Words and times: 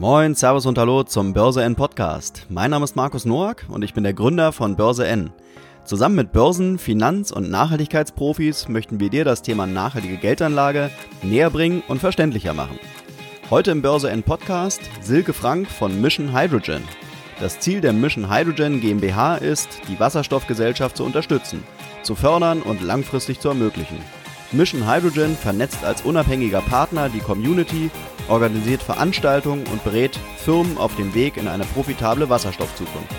Moin, 0.00 0.34
Servus 0.34 0.64
und 0.64 0.78
Hallo 0.78 1.02
zum 1.02 1.34
Börse 1.34 1.62
N 1.62 1.76
Podcast. 1.76 2.46
Mein 2.48 2.70
Name 2.70 2.84
ist 2.84 2.96
Markus 2.96 3.26
Noack 3.26 3.66
und 3.68 3.84
ich 3.84 3.92
bin 3.92 4.02
der 4.02 4.14
Gründer 4.14 4.50
von 4.50 4.74
Börse 4.74 5.06
N. 5.06 5.30
Zusammen 5.84 6.14
mit 6.14 6.32
Börsen-, 6.32 6.78
Finanz- 6.78 7.30
und 7.30 7.50
Nachhaltigkeitsprofis 7.50 8.70
möchten 8.70 8.98
wir 8.98 9.10
dir 9.10 9.26
das 9.26 9.42
Thema 9.42 9.66
nachhaltige 9.66 10.16
Geldanlage 10.16 10.90
näher 11.20 11.50
bringen 11.50 11.82
und 11.86 11.98
verständlicher 11.98 12.54
machen. 12.54 12.78
Heute 13.50 13.72
im 13.72 13.82
Börse 13.82 14.08
N 14.08 14.22
Podcast 14.22 14.80
Silke 15.02 15.34
Frank 15.34 15.68
von 15.68 16.00
Mission 16.00 16.32
Hydrogen. 16.32 16.82
Das 17.38 17.60
Ziel 17.60 17.82
der 17.82 17.92
Mission 17.92 18.34
Hydrogen 18.34 18.80
GmbH 18.80 19.36
ist, 19.36 19.68
die 19.86 20.00
Wasserstoffgesellschaft 20.00 20.96
zu 20.96 21.04
unterstützen, 21.04 21.62
zu 22.04 22.14
fördern 22.14 22.62
und 22.62 22.80
langfristig 22.80 23.38
zu 23.38 23.50
ermöglichen. 23.50 23.98
Mission 24.52 24.84
Hydrogen 24.84 25.36
vernetzt 25.36 25.84
als 25.84 26.02
unabhängiger 26.02 26.60
Partner 26.60 27.08
die 27.08 27.20
Community, 27.20 27.88
organisiert 28.28 28.82
Veranstaltungen 28.82 29.64
und 29.68 29.84
berät 29.84 30.18
Firmen 30.38 30.76
auf 30.76 30.96
dem 30.96 31.14
Weg 31.14 31.36
in 31.36 31.46
eine 31.46 31.64
profitable 31.64 32.28
Wasserstoffzukunft. 32.28 33.14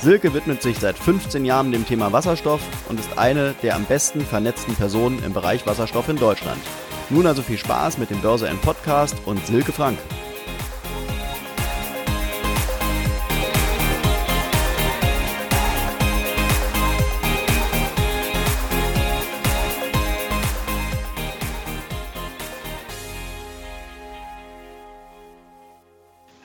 Silke 0.00 0.34
widmet 0.34 0.62
sich 0.62 0.78
seit 0.78 0.98
15 0.98 1.46
Jahren 1.46 1.72
dem 1.72 1.86
Thema 1.86 2.12
Wasserstoff 2.12 2.60
und 2.88 3.00
ist 3.00 3.18
eine 3.18 3.54
der 3.62 3.76
am 3.76 3.84
besten 3.84 4.20
vernetzten 4.20 4.74
Personen 4.74 5.22
im 5.24 5.32
Bereich 5.32 5.66
Wasserstoff 5.66 6.10
in 6.10 6.16
Deutschland. 6.16 6.60
Nun 7.08 7.26
also 7.26 7.40
viel 7.40 7.58
Spaß 7.58 7.96
mit 7.96 8.10
dem 8.10 8.20
Börse 8.20 8.46
N 8.46 8.58
Podcast 8.58 9.16
und 9.24 9.44
Silke 9.46 9.72
Frank. 9.72 9.98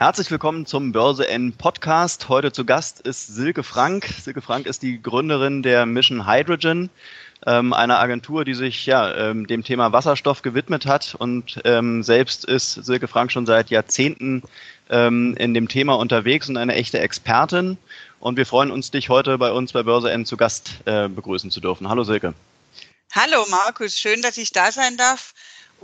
Herzlich 0.04 0.30
willkommen 0.30 0.66
zum 0.66 0.92
Börse 0.92 1.26
N 1.28 1.54
Podcast. 1.54 2.28
Heute 2.28 2.52
zu 2.52 2.66
Gast 2.66 3.00
ist 3.00 3.26
Silke 3.26 3.62
Frank. 3.62 4.06
Silke 4.22 4.42
Frank 4.42 4.66
ist 4.66 4.82
die 4.82 5.00
Gründerin 5.00 5.62
der 5.62 5.86
Mission 5.86 6.26
Hydrogen, 6.26 6.90
ähm, 7.46 7.72
einer 7.72 7.98
Agentur, 8.00 8.44
die 8.44 8.52
sich 8.52 8.84
ja, 8.84 9.16
ähm, 9.16 9.46
dem 9.46 9.64
Thema 9.64 9.92
Wasserstoff 9.92 10.42
gewidmet 10.42 10.84
hat. 10.84 11.14
Und 11.14 11.58
ähm, 11.64 12.02
selbst 12.02 12.44
ist 12.44 12.74
Silke 12.84 13.08
Frank 13.08 13.32
schon 13.32 13.46
seit 13.46 13.70
Jahrzehnten 13.70 14.42
in 14.90 15.54
dem 15.54 15.68
Thema 15.68 15.94
unterwegs 15.94 16.50
und 16.50 16.58
eine 16.58 16.74
echte 16.74 16.98
Expertin. 16.98 17.78
Und 18.20 18.36
wir 18.36 18.44
freuen 18.44 18.70
uns, 18.70 18.90
dich 18.90 19.08
heute 19.08 19.38
bei 19.38 19.52
uns 19.52 19.72
bei 19.72 19.84
Börse 19.84 20.10
N 20.10 20.26
zu 20.26 20.36
Gast 20.36 20.82
äh, 20.84 21.08
begrüßen 21.08 21.50
zu 21.50 21.62
dürfen. 21.62 21.88
Hallo 21.88 22.04
Silke. 22.04 22.34
Hallo 23.14 23.46
Markus, 23.48 23.98
schön, 23.98 24.20
dass 24.20 24.36
ich 24.36 24.52
da 24.52 24.70
sein 24.70 24.98
darf. 24.98 25.32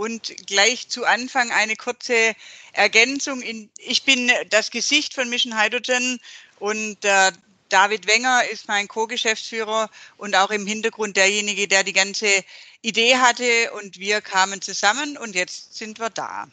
Und 0.01 0.47
gleich 0.47 0.89
zu 0.89 1.05
Anfang 1.05 1.51
eine 1.51 1.77
kurze 1.77 2.35
Ergänzung. 2.73 3.43
Ich 3.77 4.03
bin 4.05 4.33
das 4.49 4.71
Gesicht 4.71 5.13
von 5.13 5.29
Mission 5.29 5.61
Hydrogen 5.61 6.19
und 6.59 7.05
äh, 7.05 7.33
David 7.69 8.07
Wenger 8.07 8.45
ist 8.51 8.67
mein 8.67 8.89
Co-Geschäftsführer 8.89 9.91
und 10.17 10.35
auch 10.37 10.49
im 10.49 10.67
Hintergrund 10.67 11.19
derjenige, 11.19 11.69
der 11.69 11.85
die 11.85 11.93
ganze 11.93 12.33
Idee 12.81 13.17
hatte 13.17 13.73
und 13.73 13.99
wir 13.99 14.23
kamen 14.23 14.63
zusammen 14.63 15.19
und 15.19 15.35
jetzt 15.35 15.77
sind 15.77 15.99
wir 15.99 16.09
da. 16.09 16.49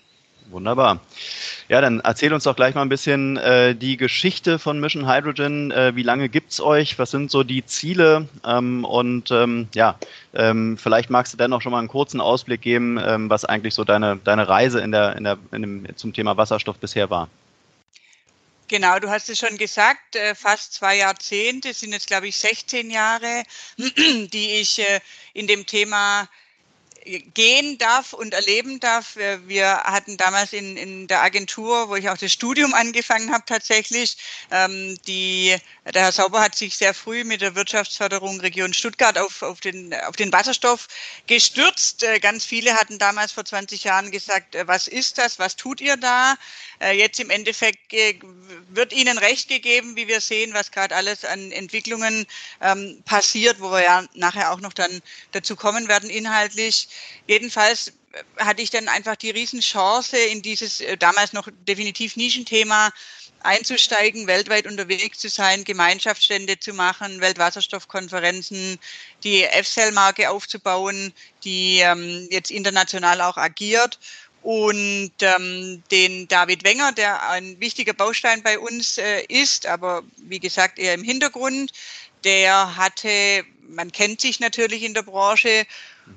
Wunderbar. 0.49 1.01
Ja, 1.67 1.81
dann 1.81 1.99
erzähl 1.99 2.31
uns 2.33 2.45
doch 2.45 2.55
gleich 2.55 2.73
mal 2.73 2.81
ein 2.81 2.89
bisschen 2.89 3.35
äh, 3.35 3.75
die 3.75 3.97
Geschichte 3.97 4.59
von 4.59 4.79
Mission 4.79 5.05
Hydrogen. 5.05 5.71
Äh, 5.71 5.95
wie 5.95 6.03
lange 6.03 6.29
gibt 6.29 6.51
es 6.51 6.61
euch? 6.61 6.97
Was 6.97 7.11
sind 7.11 7.31
so 7.31 7.43
die 7.43 7.65
Ziele? 7.65 8.29
Ähm, 8.45 8.85
und 8.85 9.29
ähm, 9.31 9.67
ja, 9.73 9.99
ähm, 10.33 10.77
vielleicht 10.77 11.09
magst 11.09 11.33
du 11.33 11.37
dennoch 11.37 11.61
schon 11.61 11.73
mal 11.73 11.79
einen 11.79 11.89
kurzen 11.89 12.21
Ausblick 12.21 12.61
geben, 12.61 12.97
ähm, 13.05 13.29
was 13.29 13.43
eigentlich 13.43 13.73
so 13.73 13.83
deine, 13.83 14.17
deine 14.23 14.47
Reise 14.47 14.79
in 14.79 14.93
der, 14.93 15.17
in 15.17 15.25
der, 15.25 15.37
in 15.51 15.61
dem, 15.61 15.97
zum 15.97 16.13
Thema 16.13 16.37
Wasserstoff 16.37 16.77
bisher 16.77 17.09
war. 17.09 17.27
Genau, 18.69 18.99
du 18.99 19.09
hast 19.09 19.29
es 19.29 19.39
schon 19.39 19.57
gesagt, 19.57 20.15
äh, 20.15 20.33
fast 20.33 20.73
zwei 20.73 20.97
Jahrzehnte, 20.97 21.73
sind 21.73 21.91
jetzt, 21.91 22.07
glaube 22.07 22.27
ich, 22.27 22.37
16 22.37 22.89
Jahre, 22.89 23.43
die 23.77 24.59
ich 24.61 24.79
äh, 24.79 24.99
in 25.33 25.47
dem 25.47 25.65
Thema 25.65 26.27
gehen 27.33 27.77
darf 27.77 28.13
und 28.13 28.33
erleben 28.33 28.79
darf. 28.79 29.15
Wir 29.45 29.77
hatten 29.83 30.17
damals 30.17 30.53
in, 30.53 30.77
in 30.77 31.07
der 31.07 31.21
Agentur, 31.21 31.89
wo 31.89 31.95
ich 31.95 32.09
auch 32.09 32.17
das 32.17 32.33
Studium 32.33 32.73
angefangen 32.73 33.31
habe, 33.31 33.43
tatsächlich, 33.45 34.17
ähm, 34.51 34.97
die, 35.07 35.55
der 35.93 36.03
Herr 36.03 36.11
Sauber 36.11 36.41
hat 36.41 36.55
sich 36.55 36.77
sehr 36.77 36.93
früh 36.93 37.23
mit 37.23 37.41
der 37.41 37.55
Wirtschaftsförderung 37.55 38.39
Region 38.39 38.73
Stuttgart 38.73 39.17
auf, 39.17 39.41
auf, 39.41 39.59
den, 39.59 39.93
auf 39.93 40.15
den 40.15 40.31
Wasserstoff 40.31 40.87
gestürzt. 41.27 42.03
Äh, 42.03 42.19
ganz 42.19 42.45
viele 42.45 42.73
hatten 42.73 42.99
damals 42.99 43.31
vor 43.31 43.45
20 43.45 43.83
Jahren 43.83 44.11
gesagt, 44.11 44.55
äh, 44.55 44.67
was 44.67 44.87
ist 44.87 45.17
das, 45.17 45.39
was 45.39 45.55
tut 45.55 45.81
ihr 45.81 45.97
da? 45.97 46.35
Äh, 46.79 46.97
jetzt 46.97 47.19
im 47.19 47.29
Endeffekt 47.29 47.91
wird 48.69 48.93
Ihnen 48.93 49.17
recht 49.17 49.49
gegeben, 49.49 49.95
wie 49.95 50.07
wir 50.07 50.21
sehen, 50.21 50.53
was 50.53 50.71
gerade 50.71 50.95
alles 50.95 51.25
an 51.25 51.51
Entwicklungen 51.51 52.25
ähm, 52.61 53.01
passiert, 53.05 53.59
wo 53.59 53.71
wir 53.71 53.81
ja 53.81 54.05
nachher 54.13 54.51
auch 54.51 54.59
noch 54.59 54.73
dann 54.73 55.01
dazu 55.31 55.55
kommen 55.55 55.87
werden 55.87 56.09
inhaltlich. 56.09 56.87
Jedenfalls 57.27 57.93
äh, 58.13 58.43
hatte 58.43 58.61
ich 58.61 58.69
dann 58.69 58.87
einfach 58.87 59.15
die 59.15 59.31
Riesenchance, 59.31 60.17
in 60.17 60.41
dieses 60.41 60.81
äh, 60.81 60.97
damals 60.97 61.33
noch 61.33 61.47
definitiv 61.67 62.15
Nischenthema 62.15 62.91
einzusteigen, 63.41 64.27
weltweit 64.27 64.67
unterwegs 64.67 65.19
zu 65.19 65.29
sein, 65.29 65.63
Gemeinschaftsstände 65.63 66.59
zu 66.59 66.73
machen, 66.73 67.21
Weltwasserstoffkonferenzen, 67.21 68.79
die 69.23 69.43
F-Cell-Marke 69.43 70.29
aufzubauen, 70.29 71.13
die 71.43 71.79
ähm, 71.79 72.27
jetzt 72.31 72.51
international 72.51 73.21
auch 73.21 73.37
agiert. 73.37 73.99
Und 74.43 75.11
ähm, 75.21 75.83
den 75.91 76.27
David 76.27 76.63
Wenger, 76.63 76.91
der 76.93 77.29
ein 77.29 77.59
wichtiger 77.59 77.93
Baustein 77.93 78.43
bei 78.43 78.57
uns 78.57 78.97
äh, 78.97 79.23
ist, 79.27 79.65
aber 79.65 80.03
wie 80.17 80.39
gesagt 80.39 80.79
eher 80.79 80.93
im 80.93 81.03
Hintergrund, 81.03 81.71
der 82.23 82.75
hatte, 82.75 83.43
man 83.67 83.91
kennt 83.91 84.21
sich 84.21 84.39
natürlich 84.39 84.83
in 84.83 84.93
der 84.93 85.01
Branche 85.01 85.65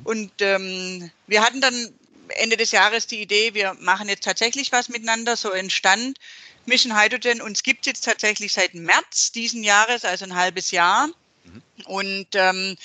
und 0.05 0.33
ähm, 0.41 1.11
wir 1.27 1.43
hatten 1.43 1.61
dann 1.61 1.95
Ende 2.28 2.56
des 2.56 2.71
Jahres 2.71 3.06
die 3.06 3.21
Idee, 3.21 3.55
wir 3.55 3.75
machen 3.81 4.09
jetzt 4.09 4.25
tatsächlich 4.25 4.73
was 4.73 4.89
miteinander, 4.89 5.37
so 5.37 5.51
entstand 5.51 6.19
Mission 6.67 6.97
Hydrogen. 6.97 7.41
Uns 7.41 7.62
gibt 7.62 7.81
es 7.81 7.87
jetzt 7.87 8.05
tatsächlich 8.05 8.53
seit 8.53 8.75
März 8.75 9.33
diesen 9.33 9.65
Jahres, 9.65 10.05
also 10.05 10.25
ein 10.25 10.37
halbes 10.37 10.71
Jahr. 10.71 11.09
Mhm. 11.45 11.62
Und 11.87 12.28
ähm, 12.34 12.77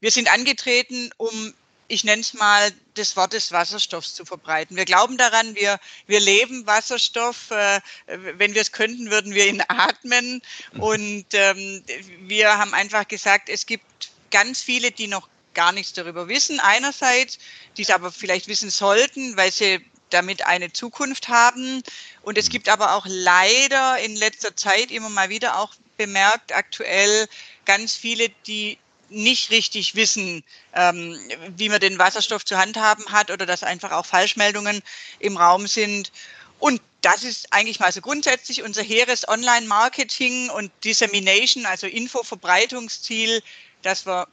wir 0.00 0.10
sind 0.10 0.32
angetreten, 0.32 1.10
um 1.16 1.54
ich 1.86 2.02
nenne 2.04 2.22
es 2.22 2.32
mal, 2.32 2.72
das 2.94 3.14
Wort 3.16 3.34
des 3.34 3.52
Wasserstoffs 3.52 4.14
zu 4.14 4.24
verbreiten. 4.24 4.76
Wir 4.76 4.84
glauben 4.84 5.18
daran, 5.18 5.54
wir, 5.54 5.78
wir 6.06 6.20
leben 6.20 6.66
Wasserstoff. 6.66 7.50
Äh, 7.50 7.80
wenn 8.06 8.54
wir 8.54 8.62
es 8.62 8.72
könnten, 8.72 9.10
würden 9.10 9.34
wir 9.34 9.46
ihn 9.46 9.62
atmen. 9.68 10.40
Mhm. 10.72 10.80
Und 10.80 11.26
ähm, 11.32 11.84
wir 12.20 12.56
haben 12.56 12.72
einfach 12.74 13.06
gesagt, 13.06 13.48
es 13.48 13.66
gibt 13.66 14.10
ganz 14.30 14.62
viele, 14.62 14.92
die 14.92 15.08
noch 15.08 15.28
gar 15.54 15.72
nichts 15.72 15.92
darüber 15.92 16.28
wissen. 16.28 16.60
Einerseits, 16.60 17.38
die 17.76 17.82
es 17.82 17.90
aber 17.90 18.12
vielleicht 18.12 18.48
wissen 18.48 18.70
sollten, 18.70 19.36
weil 19.36 19.52
sie 19.52 19.84
damit 20.10 20.46
eine 20.46 20.72
Zukunft 20.72 21.28
haben. 21.28 21.82
Und 22.22 22.38
es 22.38 22.46
mhm. 22.46 22.50
gibt 22.50 22.68
aber 22.68 22.94
auch 22.94 23.06
leider 23.08 23.98
in 23.98 24.16
letzter 24.16 24.56
Zeit 24.56 24.90
immer 24.90 25.08
mal 25.08 25.28
wieder 25.28 25.58
auch 25.58 25.74
bemerkt, 25.96 26.54
aktuell 26.54 27.28
ganz 27.64 27.94
viele, 27.94 28.28
die 28.46 28.78
nicht 29.10 29.50
richtig 29.50 29.94
wissen, 29.94 30.42
ähm, 30.72 31.18
wie 31.56 31.68
man 31.68 31.80
den 31.80 31.98
Wasserstoff 31.98 32.44
zu 32.44 32.56
handhaben 32.58 33.06
hat 33.12 33.30
oder 33.30 33.46
dass 33.46 33.62
einfach 33.62 33.92
auch 33.92 34.06
Falschmeldungen 34.06 34.82
im 35.18 35.36
Raum 35.36 35.66
sind. 35.66 36.10
Und 36.58 36.80
das 37.02 37.22
ist 37.22 37.52
eigentlich 37.52 37.80
mal 37.80 37.92
so 37.92 38.00
grundsätzlich 38.00 38.62
unser 38.62 38.82
hehres 38.82 39.28
Online-Marketing 39.28 40.50
und 40.50 40.72
Dissemination, 40.84 41.66
also 41.66 41.86
Infoverbreitungsziel, 41.86 43.42
dass 43.82 44.06
wir 44.06 44.26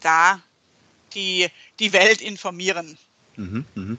da 0.00 0.42
die, 1.14 1.48
die 1.80 1.92
Welt 1.92 2.20
informieren. 2.20 2.98
Mhm, 3.36 3.64
mh. 3.74 3.96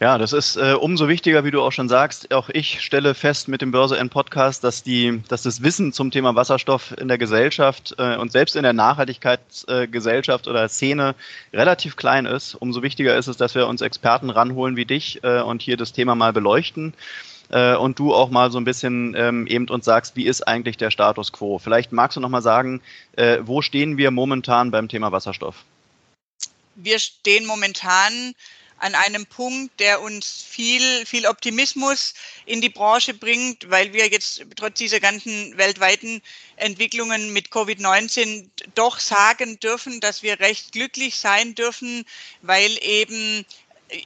Ja, 0.00 0.18
das 0.18 0.32
ist 0.32 0.56
äh, 0.56 0.72
umso 0.72 1.06
wichtiger, 1.08 1.44
wie 1.44 1.52
du 1.52 1.62
auch 1.62 1.70
schon 1.70 1.88
sagst. 1.88 2.34
Auch 2.34 2.48
ich 2.48 2.80
stelle 2.80 3.14
fest 3.14 3.46
mit 3.46 3.62
dem 3.62 3.70
Börse 3.70 3.96
N 3.96 4.10
Podcast, 4.10 4.64
dass 4.64 4.82
die, 4.82 5.22
dass 5.28 5.42
das 5.42 5.62
Wissen 5.62 5.92
zum 5.92 6.10
Thema 6.10 6.34
Wasserstoff 6.34 6.92
in 6.98 7.06
der 7.06 7.18
Gesellschaft 7.18 7.94
äh, 7.98 8.16
und 8.16 8.32
selbst 8.32 8.56
in 8.56 8.64
der 8.64 8.72
Nachhaltigkeitsgesellschaft 8.72 10.46
äh, 10.46 10.50
oder 10.50 10.68
Szene 10.68 11.14
relativ 11.52 11.94
klein 11.94 12.26
ist. 12.26 12.56
Umso 12.56 12.82
wichtiger 12.82 13.16
ist 13.16 13.28
es, 13.28 13.36
dass 13.36 13.54
wir 13.54 13.68
uns 13.68 13.80
Experten 13.80 14.30
ranholen 14.30 14.74
wie 14.74 14.86
dich 14.86 15.22
äh, 15.22 15.40
und 15.40 15.62
hier 15.62 15.76
das 15.76 15.92
Thema 15.92 16.16
mal 16.16 16.32
beleuchten 16.32 16.94
äh, 17.50 17.76
und 17.76 17.98
du 18.00 18.12
auch 18.12 18.30
mal 18.30 18.50
so 18.50 18.58
ein 18.58 18.64
bisschen 18.64 19.14
ähm, 19.16 19.46
eben 19.46 19.68
uns 19.68 19.84
sagst, 19.84 20.16
wie 20.16 20.26
ist 20.26 20.48
eigentlich 20.48 20.78
der 20.78 20.90
Status 20.90 21.32
quo? 21.32 21.58
Vielleicht 21.58 21.92
magst 21.92 22.16
du 22.16 22.20
noch 22.20 22.28
mal 22.28 22.42
sagen, 22.42 22.80
äh, 23.14 23.38
wo 23.42 23.62
stehen 23.62 23.98
wir 23.98 24.10
momentan 24.10 24.72
beim 24.72 24.88
Thema 24.88 25.12
Wasserstoff? 25.12 25.64
Wir 26.74 26.98
stehen 26.98 27.44
momentan 27.46 28.34
an 28.78 28.96
einem 28.96 29.26
Punkt, 29.26 29.78
der 29.78 30.00
uns 30.00 30.42
viel, 30.42 31.06
viel 31.06 31.26
Optimismus 31.26 32.14
in 32.46 32.60
die 32.60 32.68
Branche 32.68 33.14
bringt, 33.14 33.70
weil 33.70 33.92
wir 33.92 34.08
jetzt 34.08 34.42
trotz 34.56 34.78
dieser 34.78 34.98
ganzen 34.98 35.56
weltweiten 35.56 36.20
Entwicklungen 36.56 37.32
mit 37.32 37.50
Covid-19 37.50 38.48
doch 38.74 38.98
sagen 38.98 39.60
dürfen, 39.60 40.00
dass 40.00 40.24
wir 40.24 40.40
recht 40.40 40.72
glücklich 40.72 41.14
sein 41.14 41.54
dürfen, 41.54 42.04
weil 42.40 42.76
eben 42.82 43.46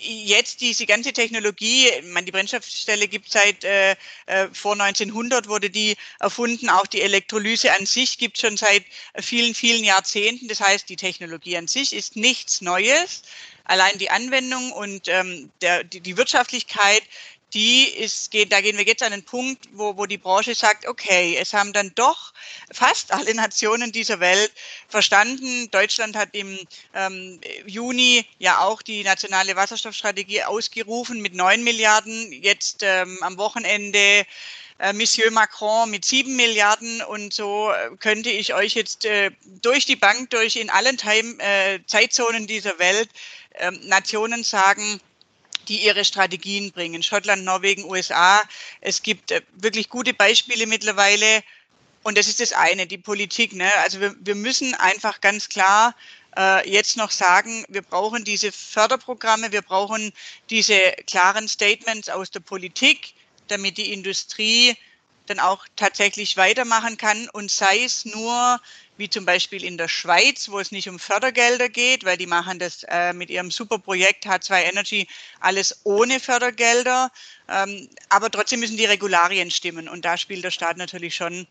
jetzt 0.01 0.61
diese 0.61 0.87
ganze 0.87 1.13
Technologie, 1.13 1.91
man, 2.05 2.25
die 2.25 2.33
Brennstoffzelle 2.33 3.09
gibt 3.09 3.31
seit 3.31 3.65
äh, 3.65 3.93
äh 4.27 4.49
vor 4.53 4.73
1900 4.73 5.49
wurde 5.49 5.71
die 5.71 5.97
erfunden, 6.21 6.69
auch 6.69 6.87
die 6.87 7.03
Elektrolyse 7.03 7.73
an 7.73 7.87
sich 7.87 8.19
gibt 8.19 8.39
schon 8.39 8.57
seit 8.57 8.85
vielen, 9.21 9.55
vielen 9.55 9.85
Jahrzehnten. 9.85 10.49
Das 10.49 10.61
heißt, 10.61 10.89
die 10.89 10.97
Technologie 10.97 11.57
an 11.57 11.69
sich 11.69 11.93
ist 11.93 12.17
nichts 12.17 12.61
Neues. 12.61 13.23
Allein 13.65 13.99
die 13.99 14.11
Anwendung 14.11 14.73
und 14.73 15.09
ähm, 15.09 15.51
der, 15.61 15.83
die, 15.83 16.01
die 16.01 16.17
Wirtschaftlichkeit 16.17 17.03
die 17.55 17.89
ist, 17.89 18.35
da 18.51 18.61
gehen 18.61 18.77
wir 18.77 18.85
jetzt 18.85 19.03
an 19.03 19.13
den 19.13 19.25
Punkt, 19.25 19.69
wo, 19.73 19.97
wo 19.97 20.07
die 20.07 20.19
Branche 20.19 20.55
sagt, 20.55 20.87
okay, 20.87 21.37
es 21.41 21.53
haben 21.53 21.73
dann 21.73 21.93
doch 21.95 22.33
fast 22.73 23.13
alle 23.13 23.35
Nationen 23.35 23.93
dieser 23.93 24.21
Welt 24.21 24.53
verstanden. 24.89 25.71
Deutschland 25.71 26.17
hat 26.17 26.31
im 26.33 26.59
ähm, 26.95 27.41
Juni 27.67 28.27
ja 28.39 28.59
auch 28.59 28.83
die 28.83 29.05
nationale 29.05 29.55
Wasserstoffstrategie 29.57 30.43
ausgerufen 30.43 31.21
mit 31.21 31.35
neun 31.35 31.63
Milliarden. 31.63 32.33
Jetzt 32.33 32.83
ähm, 32.83 33.19
am 33.23 33.39
Wochenende 33.39 34.27
äh, 34.79 34.93
Monsieur 34.93 35.31
Macron 35.31 35.91
mit 35.91 36.05
sieben 36.05 36.37
Milliarden 36.37 37.01
und 37.03 37.33
so 37.33 37.71
äh, 37.71 37.97
könnte 37.99 38.31
ich 38.31 38.55
euch 38.55 38.75
jetzt 38.75 39.05
äh, 39.05 39.31
durch 39.63 39.87
die 39.87 39.97
Bank, 39.97 40.31
durch 40.31 40.57
in 40.57 40.69
allen 40.69 40.99
Time, 40.99 41.37
äh, 41.39 41.79
Zeitzonen 41.87 42.47
dieser 42.47 42.79
Welt 42.79 43.09
äh, 43.55 43.71
Nationen 43.71 44.45
sagen, 44.45 45.01
die 45.69 45.85
ihre 45.85 46.05
Strategien 46.05 46.73
bringen. 46.73 47.03
Schottland, 47.03 47.45
Norwegen, 47.45 47.85
USA. 47.85 48.43
Es 48.81 49.03
gibt 49.03 49.31
äh, 49.31 49.43
wirklich 49.55 49.89
gute 49.89 50.15
Beispiele 50.15 50.67
mittlerweile. 50.67 51.43
Und 52.03 52.17
das 52.17 52.29
ist 52.29 52.41
das 52.41 52.53
eine, 52.53 52.87
die 52.87 52.99
Politik. 52.99 53.53
Ne? 53.53 53.71
Also 53.79 54.01
wir, 54.01 54.15
wir 54.21 54.35
müssen 54.35 54.75
einfach 54.75 55.21
ganz 55.21 55.49
klar 55.49 55.95
äh, 56.37 56.69
jetzt 56.71 56.97
noch 56.97 57.11
sagen, 57.11 57.65
wir 57.69 57.83
brauchen 57.83 58.25
diese 58.25 58.53
Förderprogramme, 58.53 59.53
wir 59.53 59.63
brauchen 59.63 60.13
diese 60.51 60.79
klaren 61.07 61.49
Statements 61.49 62.09
aus 62.09 62.31
der 62.31 62.41
Politik, 62.41 63.15
damit 63.49 63.79
die 63.79 63.93
Industrie 63.93 64.77
dann 65.27 65.41
auch 65.41 65.67
tatsächlich 65.77 66.37
weitermachen 66.37 66.97
kann 66.97 67.29
und 67.31 67.51
sei 67.51 67.83
es 67.83 68.05
nur 68.05 68.61
wie 68.97 69.11
zum 69.11 69.25
Beispiel 69.25 69.65
in 69.65 69.79
der 69.79 69.89
Schweiz, 69.89 70.49
wo 70.49 70.59
es 70.59 70.73
nicht 70.73 70.89
um 70.89 70.99
Fördergelder 70.99 71.69
geht, 71.69 72.05
weil 72.05 72.17
die 72.17 72.27
machen 72.27 72.59
das 72.59 72.85
äh, 72.85 73.13
mit 73.13 73.31
ihrem 73.31 73.51
Superprojekt 73.51 74.27
H2 74.27 74.63
Energy 74.63 75.07
alles 75.41 75.81
ohne 75.85 76.21
Fördergelder. 76.21 77.11
Ähm, 77.49 77.89
aber 78.09 78.31
trotzdem 78.31 78.61
müssen 78.61 78.77
die 78.77 78.87
Regularien 78.87 79.51
stimmen 79.51 79.89
und 79.89 80.05
da 80.05 80.17
spielt 80.17 80.45
der 80.45 80.51
Staat 80.51 80.77
natürlich 80.77 81.15
schon 81.15 81.47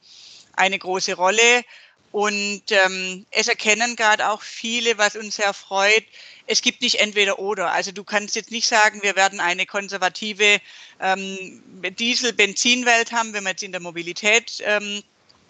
eine 0.53 0.79
große 0.79 1.13
Rolle. 1.13 1.63
Und 2.11 2.63
ähm, 2.69 3.25
es 3.31 3.49
erkennen 3.49 3.97
gerade 3.97 4.29
auch 4.29 4.41
viele, 4.41 4.97
was 4.97 5.17
uns 5.17 5.35
sehr 5.35 5.53
freut, 5.53 6.05
es 6.47 6.61
gibt 6.61 6.81
nicht 6.81 6.99
entweder 6.99 7.39
oder. 7.39 7.71
Also 7.71 7.91
du 7.91 8.03
kannst 8.03 8.35
jetzt 8.35 8.51
nicht 8.51 8.67
sagen, 8.67 9.01
wir 9.01 9.15
werden 9.15 9.39
eine 9.39 9.65
konservative 9.65 10.61
ähm, 11.01 11.63
Diesel-Benzin-Welt 11.81 13.11
haben, 13.11 13.33
wenn 13.33 13.43
wir 13.43 13.51
jetzt 13.51 13.63
in 13.63 13.71
der 13.71 13.81
Mobilität 13.81 14.63
ähm, 14.63 15.03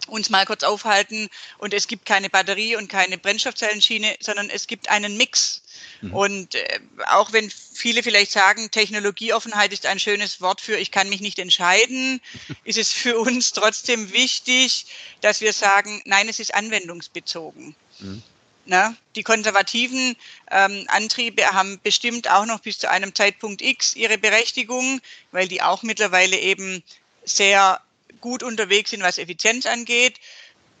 uns 0.06 0.30
mal 0.30 0.46
kurz 0.46 0.62
aufhalten 0.62 1.28
und 1.58 1.74
es 1.74 1.88
gibt 1.88 2.06
keine 2.06 2.30
Batterie 2.30 2.76
und 2.76 2.88
keine 2.88 3.18
Brennstoffzellenschiene, 3.18 4.16
sondern 4.20 4.50
es 4.50 4.66
gibt 4.66 4.88
einen 4.88 5.16
Mix. 5.16 5.62
Mhm. 6.00 6.14
Und 6.14 6.54
äh, 6.54 6.80
auch 7.08 7.32
wenn 7.32 7.50
viele 7.50 8.02
vielleicht 8.02 8.32
sagen, 8.32 8.70
Technologieoffenheit 8.70 9.72
ist 9.72 9.86
ein 9.86 9.98
schönes 9.98 10.40
Wort 10.40 10.60
für 10.60 10.76
ich 10.76 10.90
kann 10.90 11.08
mich 11.08 11.20
nicht 11.20 11.38
entscheiden, 11.38 12.20
ist 12.64 12.78
es 12.78 12.92
für 12.92 13.18
uns 13.18 13.52
trotzdem 13.52 14.12
wichtig, 14.12 14.86
dass 15.20 15.40
wir 15.40 15.52
sagen, 15.52 16.02
nein, 16.04 16.28
es 16.28 16.38
ist 16.38 16.54
anwendungsbezogen. 16.54 17.74
Mhm. 17.98 18.22
Na, 18.68 18.96
die 19.14 19.22
konservativen 19.22 20.16
ähm, 20.50 20.84
Antriebe 20.88 21.46
haben 21.52 21.78
bestimmt 21.84 22.28
auch 22.28 22.46
noch 22.46 22.58
bis 22.58 22.78
zu 22.78 22.90
einem 22.90 23.14
Zeitpunkt 23.14 23.62
X 23.62 23.94
ihre 23.94 24.18
Berechtigung, 24.18 25.00
weil 25.30 25.46
die 25.46 25.62
auch 25.62 25.84
mittlerweile 25.84 26.36
eben 26.36 26.82
sehr 27.24 27.80
gut 28.26 28.42
unterwegs 28.42 28.90
sind, 28.90 29.04
was 29.04 29.18
Effizienz 29.18 29.66
angeht. 29.66 30.14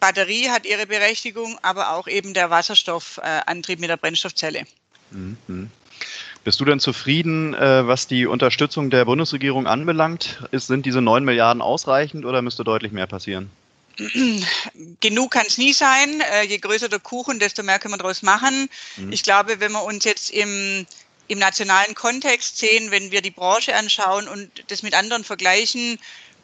Batterie 0.00 0.50
hat 0.50 0.66
ihre 0.66 0.84
Berechtigung, 0.86 1.56
aber 1.62 1.92
auch 1.92 2.08
eben 2.08 2.34
der 2.34 2.50
Wasserstoffantrieb 2.50 3.78
mit 3.78 3.88
der 3.88 3.96
Brennstoffzelle. 3.96 4.64
Mhm. 5.12 5.70
Bist 6.42 6.58
du 6.58 6.64
denn 6.64 6.80
zufrieden, 6.80 7.54
äh, 7.54 7.86
was 7.86 8.08
die 8.08 8.26
Unterstützung 8.26 8.90
der 8.90 9.04
Bundesregierung 9.04 9.68
anbelangt? 9.68 10.42
sind 10.50 10.86
diese 10.86 11.00
9 11.00 11.24
Milliarden 11.24 11.62
ausreichend 11.62 12.24
oder 12.24 12.42
müsste 12.42 12.64
deutlich 12.64 12.90
mehr 12.90 13.06
passieren? 13.06 13.48
Genug 15.00 15.30
kann 15.30 15.46
es 15.46 15.56
nie 15.56 15.72
sein. 15.72 16.20
Äh, 16.32 16.46
je 16.46 16.58
größer 16.58 16.88
der 16.88 16.98
Kuchen, 16.98 17.38
desto 17.38 17.62
mehr 17.62 17.78
können 17.78 17.94
wir 17.94 17.98
daraus 17.98 18.22
machen. 18.22 18.68
Mhm. 18.96 19.12
Ich 19.12 19.22
glaube, 19.22 19.60
wenn 19.60 19.70
wir 19.70 19.84
uns 19.84 20.04
jetzt 20.04 20.30
im, 20.30 20.84
im 21.28 21.38
nationalen 21.38 21.94
Kontext 21.94 22.58
sehen, 22.58 22.90
wenn 22.90 23.12
wir 23.12 23.22
die 23.22 23.30
Branche 23.30 23.76
anschauen 23.76 24.26
und 24.26 24.50
das 24.66 24.82
mit 24.82 24.94
anderen 24.94 25.22
vergleichen, 25.22 25.98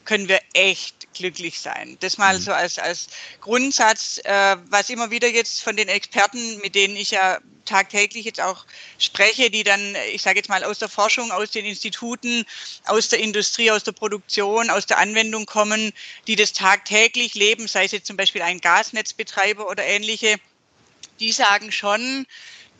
können 0.04 0.28
wir 0.28 0.40
echt 0.52 1.12
glücklich 1.14 1.60
sein. 1.60 1.96
Das 2.00 2.18
mal 2.18 2.38
mhm. 2.38 2.42
so 2.42 2.52
als, 2.52 2.78
als 2.78 3.08
Grundsatz, 3.40 4.20
äh, 4.24 4.56
was 4.68 4.90
immer 4.90 5.10
wieder 5.10 5.28
jetzt 5.28 5.62
von 5.62 5.76
den 5.76 5.88
Experten, 5.88 6.58
mit 6.58 6.74
denen 6.74 6.96
ich 6.96 7.10
ja 7.10 7.38
tagtäglich 7.64 8.24
jetzt 8.24 8.40
auch 8.40 8.64
spreche, 8.98 9.50
die 9.50 9.62
dann, 9.62 9.96
ich 10.12 10.22
sage 10.22 10.38
jetzt 10.38 10.48
mal, 10.48 10.64
aus 10.64 10.78
der 10.78 10.88
Forschung, 10.88 11.30
aus 11.30 11.50
den 11.50 11.64
Instituten, 11.64 12.44
aus 12.86 13.08
der 13.08 13.20
Industrie, 13.20 13.70
aus 13.70 13.84
der 13.84 13.92
Produktion, 13.92 14.70
aus 14.70 14.86
der 14.86 14.98
Anwendung 14.98 15.46
kommen, 15.46 15.92
die 16.26 16.36
das 16.36 16.52
tagtäglich 16.52 17.34
leben, 17.34 17.68
sei 17.68 17.84
es 17.84 17.92
jetzt 17.92 18.06
zum 18.06 18.16
Beispiel 18.16 18.42
ein 18.42 18.60
Gasnetzbetreiber 18.60 19.68
oder 19.68 19.84
ähnliche, 19.84 20.36
die 21.20 21.32
sagen 21.32 21.70
schon, 21.70 22.26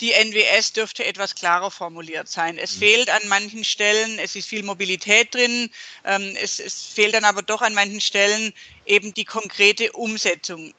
die 0.02 0.12
NWS 0.12 0.74
dürfte 0.74 1.04
etwas 1.04 1.34
klarer 1.34 1.70
formuliert 1.70 2.28
sein. 2.28 2.58
Es 2.58 2.74
mhm. 2.74 2.78
fehlt 2.80 3.10
an 3.10 3.22
manchen 3.28 3.64
Stellen, 3.64 4.18
es 4.18 4.36
ist 4.36 4.48
viel 4.48 4.62
Mobilität 4.62 5.34
drin, 5.34 5.70
ähm, 6.04 6.36
es, 6.38 6.58
es 6.58 6.82
fehlt 6.82 7.14
dann 7.14 7.24
aber 7.24 7.42
doch 7.42 7.62
an 7.62 7.72
manchen 7.72 8.00
Stellen 8.00 8.52
eben 8.84 9.14
die 9.14 9.24
konkrete 9.24 9.92
Umsetzung 9.92 10.74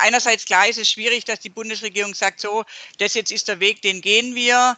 einerseits 0.00 0.44
klar 0.44 0.66
ist 0.66 0.78
es 0.78 0.90
schwierig, 0.90 1.24
dass 1.24 1.40
die 1.40 1.50
Bundesregierung 1.50 2.14
sagt, 2.14 2.40
so, 2.40 2.64
das 2.98 3.14
jetzt 3.14 3.30
ist 3.30 3.48
der 3.48 3.60
Weg, 3.60 3.82
den 3.82 4.00
gehen 4.00 4.34
wir. 4.34 4.76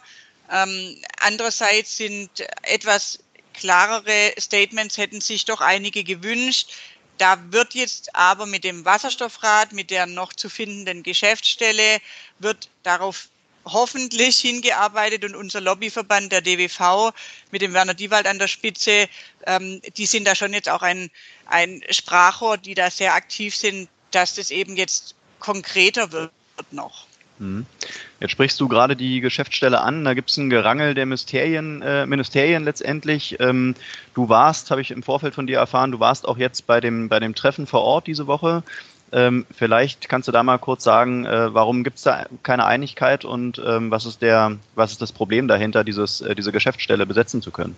Ähm, 0.51 1.01
andererseits 1.19 1.97
sind 1.97 2.29
etwas 2.63 3.19
klarere 3.53 4.33
Statements 4.39 4.97
hätten 4.97 5.19
sich 5.19 5.45
doch 5.45 5.61
einige 5.61 6.03
gewünscht. 6.03 6.73
Da 7.17 7.39
wird 7.51 7.73
jetzt 7.73 8.15
aber 8.15 8.45
mit 8.45 8.63
dem 8.63 8.85
Wasserstoffrat, 8.85 9.73
mit 9.73 9.89
der 9.89 10.05
noch 10.05 10.33
zu 10.33 10.49
findenden 10.49 11.01
Geschäftsstelle, 11.01 11.99
wird 12.37 12.69
darauf 12.83 13.29
hoffentlich 13.73 14.37
hingearbeitet 14.37 15.25
und 15.25 15.35
unser 15.35 15.61
Lobbyverband, 15.61 16.31
der 16.31 16.41
DWV, 16.41 17.13
mit 17.51 17.61
dem 17.61 17.73
Werner 17.73 17.93
Diewald 17.93 18.27
an 18.27 18.39
der 18.39 18.47
Spitze, 18.47 19.07
ähm, 19.45 19.81
die 19.97 20.05
sind 20.05 20.25
da 20.25 20.35
schon 20.35 20.53
jetzt 20.53 20.69
auch 20.69 20.81
ein, 20.81 21.09
ein 21.45 21.81
Sprachrohr, 21.89 22.57
die 22.57 22.73
da 22.73 22.89
sehr 22.89 23.13
aktiv 23.13 23.55
sind, 23.55 23.89
dass 24.11 24.35
das 24.35 24.51
eben 24.51 24.75
jetzt 24.75 25.15
konkreter 25.39 26.11
wird 26.11 26.31
noch. 26.71 27.07
Mhm. 27.39 27.65
Jetzt 28.19 28.31
sprichst 28.31 28.59
du 28.59 28.67
gerade 28.67 28.95
die 28.95 29.21
Geschäftsstelle 29.21 29.81
an, 29.81 30.03
da 30.03 30.13
gibt 30.13 30.29
es 30.29 30.37
ein 30.37 30.49
Gerangel 30.49 30.95
der 30.95 31.05
Ministerien, 31.05 31.81
äh, 31.81 32.05
Ministerien 32.05 32.63
letztendlich. 32.63 33.37
Ähm, 33.39 33.75
du 34.15 34.27
warst, 34.27 34.71
habe 34.71 34.81
ich 34.81 34.91
im 34.91 35.03
Vorfeld 35.03 35.35
von 35.35 35.45
dir 35.45 35.59
erfahren, 35.59 35.91
du 35.91 35.99
warst 35.99 36.27
auch 36.27 36.37
jetzt 36.37 36.65
bei 36.65 36.81
dem, 36.81 37.09
bei 37.09 37.19
dem 37.19 37.35
Treffen 37.35 37.67
vor 37.67 37.81
Ort 37.81 38.07
diese 38.07 38.27
Woche. 38.27 38.63
Ähm, 39.11 39.45
vielleicht 39.55 40.09
kannst 40.09 40.27
du 40.27 40.31
da 40.31 40.43
mal 40.43 40.57
kurz 40.57 40.83
sagen, 40.83 41.25
äh, 41.25 41.53
warum 41.53 41.83
gibt 41.83 41.97
es 41.97 42.03
da 42.03 42.25
keine 42.43 42.65
Einigkeit 42.65 43.23
und 43.23 43.61
ähm, 43.65 43.89
was, 43.89 44.05
ist 44.05 44.21
der, 44.21 44.57
was 44.75 44.91
ist 44.91 45.01
das 45.01 45.13
Problem 45.13 45.47
dahinter, 45.47 45.83
dieses, 45.83 46.21
äh, 46.21 46.35
diese 46.35 46.51
Geschäftsstelle 46.51 47.05
besetzen 47.05 47.41
zu 47.41 47.51
können? 47.51 47.75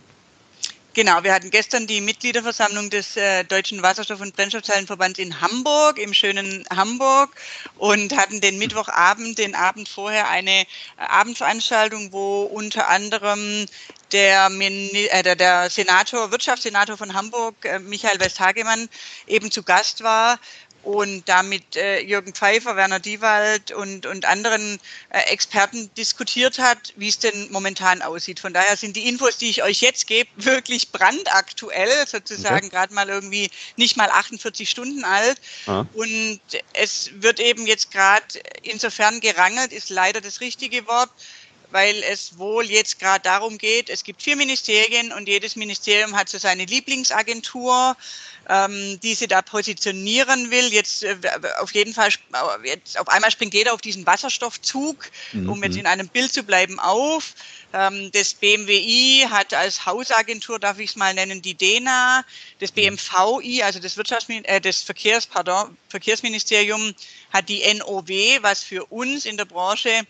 Genau, 0.96 1.24
wir 1.24 1.34
hatten 1.34 1.52
gestern 1.52 1.86
die 1.86 2.02
Mitgliederversammlung 2.02 2.90
des 2.90 3.16
äh, 3.16 3.44
Deutschen 3.44 3.84
Wasserstoff- 3.84 4.22
und 4.22 4.36
Brennstoffzellenverbands 4.36 5.20
in 5.20 5.40
Hamburg, 5.40 6.00
im 6.00 6.16
schönen 6.16 6.66
Hamburg, 6.76 7.30
und 7.78 8.18
hatten 8.18 8.42
den 8.42 8.58
Mittwochabend, 8.58 9.38
den 9.38 9.54
Abend 9.54 9.88
vorher, 9.88 10.30
eine 10.30 10.62
äh, 10.62 10.66
Abendveranstaltung, 10.98 12.12
wo 12.12 12.42
unter 12.42 12.88
anderem 12.90 13.68
der, 14.12 14.50
äh, 14.50 15.24
der, 15.24 15.36
der 15.36 15.70
Senator, 15.70 16.32
Wirtschaftssenator 16.32 16.98
von 16.98 17.14
Hamburg, 17.14 17.54
äh, 17.66 17.78
Michael 17.78 18.20
Westhagemann, 18.20 18.90
eben 19.28 19.52
zu 19.52 19.62
Gast 19.62 20.04
war 20.04 20.40
und 20.84 21.28
damit 21.28 21.76
äh, 21.76 22.00
Jürgen 22.02 22.34
Pfeiffer, 22.34 22.76
Werner 22.76 23.00
Diewald 23.00 23.72
und, 23.72 24.06
und 24.06 24.26
anderen 24.26 24.80
äh, 25.10 25.20
Experten 25.32 25.90
diskutiert 25.96 26.60
hat, 26.60 26.94
wie 26.96 27.10
es 27.10 27.20
denn 27.20 27.52
momentan 27.52 28.02
aussieht. 28.02 28.40
Von 28.40 28.54
daher 28.54 28.78
sind 28.78 28.96
die 28.96 29.08
Infos, 29.08 29.38
die 29.38 29.50
ich 29.50 29.64
euch 29.64 29.82
jetzt 29.82 30.08
gebe, 30.08 30.30
wirklich 30.38 30.92
brandaktuell, 30.92 32.08
sozusagen 32.08 32.68
okay. 32.68 32.70
gerade 32.70 32.94
mal 32.94 33.10
irgendwie 33.10 33.50
nicht 33.76 33.98
mal 33.98 34.10
48 34.10 34.70
Stunden 34.70 35.04
alt. 35.04 35.40
Ah. 35.68 35.86
Und 35.94 36.40
es 36.74 37.12
wird 37.14 37.40
eben 37.40 37.68
jetzt 37.68 37.92
gerade 37.92 38.26
insofern 38.64 39.20
gerangelt, 39.20 39.74
ist 39.74 39.90
leider 39.90 40.22
das 40.22 40.42
richtige 40.42 40.88
Wort, 40.88 41.10
weil 41.72 42.04
es 42.04 42.38
wohl 42.38 42.66
jetzt 42.66 43.00
gerade 43.00 43.24
darum 43.24 43.58
geht, 43.58 43.90
es 43.90 44.04
gibt 44.04 44.22
vier 44.22 44.36
Ministerien 44.36 45.12
und 45.12 45.28
jedes 45.28 45.56
Ministerium 45.56 46.16
hat 46.16 46.30
so 46.30 46.38
seine 46.38 46.66
Lieblingsagentur, 46.66 47.96
ähm, 48.50 49.00
die 49.02 49.14
sie 49.14 49.28
da 49.28 49.42
positionieren 49.42 50.50
will. 50.50 50.74
Jetzt 50.74 51.04
äh, 51.04 51.16
auf 51.60 51.72
jeden 51.74 51.94
Fall, 51.94 52.10
jetzt 52.64 53.00
auf 53.00 53.08
einmal 53.08 53.32
springt 53.32 53.54
jeder 53.54 53.74
auf 53.74 53.82
diesen 53.82 54.06
Wasserstoffzug, 54.06 55.10
mhm. 55.34 55.50
um 55.50 55.64
jetzt 55.64 55.78
in 55.78 55.86
einem 55.86 56.08
Bild 56.08 56.34
zu 56.34 56.44
bleiben, 56.44 56.80
auf. 56.80 57.36
Ähm, 57.74 58.12
das 58.12 58.34
BMWI 58.34 59.28
hat 59.30 59.54
als 59.54 59.86
Hausagentur, 59.86 60.60
darf 60.60 60.80
ich 60.80 60.92
es 60.92 60.96
mal 60.96 61.14
nennen, 61.14 61.42
die 61.42 61.54
DENA. 61.54 62.26
Das 62.60 62.72
BMVI, 62.72 63.62
also 63.64 63.80
das, 63.80 63.98
Wirtschaftsmin 63.98 64.44
äh, 64.46 64.60
das 64.60 64.82
Verkehrs, 64.82 65.28
pardon, 65.28 65.78
Verkehrsministerium, 65.90 66.96
hat 67.32 67.50
die 67.50 67.62
NOW, 67.76 68.10
was 68.42 68.64
für 68.64 68.86
uns 68.86 69.26
in 69.26 69.38
der 69.38 69.46
Branche 69.46 70.08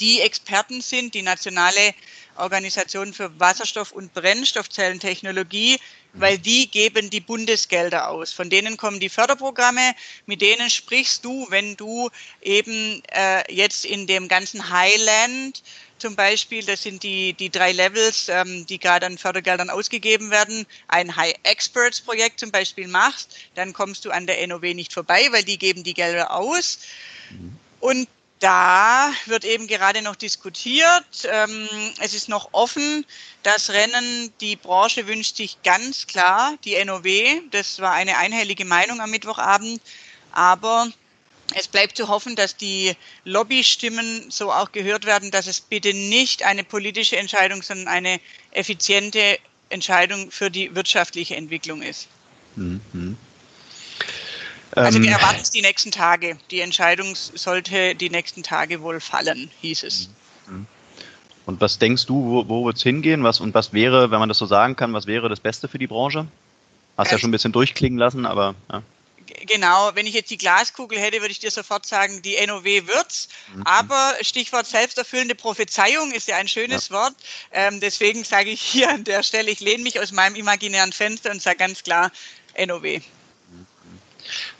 die 0.00 0.20
Experten 0.20 0.80
sind, 0.80 1.14
die 1.14 1.22
nationale 1.22 1.94
Organisation 2.36 3.12
für 3.12 3.30
Wasserstoff- 3.38 3.92
und 3.92 4.14
Brennstoffzellentechnologie, 4.14 5.78
weil 6.14 6.38
die 6.38 6.70
geben 6.70 7.10
die 7.10 7.20
Bundesgelder 7.20 8.08
aus. 8.08 8.32
Von 8.32 8.50
denen 8.50 8.76
kommen 8.76 8.98
die 8.98 9.08
Förderprogramme, 9.08 9.94
mit 10.26 10.40
denen 10.40 10.70
sprichst 10.70 11.24
du, 11.24 11.46
wenn 11.50 11.76
du 11.76 12.10
eben 12.40 13.02
äh, 13.12 13.52
jetzt 13.52 13.84
in 13.84 14.06
dem 14.06 14.26
ganzen 14.26 14.70
Highland 14.70 15.62
zum 15.98 16.16
Beispiel, 16.16 16.64
das 16.64 16.82
sind 16.82 17.02
die, 17.02 17.34
die 17.34 17.50
drei 17.50 17.72
Levels, 17.72 18.28
ähm, 18.30 18.64
die 18.66 18.78
gerade 18.78 19.04
an 19.06 19.18
Fördergeldern 19.18 19.68
ausgegeben 19.68 20.30
werden, 20.30 20.66
ein 20.88 21.14
High 21.14 21.34
Experts 21.42 22.00
Projekt 22.00 22.40
zum 22.40 22.50
Beispiel 22.50 22.88
machst, 22.88 23.36
dann 23.54 23.74
kommst 23.74 24.06
du 24.06 24.10
an 24.10 24.26
der 24.26 24.44
NOW 24.46 24.62
nicht 24.74 24.94
vorbei, 24.94 25.28
weil 25.30 25.44
die 25.44 25.58
geben 25.58 25.84
die 25.84 25.94
Gelder 25.94 26.32
aus. 26.32 26.78
Mhm. 27.30 27.56
Und 27.80 28.08
da 28.40 29.12
wird 29.26 29.44
eben 29.44 29.66
gerade 29.66 30.02
noch 30.02 30.16
diskutiert. 30.16 31.04
Ähm, 31.24 31.68
es 32.00 32.14
ist 32.14 32.28
noch 32.28 32.48
offen. 32.52 33.06
Das 33.42 33.70
Rennen, 33.70 34.32
die 34.40 34.56
Branche 34.56 35.06
wünscht 35.06 35.36
sich 35.36 35.62
ganz 35.62 36.06
klar 36.06 36.54
die 36.64 36.82
NOW. 36.84 37.06
Das 37.50 37.78
war 37.80 37.92
eine 37.92 38.16
einhellige 38.16 38.64
Meinung 38.64 39.00
am 39.00 39.10
Mittwochabend. 39.10 39.80
Aber 40.32 40.88
es 41.54 41.68
bleibt 41.68 41.96
zu 41.96 42.08
hoffen, 42.08 42.34
dass 42.34 42.56
die 42.56 42.96
Lobbystimmen 43.24 44.30
so 44.30 44.52
auch 44.52 44.72
gehört 44.72 45.04
werden, 45.04 45.30
dass 45.30 45.46
es 45.46 45.60
bitte 45.60 45.92
nicht 45.92 46.42
eine 46.42 46.64
politische 46.64 47.16
Entscheidung, 47.16 47.62
sondern 47.62 47.88
eine 47.88 48.20
effiziente 48.52 49.38
Entscheidung 49.68 50.30
für 50.30 50.50
die 50.50 50.74
wirtschaftliche 50.74 51.36
Entwicklung 51.36 51.82
ist. 51.82 52.08
Mhm. 52.56 53.16
Also 54.72 55.00
wir 55.00 55.08
ähm, 55.08 55.14
erwarten 55.14 55.40
es 55.42 55.50
die 55.50 55.62
nächsten 55.62 55.90
Tage. 55.90 56.38
Die 56.50 56.60
Entscheidung 56.60 57.14
sollte 57.16 57.94
die 57.94 58.10
nächsten 58.10 58.42
Tage 58.42 58.82
wohl 58.82 59.00
fallen, 59.00 59.50
hieß 59.60 59.82
es. 59.82 60.10
Mhm. 60.46 60.66
Und 61.46 61.60
was 61.60 61.78
denkst 61.78 62.06
du, 62.06 62.14
wo, 62.24 62.48
wo 62.48 62.64
wird 62.66 62.76
es 62.76 62.82
hingehen? 62.82 63.24
Was, 63.24 63.40
und 63.40 63.54
was 63.54 63.72
wäre, 63.72 64.10
wenn 64.10 64.20
man 64.20 64.28
das 64.28 64.38
so 64.38 64.46
sagen 64.46 64.76
kann, 64.76 64.92
was 64.92 65.06
wäre 65.06 65.28
das 65.28 65.40
Beste 65.40 65.66
für 65.66 65.78
die 65.78 65.88
Branche? 65.88 66.26
Hast 66.96 67.06
also, 67.06 67.12
ja 67.12 67.18
schon 67.18 67.30
ein 67.30 67.32
bisschen 67.32 67.52
durchklingen 67.52 67.98
lassen, 67.98 68.26
aber. 68.26 68.54
Ja. 68.70 68.82
Genau, 69.46 69.90
wenn 69.94 70.06
ich 70.06 70.14
jetzt 70.14 70.30
die 70.30 70.38
Glaskugel 70.38 70.98
hätte, 70.98 71.20
würde 71.20 71.30
ich 71.30 71.38
dir 71.38 71.50
sofort 71.50 71.86
sagen, 71.86 72.20
die 72.22 72.36
NOW 72.46 72.64
wird's. 72.64 73.28
Mhm. 73.54 73.62
Aber 73.62 74.14
Stichwort 74.20 74.66
selbsterfüllende 74.66 75.34
Prophezeiung 75.34 76.12
ist 76.12 76.28
ja 76.28 76.36
ein 76.36 76.48
schönes 76.48 76.88
ja. 76.88 76.96
Wort. 76.96 77.14
Ähm, 77.52 77.80
deswegen 77.80 78.24
sage 78.24 78.50
ich 78.50 78.60
hier 78.60 78.90
an 78.90 79.04
der 79.04 79.22
Stelle, 79.22 79.50
ich 79.50 79.60
lehne 79.60 79.82
mich 79.82 79.98
aus 80.00 80.12
meinem 80.12 80.34
imaginären 80.34 80.92
Fenster 80.92 81.30
und 81.30 81.40
sage 81.40 81.58
ganz 81.58 81.82
klar 81.82 82.10
NOW 82.58 83.00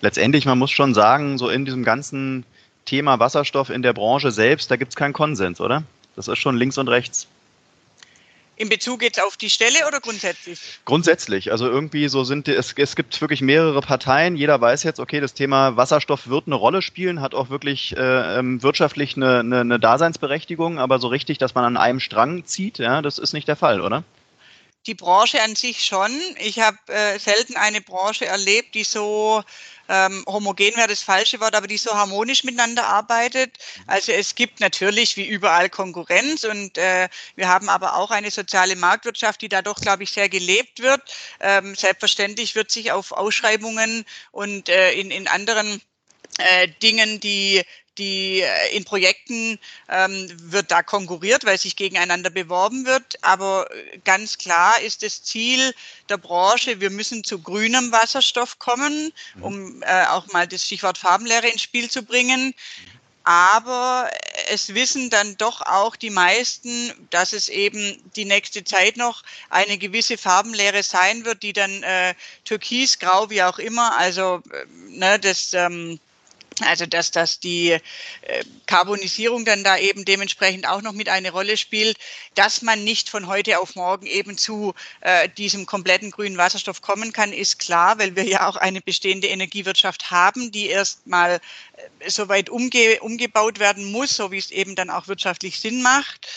letztendlich, 0.00 0.44
man 0.46 0.58
muss 0.58 0.70
schon 0.70 0.94
sagen, 0.94 1.38
so 1.38 1.48
in 1.48 1.64
diesem 1.64 1.84
ganzen 1.84 2.44
Thema 2.84 3.18
Wasserstoff 3.18 3.70
in 3.70 3.82
der 3.82 3.92
Branche 3.92 4.30
selbst, 4.30 4.70
da 4.70 4.76
gibt 4.76 4.92
es 4.92 4.96
keinen 4.96 5.12
Konsens, 5.12 5.60
oder? 5.60 5.84
Das 6.16 6.28
ist 6.28 6.38
schon 6.38 6.56
links 6.56 6.78
und 6.78 6.88
rechts. 6.88 7.28
In 8.60 8.68
Bezug 8.68 9.02
jetzt 9.02 9.22
auf 9.22 9.38
die 9.38 9.48
Stelle 9.48 9.86
oder 9.88 10.00
grundsätzlich? 10.00 10.60
Grundsätzlich. 10.84 11.50
Also 11.50 11.66
irgendwie 11.66 12.08
so 12.08 12.24
sind 12.24 12.46
es, 12.46 12.74
es 12.76 12.94
gibt 12.94 13.18
wirklich 13.22 13.40
mehrere 13.40 13.80
Parteien. 13.80 14.36
Jeder 14.36 14.60
weiß 14.60 14.82
jetzt, 14.82 15.00
okay, 15.00 15.18
das 15.18 15.32
Thema 15.32 15.78
Wasserstoff 15.78 16.28
wird 16.28 16.46
eine 16.46 16.56
Rolle 16.56 16.82
spielen, 16.82 17.22
hat 17.22 17.34
auch 17.34 17.48
wirklich 17.48 17.96
äh, 17.96 18.38
ähm, 18.38 18.62
wirtschaftlich 18.62 19.16
eine, 19.16 19.38
eine, 19.38 19.60
eine 19.60 19.80
Daseinsberechtigung, 19.80 20.78
aber 20.78 20.98
so 20.98 21.08
richtig, 21.08 21.38
dass 21.38 21.54
man 21.54 21.64
an 21.64 21.78
einem 21.78 22.00
Strang 22.00 22.44
zieht, 22.44 22.76
ja, 22.76 23.00
das 23.00 23.18
ist 23.18 23.32
nicht 23.32 23.48
der 23.48 23.56
Fall, 23.56 23.80
oder? 23.80 24.04
Die 24.86 24.94
Branche 24.94 25.42
an 25.42 25.56
sich 25.56 25.84
schon. 25.84 26.18
Ich 26.38 26.58
habe 26.58 26.78
äh, 26.86 27.18
selten 27.18 27.56
eine 27.56 27.80
Branche 27.80 28.26
erlebt, 28.26 28.74
die 28.74 28.84
so 28.84 29.42
ähm, 29.88 30.24
homogen 30.26 30.76
wäre 30.76 30.88
das 30.88 31.02
falsche 31.02 31.40
Wort, 31.40 31.54
aber 31.54 31.66
die 31.66 31.76
so 31.76 31.92
harmonisch 31.92 32.44
miteinander 32.44 32.86
arbeitet. 32.86 33.58
Also 33.86 34.12
es 34.12 34.34
gibt 34.34 34.60
natürlich 34.60 35.16
wie 35.16 35.26
überall 35.26 35.68
Konkurrenz 35.68 36.44
und 36.44 36.78
äh, 36.78 37.08
wir 37.34 37.48
haben 37.48 37.68
aber 37.68 37.96
auch 37.96 38.10
eine 38.10 38.30
soziale 38.30 38.76
Marktwirtschaft, 38.76 39.42
die 39.42 39.48
da 39.48 39.62
doch, 39.62 39.80
glaube 39.80 40.04
ich, 40.04 40.12
sehr 40.12 40.28
gelebt 40.28 40.80
wird. 40.80 41.02
Ähm, 41.40 41.74
selbstverständlich 41.74 42.54
wird 42.54 42.70
sich 42.70 42.92
auf 42.92 43.12
Ausschreibungen 43.12 44.06
und 44.30 44.68
äh, 44.68 44.92
in, 44.92 45.10
in 45.10 45.26
anderen 45.26 45.82
äh, 46.38 46.68
Dingen, 46.82 47.20
die 47.20 47.62
die 48.00 48.40
äh, 48.40 48.76
in 48.76 48.84
Projekten 48.84 49.58
ähm, 49.88 50.26
wird 50.42 50.70
da 50.70 50.82
konkurriert, 50.82 51.44
weil 51.44 51.58
sich 51.58 51.76
gegeneinander 51.76 52.30
beworben 52.30 52.86
wird. 52.86 53.22
Aber 53.22 53.68
äh, 53.70 53.98
ganz 54.04 54.38
klar 54.38 54.80
ist 54.80 55.02
das 55.02 55.22
Ziel 55.22 55.74
der 56.08 56.16
Branche, 56.16 56.80
wir 56.80 56.90
müssen 56.90 57.22
zu 57.22 57.38
grünem 57.40 57.92
Wasserstoff 57.92 58.58
kommen, 58.58 59.12
mhm. 59.36 59.42
um 59.42 59.82
äh, 59.82 60.06
auch 60.06 60.26
mal 60.32 60.48
das 60.48 60.64
Stichwort 60.64 60.98
Farbenlehre 60.98 61.48
ins 61.48 61.62
Spiel 61.62 61.90
zu 61.90 62.02
bringen. 62.02 62.54
Aber 63.22 64.10
es 64.48 64.74
wissen 64.74 65.10
dann 65.10 65.36
doch 65.36 65.60
auch 65.60 65.94
die 65.94 66.08
meisten, 66.10 66.92
dass 67.10 67.34
es 67.34 67.50
eben 67.50 68.02
die 68.16 68.24
nächste 68.24 68.64
Zeit 68.64 68.96
noch 68.96 69.22
eine 69.50 69.76
gewisse 69.76 70.16
Farbenlehre 70.16 70.82
sein 70.82 71.26
wird, 71.26 71.42
die 71.42 71.52
dann 71.52 71.82
äh, 71.82 72.14
türkisgrau, 72.44 73.28
wie 73.28 73.42
auch 73.42 73.58
immer, 73.58 73.96
also 73.98 74.42
äh, 74.50 74.64
ne, 74.88 75.18
das 75.20 75.52
ähm, 75.52 76.00
also 76.62 76.86
dass, 76.86 77.10
dass 77.10 77.40
die 77.40 77.70
äh, 77.70 77.80
Karbonisierung 78.66 79.44
dann 79.44 79.64
da 79.64 79.76
eben 79.78 80.04
dementsprechend 80.04 80.66
auch 80.68 80.82
noch 80.82 80.92
mit 80.92 81.08
eine 81.08 81.30
Rolle 81.30 81.56
spielt, 81.56 81.98
dass 82.34 82.62
man 82.62 82.84
nicht 82.84 83.08
von 83.08 83.26
heute 83.26 83.58
auf 83.60 83.74
morgen 83.74 84.06
eben 84.06 84.38
zu 84.38 84.74
äh, 85.00 85.28
diesem 85.28 85.66
kompletten 85.66 86.10
grünen 86.10 86.36
Wasserstoff 86.36 86.82
kommen 86.82 87.12
kann, 87.12 87.32
ist 87.32 87.58
klar, 87.58 87.98
weil 87.98 88.16
wir 88.16 88.24
ja 88.24 88.48
auch 88.48 88.56
eine 88.56 88.80
bestehende 88.80 89.28
Energiewirtschaft 89.28 90.10
haben, 90.10 90.50
die 90.52 90.66
erstmal 90.66 91.40
äh, 92.00 92.10
soweit 92.10 92.50
umge 92.50 93.00
umgebaut 93.00 93.58
werden 93.58 93.90
muss, 93.90 94.16
so 94.16 94.30
wie 94.30 94.38
es 94.38 94.50
eben 94.50 94.74
dann 94.74 94.90
auch 94.90 95.08
wirtschaftlich 95.08 95.60
Sinn 95.60 95.82
macht. 95.82 96.28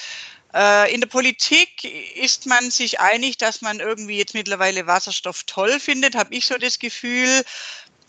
Äh, 0.54 0.94
in 0.94 1.02
der 1.02 1.08
Politik 1.08 1.84
ist 2.16 2.46
man 2.46 2.70
sich 2.70 3.00
einig, 3.00 3.38
dass 3.38 3.62
man 3.62 3.80
irgendwie 3.80 4.18
jetzt 4.18 4.36
mittlerweile 4.36 4.86
Wasserstoff 4.86 5.44
toll 5.44 5.80
findet, 5.80 6.16
habe 6.16 6.34
ich 6.36 6.46
so 6.46 6.58
das 6.58 6.78
Gefühl 6.78 7.44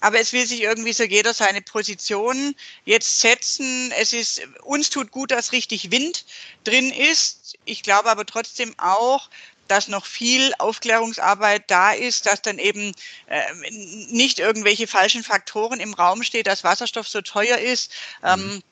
aber 0.05 0.21
es 0.21 0.35
will 0.35 0.47
sich 0.47 0.61
irgendwie 0.61 0.93
so 0.93 1.03
jeder 1.03 1.33
seine 1.33 1.63
Position 1.63 2.55
jetzt 2.85 3.23
setzen. 3.23 3.91
Es 3.99 4.13
ist, 4.13 4.43
uns 4.63 4.91
tut 4.91 5.11
gut, 5.11 5.31
dass 5.31 5.53
richtig 5.53 5.91
Wind 5.91 6.27
drin 6.65 6.93
ist. 6.93 7.57
Ich 7.65 7.83
glaube 7.83 8.11
aber 8.11 8.27
trotzdem 8.27 8.75
auch, 8.77 9.31
dass 9.67 9.89
noch 9.89 10.05
viel 10.05 10.53
Aufklärungsarbeit 10.59 11.71
da 11.71 11.93
ist, 11.93 12.27
dass 12.27 12.43
dann 12.43 12.59
eben 12.59 12.93
äh, 13.29 13.71
nicht 14.11 14.41
irgendwelche 14.41 14.87
falschen 14.87 15.25
Faktoren 15.25 15.81
im 15.81 15.95
Raum 15.95 16.23
steht, 16.23 16.49
dass 16.49 16.65
Wasserstoff 16.65 17.09
so 17.09 17.23
teuer 17.23 17.57
ist. 17.57 17.91
Ähm, 18.23 18.41
mhm. 18.41 18.51
Ähm, 18.51 18.63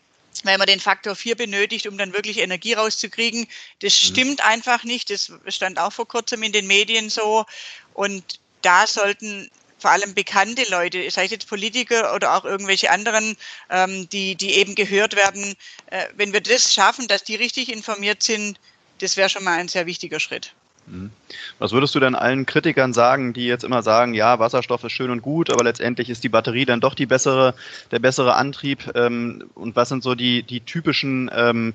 weil 0.45 0.59
man 0.59 0.67
den 0.67 0.81
Faktor 0.81 1.17
4 1.17 1.35
benötigt, 1.35 1.87
um 1.87 1.97
dann 1.97 2.13
wirklich 2.13 2.41
Energie 2.41 2.75
rauszukriegen. 2.75 3.47
Das 3.81 3.95
mhm. 3.95 4.07
stimmt 4.07 4.45
einfach 4.45 4.85
nicht. 4.85 5.09
Das 5.09 5.33
stand 5.47 5.79
auch 5.79 5.95
vor 5.95 6.07
kurzem 6.07 6.43
in 6.43 6.53
den 6.53 6.67
Medien 6.67 7.09
so. 7.09 7.47
Und 7.95 8.39
da 8.61 8.87
sollten 8.87 9.51
vor 9.83 9.91
allem 9.91 10.15
bekannte 10.15 10.65
Leute, 10.71 11.11
sei 11.11 11.25
es 11.25 11.33
jetzt 11.33 11.49
Politiker 11.49 12.15
oder 12.15 12.35
auch 12.35 12.45
irgendwelche 12.45 12.91
anderen, 12.91 13.37
ähm, 13.69 14.09
die, 14.09 14.37
die 14.37 14.55
eben 14.55 14.75
gehört 14.75 15.17
werden, 15.17 15.55
äh, 15.87 16.07
wenn 16.15 16.33
wir 16.33 16.41
das 16.41 16.73
schaffen, 16.73 17.09
dass 17.09 17.25
die 17.25 17.35
richtig 17.35 17.71
informiert 17.71 18.23
sind, 18.23 18.59
das 19.01 19.17
wäre 19.17 19.29
schon 19.29 19.45
mal 19.45 19.59
ein 19.59 19.69
sehr 19.69 19.87
wichtiger 19.87 20.21
Schritt. 20.21 20.55
Mhm. 20.93 21.11
Was 21.59 21.73
würdest 21.73 21.95
du 21.95 22.01
denn 22.01 22.15
allen 22.15 22.45
Kritikern 22.45 22.93
sagen, 22.93 23.33
die 23.33 23.47
jetzt 23.47 23.65
immer 23.65 23.83
sagen, 23.83 24.13
ja, 24.13 24.39
Wasserstoff 24.39 24.85
ist 24.85 24.93
schön 24.93 25.11
und 25.11 25.23
gut, 25.23 25.51
aber 25.51 25.65
letztendlich 25.65 26.11
ist 26.11 26.23
die 26.23 26.29
Batterie 26.29 26.67
dann 26.67 26.81
doch 26.81 26.95
die 26.95 27.07
bessere, 27.07 27.55
der 27.91 27.99
bessere 27.99 28.35
Antrieb? 28.35 28.93
Ähm, 28.95 29.45
und 29.55 29.75
was 29.75 29.89
sind 29.89 30.03
so 30.03 30.15
die, 30.15 30.43
die 30.43 30.61
typischen 30.61 31.31
ähm, 31.35 31.73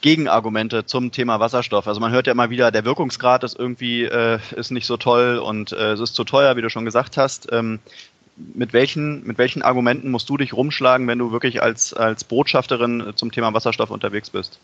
Gegenargumente 0.00 0.86
zum 0.86 1.10
Thema 1.10 1.40
Wasserstoff? 1.40 1.88
Also 1.88 2.00
man 2.00 2.12
hört 2.12 2.28
ja 2.28 2.32
immer 2.32 2.50
wieder, 2.50 2.70
der 2.70 2.84
Wirkungsgrad 2.84 3.42
ist 3.42 3.58
irgendwie 3.58 4.04
äh, 4.04 4.38
ist 4.54 4.70
nicht 4.70 4.86
so 4.86 4.96
toll 4.96 5.38
und 5.38 5.72
äh, 5.72 5.92
es 5.92 6.00
ist 6.00 6.14
zu 6.14 6.22
teuer, 6.22 6.56
wie 6.56 6.62
du 6.62 6.70
schon 6.70 6.84
gesagt 6.84 7.16
hast. 7.16 7.48
Ähm, 7.50 7.80
mit 8.36 8.72
welchen, 8.72 9.26
mit 9.26 9.38
welchen 9.38 9.62
Argumenten 9.62 10.10
musst 10.10 10.28
du 10.28 10.36
dich 10.36 10.52
rumschlagen, 10.52 11.06
wenn 11.06 11.18
du 11.18 11.32
wirklich 11.32 11.62
als, 11.62 11.92
als 11.92 12.24
Botschafterin 12.24 13.12
zum 13.14 13.30
Thema 13.30 13.52
Wasserstoff 13.52 13.90
unterwegs 13.90 14.30
bist? 14.30 14.58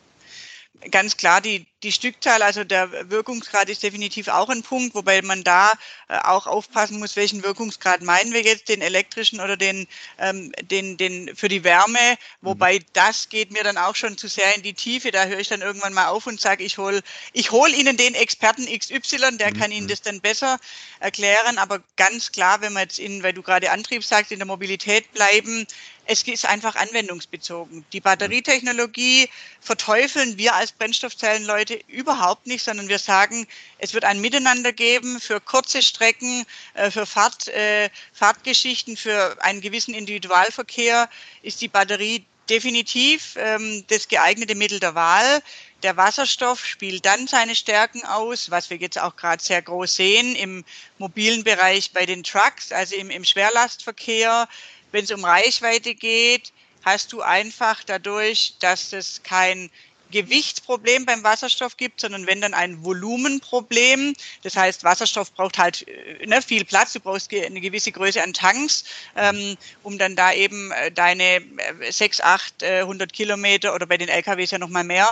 Ganz 0.90 1.16
klar 1.16 1.40
die 1.40 1.66
die 1.82 1.92
Stückzahl, 1.92 2.42
also 2.42 2.64
der 2.64 3.10
Wirkungsgrad 3.10 3.68
ist 3.68 3.82
definitiv 3.82 4.28
auch 4.28 4.48
ein 4.48 4.62
Punkt, 4.62 4.94
wobei 4.94 5.22
man 5.22 5.44
da 5.44 5.72
äh, 6.08 6.18
auch 6.18 6.46
aufpassen 6.46 6.98
muss, 6.98 7.14
welchen 7.14 7.44
Wirkungsgrad 7.44 8.02
meinen 8.02 8.32
wir 8.32 8.42
jetzt, 8.42 8.68
den 8.68 8.80
elektrischen 8.80 9.40
oder 9.40 9.56
den, 9.56 9.86
ähm, 10.18 10.52
den, 10.62 10.96
den 10.96 11.36
für 11.36 11.48
die 11.48 11.62
Wärme. 11.62 12.18
Wobei 12.40 12.80
mhm. 12.80 12.84
das 12.94 13.28
geht 13.28 13.52
mir 13.52 13.62
dann 13.62 13.78
auch 13.78 13.94
schon 13.94 14.18
zu 14.18 14.26
sehr 14.26 14.56
in 14.56 14.62
die 14.62 14.74
Tiefe. 14.74 15.12
Da 15.12 15.26
höre 15.26 15.38
ich 15.38 15.48
dann 15.48 15.62
irgendwann 15.62 15.92
mal 15.92 16.08
auf 16.08 16.26
und 16.26 16.40
sage, 16.40 16.64
ich 16.64 16.78
hole 16.78 17.00
ich 17.32 17.52
hol 17.52 17.72
Ihnen 17.72 17.96
den 17.96 18.14
Experten 18.14 18.66
XY, 18.66 19.36
der 19.38 19.54
mhm. 19.54 19.60
kann 19.60 19.70
Ihnen 19.70 19.88
das 19.88 20.02
dann 20.02 20.20
besser 20.20 20.58
erklären. 20.98 21.58
Aber 21.58 21.80
ganz 21.96 22.32
klar, 22.32 22.60
wenn 22.60 22.72
wir 22.72 22.80
jetzt 22.80 22.98
in, 22.98 23.22
weil 23.22 23.32
du 23.32 23.42
gerade 23.42 23.70
Antrieb 23.70 24.04
sagst, 24.04 24.32
in 24.32 24.38
der 24.38 24.46
Mobilität 24.46 25.12
bleiben, 25.12 25.66
es 26.10 26.22
ist 26.22 26.46
einfach 26.46 26.74
anwendungsbezogen. 26.74 27.84
Die 27.92 28.00
Batterietechnologie 28.00 29.28
verteufeln 29.60 30.38
wir 30.38 30.54
als 30.54 30.72
Brennstoffzellenleute 30.72 31.67
überhaupt 31.74 32.46
nicht, 32.46 32.64
sondern 32.64 32.88
wir 32.88 32.98
sagen, 32.98 33.46
es 33.78 33.94
wird 33.94 34.04
ein 34.04 34.20
Miteinander 34.20 34.72
geben 34.72 35.20
für 35.20 35.40
kurze 35.40 35.82
Strecken, 35.82 36.44
äh, 36.74 36.90
für 36.90 37.06
Fahrt, 37.06 37.48
äh, 37.48 37.90
Fahrtgeschichten, 38.12 38.96
für 38.96 39.36
einen 39.40 39.60
gewissen 39.60 39.94
Individualverkehr 39.94 41.08
ist 41.42 41.60
die 41.60 41.68
Batterie 41.68 42.24
definitiv 42.48 43.34
ähm, 43.36 43.84
das 43.88 44.08
geeignete 44.08 44.54
Mittel 44.54 44.80
der 44.80 44.94
Wahl. 44.94 45.42
Der 45.82 45.96
Wasserstoff 45.96 46.64
spielt 46.64 47.04
dann 47.06 47.26
seine 47.26 47.54
Stärken 47.54 48.04
aus, 48.04 48.50
was 48.50 48.70
wir 48.70 48.78
jetzt 48.78 48.98
auch 48.98 49.16
gerade 49.16 49.42
sehr 49.42 49.62
groß 49.62 49.94
sehen 49.94 50.34
im 50.34 50.64
mobilen 50.98 51.44
Bereich 51.44 51.92
bei 51.92 52.06
den 52.06 52.24
Trucks, 52.24 52.72
also 52.72 52.96
im, 52.96 53.10
im 53.10 53.24
Schwerlastverkehr, 53.24 54.48
wenn 54.90 55.04
es 55.04 55.10
um 55.12 55.24
Reichweite 55.24 55.94
geht, 55.94 56.52
hast 56.84 57.12
du 57.12 57.20
einfach 57.22 57.84
dadurch, 57.84 58.54
dass 58.60 58.92
es 58.92 59.22
kein 59.22 59.70
Gewichtsproblem 60.10 61.06
beim 61.06 61.22
Wasserstoff 61.22 61.76
gibt, 61.76 62.00
sondern 62.00 62.26
wenn 62.26 62.40
dann 62.40 62.54
ein 62.54 62.84
Volumenproblem. 62.84 64.14
Das 64.42 64.56
heißt, 64.56 64.84
Wasserstoff 64.84 65.32
braucht 65.32 65.58
halt 65.58 65.86
äh, 65.88 66.26
ne, 66.26 66.42
viel 66.42 66.64
Platz, 66.64 66.92
du 66.92 67.00
brauchst 67.00 67.32
eine 67.32 67.60
gewisse 67.60 67.92
Größe 67.92 68.22
an 68.22 68.32
Tanks, 68.32 68.84
ähm, 69.16 69.56
um 69.82 69.98
dann 69.98 70.16
da 70.16 70.32
eben 70.32 70.72
äh, 70.72 70.90
deine 70.90 71.42
6, 71.90 72.20
8, 72.20 72.62
100 72.62 73.12
Kilometer 73.12 73.74
oder 73.74 73.86
bei 73.86 73.96
den 73.96 74.08
LKWs 74.08 74.50
ja 74.50 74.58
nochmal 74.58 74.84
mehr 74.84 75.08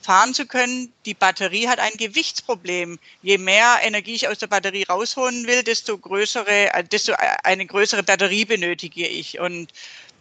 fahren 0.00 0.34
zu 0.34 0.46
können. 0.46 0.92
Die 1.04 1.14
Batterie 1.14 1.68
hat 1.68 1.78
ein 1.78 1.96
Gewichtsproblem. 1.96 2.98
Je 3.22 3.38
mehr 3.38 3.78
Energie 3.82 4.14
ich 4.14 4.28
aus 4.28 4.38
der 4.38 4.46
Batterie 4.46 4.84
rausholen 4.84 5.46
will, 5.46 5.62
desto 5.62 5.98
größere, 5.98 6.72
äh, 6.74 6.84
desto 6.84 7.14
eine 7.42 7.66
größere 7.66 8.02
Batterie 8.02 8.44
benötige 8.44 9.06
ich. 9.06 9.38
Und 9.40 9.72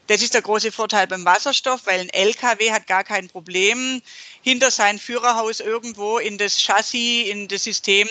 das 0.08 0.22
ist 0.22 0.34
der 0.34 0.42
große 0.42 0.72
Vorteil 0.72 1.08
beim 1.08 1.26
Wasserstoff, 1.26 1.82
weil 1.86 2.00
ein 2.00 2.10
LKW 2.10 2.72
hat 2.72 2.88
gar 2.88 3.04
kein 3.04 3.28
Problem, 3.28 4.02
hinter 4.42 4.72
sein 4.72 5.00
Führerhaus 5.00 5.60
irgendwo 5.60 6.18
in 6.18 6.38
das 6.38 6.60
Chassis, 6.60 7.28
in 7.28 7.48
das 7.48 7.66
System, 7.66 8.08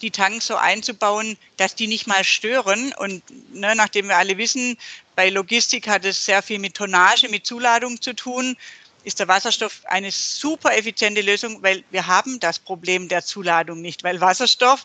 die 0.00 0.10
Tanks 0.10 0.46
so 0.46 0.56
einzubauen, 0.56 1.36
dass 1.56 1.74
die 1.74 1.88
nicht 1.88 2.06
mal 2.06 2.22
stören. 2.22 2.94
Und 2.96 3.22
ne, 3.52 3.74
nachdem 3.74 4.08
wir 4.08 4.16
alle 4.16 4.38
wissen, 4.38 4.78
bei 5.16 5.28
Logistik 5.28 5.88
hat 5.88 6.04
es 6.04 6.24
sehr 6.24 6.42
viel 6.42 6.60
mit 6.60 6.74
Tonnage, 6.74 7.28
mit 7.28 7.46
Zuladung 7.46 8.00
zu 8.00 8.14
tun 8.14 8.56
ist 9.02 9.18
der 9.18 9.28
Wasserstoff 9.28 9.80
eine 9.86 10.10
super 10.10 10.76
effiziente 10.76 11.22
Lösung, 11.22 11.62
weil 11.62 11.84
wir 11.90 12.06
haben 12.06 12.38
das 12.40 12.58
Problem 12.58 13.08
der 13.08 13.24
Zuladung 13.24 13.80
nicht, 13.80 14.04
weil 14.04 14.20
Wasserstoff 14.20 14.84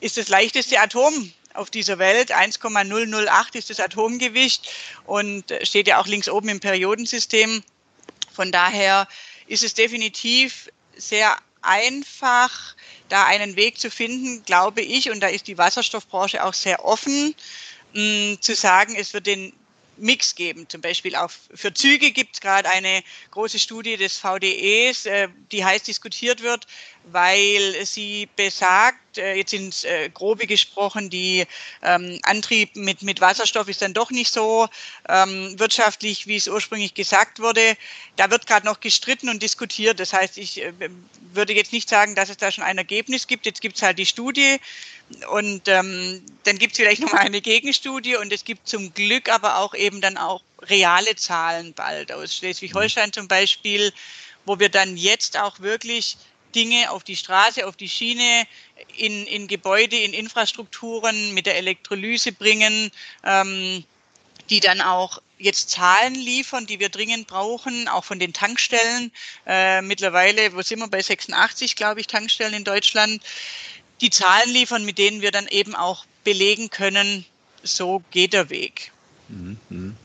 ist 0.00 0.16
das 0.16 0.28
leichteste 0.28 0.78
Atom 0.80 1.32
auf 1.58 1.70
dieser 1.70 1.98
Welt. 1.98 2.32
1,008 2.32 3.54
ist 3.56 3.70
das 3.70 3.80
Atomgewicht 3.80 4.70
und 5.04 5.44
steht 5.62 5.88
ja 5.88 6.00
auch 6.00 6.06
links 6.06 6.28
oben 6.28 6.48
im 6.48 6.60
Periodensystem. 6.60 7.62
Von 8.32 8.52
daher 8.52 9.08
ist 9.46 9.64
es 9.64 9.74
definitiv 9.74 10.70
sehr 10.96 11.36
einfach, 11.62 12.76
da 13.08 13.24
einen 13.26 13.56
Weg 13.56 13.78
zu 13.78 13.90
finden, 13.90 14.44
glaube 14.44 14.80
ich, 14.82 15.10
und 15.10 15.20
da 15.20 15.28
ist 15.28 15.46
die 15.46 15.58
Wasserstoffbranche 15.58 16.44
auch 16.44 16.54
sehr 16.54 16.84
offen, 16.84 17.34
mh, 17.94 18.40
zu 18.40 18.54
sagen, 18.54 18.94
es 18.96 19.12
wird 19.12 19.26
den 19.26 19.52
Mix 19.96 20.34
geben. 20.34 20.68
Zum 20.68 20.80
Beispiel 20.80 21.16
auch 21.16 21.30
für 21.54 21.74
Züge 21.74 22.12
gibt 22.12 22.36
es 22.36 22.40
gerade 22.40 22.70
eine 22.70 23.02
große 23.30 23.58
Studie 23.58 23.96
des 23.96 24.18
VDEs, 24.18 25.06
äh, 25.06 25.28
die 25.50 25.64
heiß 25.64 25.82
diskutiert 25.82 26.42
wird, 26.42 26.66
weil 27.12 27.84
sie 27.84 28.28
besagt, 28.36 29.18
äh, 29.18 29.34
jetzt 29.34 29.52
ins 29.52 29.84
äh, 29.84 30.08
Grobe 30.10 30.46
gesprochen, 30.46 31.10
die 31.10 31.46
ähm, 31.82 32.18
Antrieb 32.22 32.76
mit, 32.76 33.02
mit 33.02 33.20
Wasserstoff 33.20 33.68
ist 33.68 33.82
dann 33.82 33.94
doch 33.94 34.10
nicht 34.10 34.32
so 34.32 34.68
ähm, 35.08 35.58
wirtschaftlich, 35.58 36.26
wie 36.26 36.36
es 36.36 36.48
ursprünglich 36.48 36.94
gesagt 36.94 37.40
wurde. 37.40 37.76
Da 38.16 38.30
wird 38.30 38.46
gerade 38.46 38.66
noch 38.66 38.80
gestritten 38.80 39.28
und 39.28 39.42
diskutiert. 39.42 40.00
Das 40.00 40.12
heißt, 40.12 40.38
ich 40.38 40.62
äh, 40.62 40.72
würde 41.32 41.52
jetzt 41.52 41.72
nicht 41.72 41.88
sagen, 41.88 42.14
dass 42.14 42.30
es 42.30 42.36
da 42.36 42.50
schon 42.50 42.64
ein 42.64 42.78
Ergebnis 42.78 43.26
gibt. 43.26 43.46
Jetzt 43.46 43.60
gibt 43.60 43.76
es 43.76 43.82
halt 43.82 43.98
die 43.98 44.06
Studie 44.06 44.58
und 45.30 45.68
ähm, 45.68 46.22
dann 46.44 46.58
gibt 46.58 46.72
es 46.72 46.78
vielleicht 46.78 47.00
noch 47.02 47.12
mal 47.12 47.20
eine 47.20 47.40
Gegenstudie 47.40 48.16
und 48.16 48.32
es 48.32 48.44
gibt 48.44 48.68
zum 48.68 48.92
Glück 48.94 49.28
aber 49.28 49.58
auch 49.58 49.74
eben 49.74 50.00
dann 50.00 50.16
auch 50.16 50.42
reale 50.62 51.14
Zahlen 51.16 51.74
bald 51.74 52.12
aus 52.12 52.34
Schleswig-Holstein 52.34 53.12
zum 53.12 53.28
Beispiel, 53.28 53.92
wo 54.44 54.58
wir 54.58 54.68
dann 54.68 54.96
jetzt 54.96 55.38
auch 55.38 55.60
wirklich 55.60 56.16
Dinge 56.54 56.90
auf 56.90 57.04
die 57.04 57.16
Straße, 57.16 57.66
auf 57.66 57.76
die 57.76 57.88
Schiene, 57.88 58.46
in, 58.96 59.26
in 59.26 59.48
Gebäude, 59.48 59.96
in 59.96 60.12
Infrastrukturen 60.12 61.34
mit 61.34 61.46
der 61.46 61.56
Elektrolyse 61.56 62.32
bringen, 62.32 62.90
ähm, 63.24 63.84
die 64.50 64.60
dann 64.60 64.80
auch 64.80 65.20
jetzt 65.38 65.70
Zahlen 65.70 66.14
liefern, 66.14 66.66
die 66.66 66.80
wir 66.80 66.88
dringend 66.88 67.26
brauchen, 67.28 67.88
auch 67.88 68.04
von 68.04 68.18
den 68.18 68.32
Tankstellen. 68.32 69.12
Äh, 69.46 69.82
mittlerweile, 69.82 70.54
wo 70.54 70.62
sind 70.62 70.80
wir 70.80 70.88
bei 70.88 71.02
86, 71.02 71.76
glaube 71.76 72.00
ich, 72.00 72.06
Tankstellen 72.06 72.54
in 72.54 72.64
Deutschland, 72.64 73.22
die 74.00 74.10
Zahlen 74.10 74.50
liefern, 74.50 74.84
mit 74.84 74.98
denen 74.98 75.22
wir 75.22 75.30
dann 75.30 75.48
eben 75.48 75.74
auch 75.74 76.06
belegen 76.24 76.70
können, 76.70 77.24
so 77.62 78.02
geht 78.10 78.32
der 78.32 78.50
Weg. 78.50 78.92
Mhm. 79.28 79.96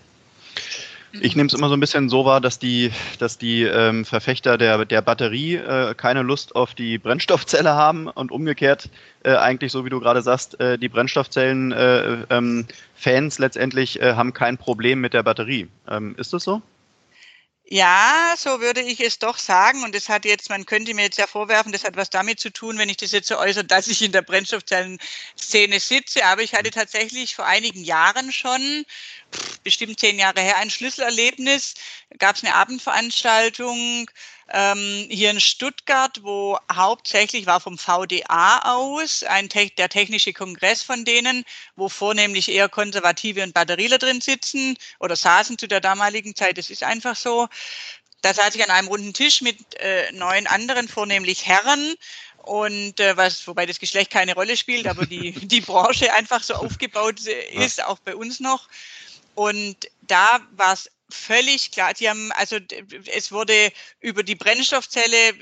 Ich 1.19 1.35
nehme 1.35 1.45
es 1.47 1.53
immer 1.53 1.69
so 1.69 1.75
ein 1.75 1.79
bisschen 1.79 2.09
so 2.09 2.25
wahr, 2.25 2.41
dass 2.41 2.57
die, 2.57 2.91
dass 3.19 3.37
die 3.37 3.61
ähm, 3.63 4.03
Verfechter 4.03 4.57
der, 4.57 4.83
der 4.85 5.03
Batterie 5.03 5.55
äh, 5.55 5.93
keine 5.93 6.23
Lust 6.23 6.55
auf 6.55 6.73
die 6.73 6.97
Brennstoffzelle 6.97 7.73
haben 7.75 8.07
und 8.07 8.31
umgekehrt 8.31 8.89
äh, 9.23 9.35
eigentlich, 9.35 9.71
so 9.71 9.85
wie 9.85 9.91
du 9.91 9.99
gerade 9.99 10.23
sagst, 10.23 10.59
äh, 10.59 10.79
die 10.79 10.89
Brennstoffzellen-Fans 10.89 12.25
äh, 12.25 13.07
ähm, 13.09 13.31
letztendlich 13.37 14.01
äh, 14.01 14.15
haben 14.15 14.33
kein 14.33 14.57
Problem 14.57 15.01
mit 15.01 15.13
der 15.13 15.21
Batterie. 15.21 15.67
Ähm, 15.87 16.15
ist 16.17 16.33
das 16.33 16.43
so? 16.43 16.63
Ja, 17.65 18.35
so 18.37 18.59
würde 18.59 18.81
ich 18.81 18.99
es 18.99 19.19
doch 19.19 19.37
sagen. 19.37 19.83
Und 19.83 19.95
das 19.95 20.09
hat 20.09 20.25
jetzt, 20.25 20.49
man 20.49 20.65
könnte 20.65 20.93
mir 20.93 21.03
jetzt 21.03 21.17
ja 21.17 21.27
vorwerfen, 21.27 21.71
das 21.71 21.83
hat 21.83 21.95
was 21.95 22.09
damit 22.09 22.39
zu 22.39 22.51
tun, 22.51 22.77
wenn 22.77 22.89
ich 22.89 22.97
das 22.97 23.11
jetzt 23.13 23.27
so 23.27 23.39
äußere, 23.39 23.63
dass 23.63 23.87
ich 23.87 24.01
in 24.01 24.11
der 24.11 24.21
Brennstoffzellenszene 24.21 25.79
sitze. 25.79 26.25
Aber 26.25 26.41
ich 26.41 26.53
hatte 26.53 26.71
tatsächlich 26.71 27.35
vor 27.35 27.45
einigen 27.45 27.83
Jahren 27.83 28.31
schon, 28.31 28.83
bestimmt 29.63 29.99
zehn 29.99 30.19
Jahre 30.19 30.41
her, 30.41 30.57
ein 30.57 30.69
Schlüsselerlebnis. 30.69 31.75
Gab 32.19 32.35
es 32.35 32.43
eine 32.43 32.55
Abendveranstaltung 32.55 34.09
ähm, 34.51 35.07
hier 35.09 35.31
in 35.31 35.39
Stuttgart, 35.39 36.19
wo 36.21 36.59
hauptsächlich 36.71 37.45
war 37.45 37.59
vom 37.59 37.77
VDA 37.77 38.59
aus 38.63 39.23
ein 39.23 39.49
der 39.49 39.89
technische 39.89 40.33
Kongress 40.33 40.83
von 40.83 41.05
denen, 41.05 41.43
wo 41.75 41.89
vornehmlich 41.89 42.49
eher 42.49 42.69
Konservative 42.69 43.43
und 43.43 43.53
Batterieler 43.53 43.97
drin 43.97 44.21
sitzen 44.21 44.77
oder 44.99 45.15
saßen 45.15 45.57
zu 45.57 45.67
der 45.67 45.81
damaligen 45.81 46.35
Zeit. 46.35 46.57
Das 46.57 46.69
ist 46.69 46.83
einfach 46.83 47.15
so. 47.15 47.47
Da 48.21 48.33
saß 48.33 48.55
ich 48.55 48.63
an 48.63 48.69
einem 48.69 48.87
runden 48.87 49.13
Tisch 49.13 49.41
mit 49.41 49.57
äh, 49.75 50.09
neun 50.13 50.47
anderen, 50.47 50.87
vornehmlich 50.87 51.45
Herren, 51.45 51.95
und 52.43 52.99
äh, 52.99 53.15
was, 53.15 53.47
wobei 53.47 53.65
das 53.65 53.79
Geschlecht 53.79 54.11
keine 54.11 54.33
Rolle 54.33 54.57
spielt, 54.57 54.85
aber 54.87 55.05
die, 55.05 55.31
die 55.47 55.61
Branche 55.61 56.13
einfach 56.13 56.43
so 56.43 56.55
aufgebaut 56.55 57.21
ist, 57.53 57.83
auch 57.83 57.99
bei 57.99 58.15
uns 58.15 58.39
noch. 58.39 58.67
Und 59.35 59.89
da 60.01 60.39
war 60.51 60.73
es 60.73 60.89
völlig 61.13 61.71
klar. 61.71 61.93
Die 61.93 62.09
haben, 62.09 62.31
also 62.33 62.57
es 63.13 63.31
wurde 63.31 63.71
über 63.99 64.23
die 64.23 64.35
Brennstoffzelle 64.35 65.33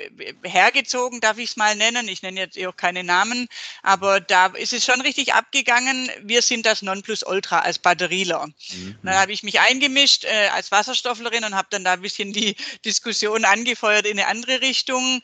hergezogen, 0.43 1.21
darf 1.21 1.37
ich 1.37 1.51
es 1.51 1.55
mal 1.55 1.75
nennen. 1.75 2.07
Ich 2.07 2.21
nenne 2.21 2.41
jetzt 2.41 2.59
auch 2.65 2.75
keine 2.75 3.03
Namen, 3.03 3.47
aber 3.81 4.19
da 4.19 4.47
ist 4.47 4.73
es 4.73 4.85
schon 4.85 5.01
richtig 5.01 5.33
abgegangen. 5.33 6.11
Wir 6.21 6.41
sind 6.41 6.65
das 6.65 6.81
Nonplusultra 6.81 7.59
als 7.59 7.79
Batterieler. 7.79 8.47
Mhm. 8.47 8.97
Dann 9.03 9.15
habe 9.15 9.31
ich 9.31 9.43
mich 9.43 9.59
eingemischt 9.59 10.25
äh, 10.25 10.49
als 10.49 10.71
Wasserstofflerin 10.71 11.45
und 11.45 11.55
habe 11.55 11.69
dann 11.71 11.85
da 11.85 11.93
ein 11.93 12.01
bisschen 12.01 12.33
die 12.33 12.55
Diskussion 12.85 13.45
angefeuert 13.45 14.05
in 14.05 14.19
eine 14.19 14.27
andere 14.27 14.61
Richtung. 14.61 15.21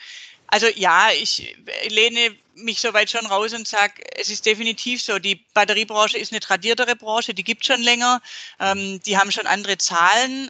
Also 0.48 0.68
ja, 0.68 1.10
ich 1.12 1.56
lehne 1.90 2.36
mich 2.56 2.80
soweit 2.80 3.10
schon 3.10 3.26
raus 3.26 3.54
und 3.54 3.68
sage, 3.68 4.02
es 4.16 4.30
ist 4.30 4.46
definitiv 4.46 5.02
so, 5.02 5.20
die 5.20 5.36
Batteriebranche 5.54 6.18
ist 6.18 6.32
eine 6.32 6.40
tradiertere 6.40 6.96
Branche, 6.96 7.34
die 7.34 7.44
gibt 7.44 7.66
schon 7.66 7.82
länger, 7.82 8.22
ähm, 8.60 9.00
die 9.04 9.18
haben 9.18 9.32
schon 9.32 9.46
andere 9.46 9.78
Zahlen, 9.78 10.50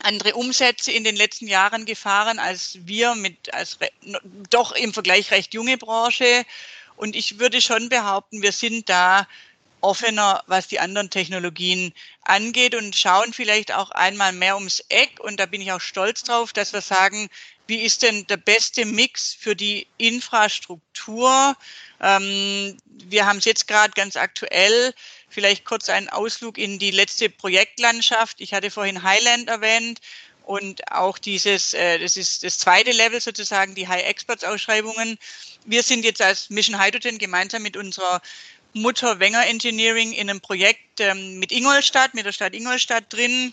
andere 0.00 0.34
Umsätze 0.34 0.92
in 0.92 1.04
den 1.04 1.16
letzten 1.16 1.46
Jahren 1.46 1.84
gefahren 1.84 2.38
als 2.38 2.78
wir 2.82 3.14
mit 3.14 3.52
als 3.52 3.78
doch 4.50 4.72
im 4.72 4.92
Vergleich 4.92 5.30
recht 5.30 5.54
junge 5.54 5.76
Branche. 5.76 6.44
Und 6.96 7.14
ich 7.14 7.38
würde 7.38 7.60
schon 7.60 7.88
behaupten, 7.88 8.42
wir 8.42 8.52
sind 8.52 8.88
da 8.88 9.26
offener, 9.80 10.42
was 10.46 10.68
die 10.68 10.80
anderen 10.80 11.10
Technologien 11.10 11.92
angeht 12.22 12.74
und 12.74 12.96
schauen 12.96 13.32
vielleicht 13.32 13.72
auch 13.72 13.90
einmal 13.90 14.32
mehr 14.32 14.56
ums 14.56 14.84
Eck. 14.88 15.20
Und 15.20 15.38
da 15.38 15.46
bin 15.46 15.60
ich 15.60 15.72
auch 15.72 15.80
stolz 15.80 16.24
drauf, 16.24 16.52
dass 16.52 16.72
wir 16.72 16.80
sagen, 16.80 17.28
wie 17.68 17.82
ist 17.82 18.02
denn 18.02 18.26
der 18.26 18.38
beste 18.38 18.86
Mix 18.86 19.36
für 19.38 19.54
die 19.54 19.86
Infrastruktur? 19.98 21.54
Ähm, 22.00 22.76
wir 22.86 23.26
haben 23.26 23.38
es 23.38 23.44
jetzt 23.44 23.68
gerade 23.68 23.92
ganz 23.92 24.16
aktuell, 24.16 24.94
vielleicht 25.28 25.66
kurz 25.66 25.90
einen 25.90 26.08
Ausflug 26.08 26.56
in 26.56 26.78
die 26.78 26.90
letzte 26.90 27.28
Projektlandschaft. 27.28 28.40
Ich 28.40 28.54
hatte 28.54 28.70
vorhin 28.70 29.02
Highland 29.02 29.48
erwähnt 29.48 30.00
und 30.44 30.90
auch 30.90 31.18
dieses, 31.18 31.74
äh, 31.74 31.98
das 31.98 32.16
ist 32.16 32.42
das 32.42 32.58
zweite 32.58 32.92
Level 32.92 33.20
sozusagen, 33.20 33.74
die 33.74 33.86
High 33.86 34.06
Experts 34.06 34.44
Ausschreibungen. 34.44 35.18
Wir 35.66 35.82
sind 35.82 36.06
jetzt 36.06 36.22
als 36.22 36.48
Mission 36.48 36.82
Hydrogen 36.82 37.18
gemeinsam 37.18 37.62
mit 37.62 37.76
unserer 37.76 38.22
Mutter 38.72 39.20
Wenger 39.20 39.46
Engineering 39.46 40.12
in 40.12 40.30
einem 40.30 40.40
Projekt 40.40 41.00
ähm, 41.00 41.38
mit 41.38 41.52
Ingolstadt, 41.52 42.14
mit 42.14 42.24
der 42.24 42.32
Stadt 42.32 42.54
Ingolstadt 42.54 43.12
drin 43.12 43.52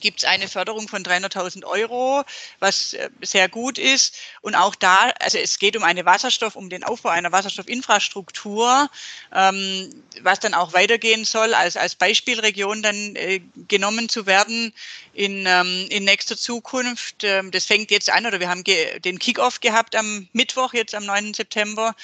gibt 0.00 0.18
es 0.20 0.24
eine 0.24 0.48
Förderung 0.48 0.88
von 0.88 1.02
300.000 1.02 1.64
Euro, 1.64 2.24
was 2.58 2.94
äh, 2.94 3.10
sehr 3.22 3.48
gut 3.48 3.78
ist. 3.78 4.16
Und 4.40 4.54
auch 4.54 4.74
da, 4.74 5.12
also 5.20 5.38
es 5.38 5.58
geht 5.58 5.76
um 5.76 5.82
eine 5.82 6.04
Wasserstoff, 6.04 6.56
um 6.56 6.68
den 6.70 6.84
Aufbau 6.84 7.10
einer 7.10 7.32
Wasserstoffinfrastruktur, 7.32 8.90
ähm, 9.34 9.90
was 10.22 10.40
dann 10.40 10.54
auch 10.54 10.72
weitergehen 10.72 11.24
soll, 11.24 11.54
als, 11.54 11.76
als 11.76 11.94
Beispielregion 11.94 12.82
dann 12.82 13.16
äh, 13.16 13.40
genommen 13.68 14.08
zu 14.08 14.26
werden 14.26 14.72
in, 15.12 15.44
ähm, 15.46 15.86
in 15.90 16.04
nächster 16.04 16.36
Zukunft. 16.36 17.24
Ähm, 17.24 17.50
das 17.50 17.66
fängt 17.66 17.90
jetzt 17.90 18.10
an, 18.10 18.26
oder 18.26 18.40
wir 18.40 18.48
haben 18.48 18.64
den 18.64 19.18
Kickoff 19.18 19.60
gehabt 19.60 19.96
am 19.96 20.28
Mittwoch, 20.32 20.74
jetzt 20.74 20.94
am 20.94 21.06
9. 21.06 21.34
September. 21.34 21.94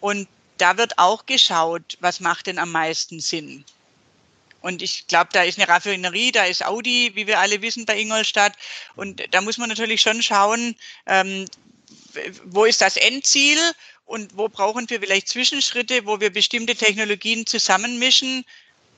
Und 0.00 0.28
da 0.58 0.76
wird 0.78 0.98
auch 0.98 1.26
geschaut, 1.26 1.98
was 2.00 2.20
macht 2.20 2.46
denn 2.46 2.58
am 2.58 2.70
meisten 2.72 3.20
Sinn. 3.20 3.64
Und 4.60 4.82
ich 4.82 5.06
glaube, 5.06 5.30
da 5.32 5.42
ist 5.42 5.58
eine 5.58 5.68
Raffinerie, 5.68 6.32
da 6.32 6.44
ist 6.44 6.64
Audi, 6.64 7.12
wie 7.14 7.26
wir 7.26 7.38
alle 7.38 7.62
wissen, 7.62 7.86
bei 7.86 7.98
Ingolstadt. 7.98 8.54
Und 8.96 9.22
da 9.32 9.40
muss 9.40 9.58
man 9.58 9.68
natürlich 9.68 10.00
schon 10.00 10.22
schauen, 10.22 10.74
ähm, 11.06 11.46
wo 12.44 12.64
ist 12.64 12.80
das 12.80 12.96
Endziel 12.96 13.58
und 14.06 14.36
wo 14.36 14.48
brauchen 14.48 14.88
wir 14.88 15.00
vielleicht 15.00 15.28
Zwischenschritte, 15.28 16.06
wo 16.06 16.20
wir 16.20 16.30
bestimmte 16.30 16.74
Technologien 16.74 17.46
zusammenmischen, 17.46 18.44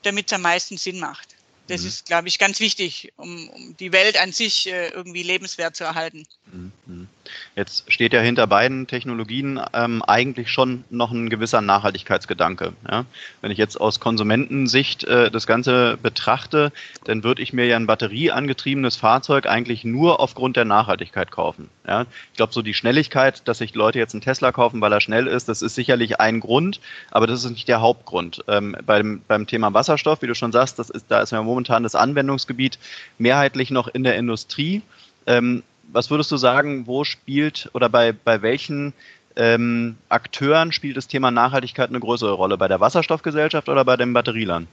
damit 0.03 0.27
es 0.27 0.33
am 0.33 0.41
meisten 0.41 0.77
Sinn 0.77 0.99
macht. 0.99 1.38
Das 1.69 1.81
mhm. 1.81 1.87
ist, 1.87 2.05
glaube 2.07 2.27
ich, 2.27 2.39
ganz 2.39 2.59
wichtig, 2.59 3.13
um, 3.15 3.47
um 3.49 3.77
die 3.77 3.93
Welt 3.93 4.21
an 4.21 4.31
sich 4.31 4.67
äh, 4.67 4.89
irgendwie 4.89 5.23
lebenswert 5.23 5.75
zu 5.75 5.83
erhalten. 5.83 6.25
Mhm. 6.51 7.07
Jetzt 7.55 7.91
steht 7.91 8.13
ja 8.13 8.21
hinter 8.21 8.47
beiden 8.47 8.87
Technologien 8.87 9.59
ähm, 9.73 10.01
eigentlich 10.01 10.49
schon 10.51 10.83
noch 10.89 11.11
ein 11.11 11.29
gewisser 11.29 11.61
Nachhaltigkeitsgedanke. 11.61 12.73
Ja? 12.89 13.05
Wenn 13.41 13.51
ich 13.51 13.57
jetzt 13.57 13.79
aus 13.79 13.99
Konsumentensicht 13.99 15.03
äh, 15.03 15.29
das 15.29 15.45
Ganze 15.45 15.97
betrachte, 16.01 16.71
dann 17.03 17.23
würde 17.23 17.43
ich 17.43 17.53
mir 17.53 17.65
ja 17.65 17.75
ein 17.75 17.85
batterieangetriebenes 17.85 18.95
Fahrzeug 18.95 19.45
eigentlich 19.45 19.83
nur 19.83 20.19
aufgrund 20.19 20.57
der 20.57 20.65
Nachhaltigkeit 20.65 21.29
kaufen. 21.29 21.69
Ja? 21.87 22.05
Ich 22.31 22.37
glaube, 22.37 22.53
so 22.53 22.63
die 22.63 22.73
Schnelligkeit, 22.73 23.47
dass 23.47 23.59
sich 23.59 23.75
Leute 23.75 23.99
jetzt 23.99 24.15
einen 24.15 24.21
Tesla 24.21 24.51
kaufen, 24.51 24.81
weil 24.81 24.93
er 24.93 25.01
schnell 25.01 25.27
ist, 25.27 25.49
das 25.49 25.61
ist 25.61 25.75
sicherlich 25.75 26.19
ein 26.19 26.39
Grund, 26.39 26.79
aber 27.11 27.27
das 27.27 27.43
ist 27.43 27.51
nicht 27.51 27.67
der 27.67 27.81
Hauptgrund. 27.81 28.43
Ähm, 28.47 28.75
beim, 28.85 29.21
beim 29.27 29.45
Thema 29.45 29.73
Wasserstoff, 29.73 30.21
wie 30.23 30.27
du 30.27 30.35
schon 30.35 30.51
sagst, 30.51 30.79
das 30.79 30.89
ist, 30.89 31.05
da 31.09 31.21
ist 31.21 31.31
ja 31.31 31.43
momentan 31.43 31.58
das 31.67 31.95
Anwendungsgebiet 31.95 32.79
mehrheitlich 33.17 33.71
noch 33.71 33.87
in 33.87 34.03
der 34.03 34.15
Industrie. 34.15 34.81
Ähm, 35.25 35.63
was 35.91 36.09
würdest 36.09 36.31
du 36.31 36.37
sagen, 36.37 36.87
wo 36.87 37.03
spielt 37.03 37.69
oder 37.73 37.89
bei, 37.89 38.11
bei 38.11 38.41
welchen 38.41 38.93
ähm, 39.35 39.97
Akteuren 40.09 40.71
spielt 40.71 40.97
das 40.97 41.07
Thema 41.07 41.31
Nachhaltigkeit 41.31 41.89
eine 41.89 41.99
größere 41.99 42.33
Rolle? 42.33 42.57
Bei 42.57 42.67
der 42.67 42.79
Wasserstoffgesellschaft 42.79 43.69
oder 43.69 43.85
bei 43.85 43.97
dem 43.97 44.13
Batterieland? 44.13 44.67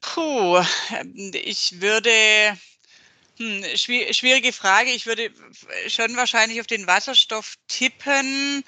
Puh, 0.00 0.62
ich 1.32 1.80
würde, 1.80 2.10
hm, 3.38 3.64
schwierige 3.74 4.52
Frage, 4.52 4.90
ich 4.90 5.06
würde 5.06 5.30
schon 5.88 6.16
wahrscheinlich 6.16 6.60
auf 6.60 6.66
den 6.66 6.86
Wasserstoff 6.86 7.54
tippen 7.68 8.64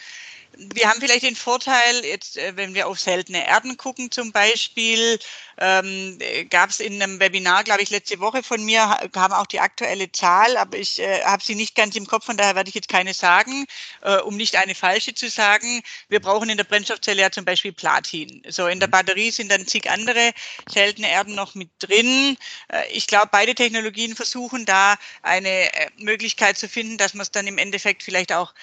wir 0.56 0.88
haben 0.88 1.00
vielleicht 1.00 1.22
den 1.22 1.36
Vorteil, 1.36 2.04
jetzt, 2.04 2.36
äh, 2.36 2.56
wenn 2.56 2.74
wir 2.74 2.88
auf 2.88 2.98
seltene 2.98 3.46
Erden 3.46 3.76
gucken 3.76 4.10
zum 4.10 4.32
Beispiel, 4.32 5.18
ähm, 5.60 6.18
gab 6.50 6.70
es 6.70 6.80
in 6.80 7.00
einem 7.00 7.20
Webinar, 7.20 7.64
glaube 7.64 7.82
ich, 7.82 7.90
letzte 7.90 8.18
Woche 8.20 8.42
von 8.42 8.64
mir, 8.64 8.96
kam 9.12 9.32
auch 9.32 9.46
die 9.46 9.60
aktuelle 9.60 10.10
Zahl, 10.10 10.56
aber 10.56 10.76
ich 10.76 10.98
äh, 10.98 11.22
habe 11.24 11.44
sie 11.44 11.54
nicht 11.54 11.74
ganz 11.74 11.94
im 11.96 12.06
Kopf, 12.06 12.26
von 12.26 12.36
daher 12.36 12.56
werde 12.56 12.68
ich 12.68 12.74
jetzt 12.74 12.88
keine 12.88 13.14
sagen, 13.14 13.66
äh, 14.02 14.18
um 14.18 14.36
nicht 14.36 14.56
eine 14.56 14.74
falsche 14.74 15.14
zu 15.14 15.28
sagen. 15.28 15.82
Wir 16.08 16.20
brauchen 16.20 16.48
in 16.48 16.56
der 16.56 16.64
Brennstoffzelle 16.64 17.22
ja 17.22 17.30
zum 17.30 17.44
Beispiel 17.44 17.72
Platin. 17.72 18.42
So, 18.48 18.66
in 18.66 18.80
der 18.80 18.88
mhm. 18.88 18.92
Batterie 18.92 19.30
sind 19.30 19.50
dann 19.50 19.66
zig 19.66 19.90
andere 19.90 20.32
seltene 20.68 21.10
Erden 21.10 21.34
noch 21.34 21.54
mit 21.54 21.70
drin. 21.78 22.36
Äh, 22.68 22.90
ich 22.92 23.06
glaube, 23.06 23.28
beide 23.30 23.54
Technologien 23.54 24.16
versuchen 24.16 24.64
da 24.64 24.96
eine 25.22 25.72
äh, 25.72 25.88
Möglichkeit 25.98 26.58
zu 26.58 26.68
finden, 26.68 26.98
dass 26.98 27.14
man 27.14 27.22
es 27.22 27.30
dann 27.30 27.46
im 27.46 27.58
Endeffekt 27.58 28.02
vielleicht 28.02 28.32
auch 28.32 28.54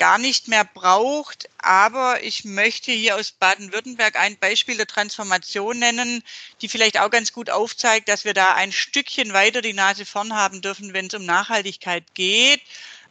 gar 0.00 0.18
nicht 0.18 0.48
mehr 0.48 0.64
braucht. 0.64 1.48
Aber 1.58 2.24
ich 2.24 2.44
möchte 2.44 2.90
hier 2.90 3.16
aus 3.16 3.32
Baden-Württemberg 3.32 4.16
ein 4.16 4.38
Beispiel 4.38 4.78
der 4.78 4.86
Transformation 4.86 5.78
nennen, 5.78 6.24
die 6.62 6.68
vielleicht 6.68 6.98
auch 6.98 7.10
ganz 7.10 7.32
gut 7.32 7.50
aufzeigt, 7.50 8.08
dass 8.08 8.24
wir 8.24 8.32
da 8.32 8.54
ein 8.54 8.72
Stückchen 8.72 9.34
weiter 9.34 9.60
die 9.60 9.74
Nase 9.74 10.06
vorn 10.06 10.34
haben 10.34 10.62
dürfen, 10.62 10.94
wenn 10.94 11.06
es 11.06 11.14
um 11.14 11.26
Nachhaltigkeit 11.26 12.14
geht. 12.14 12.62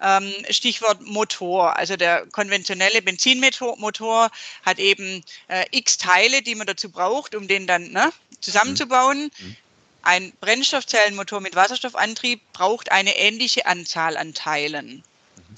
Ähm, 0.02 0.34
Stichwort 0.50 1.02
Motor. 1.02 1.76
Also 1.78 1.96
der 1.96 2.26
konventionelle 2.32 3.04
Benzinmotor 3.04 4.32
hat 4.66 4.80
eben 4.80 5.24
äh, 5.48 5.66
x 5.72 5.98
Teile, 5.98 6.42
die 6.42 6.56
man 6.56 6.66
dazu 6.66 6.90
braucht, 6.90 7.36
um 7.36 7.48
den 7.48 7.68
dann 7.68 7.92
ne, 7.92 8.12
zusammenzubauen. 8.42 9.30
Mhm. 9.38 9.56
Ein 10.02 10.34
Brennstoffzellenmotor 10.42 11.40
mit 11.40 11.56
Wasserstoffantrieb 11.56 12.42
braucht 12.52 12.92
eine 12.92 13.16
ähnliche 13.16 13.68
Anzahl 13.68 14.18
an 14.18 14.34
Teilen. 14.34 15.04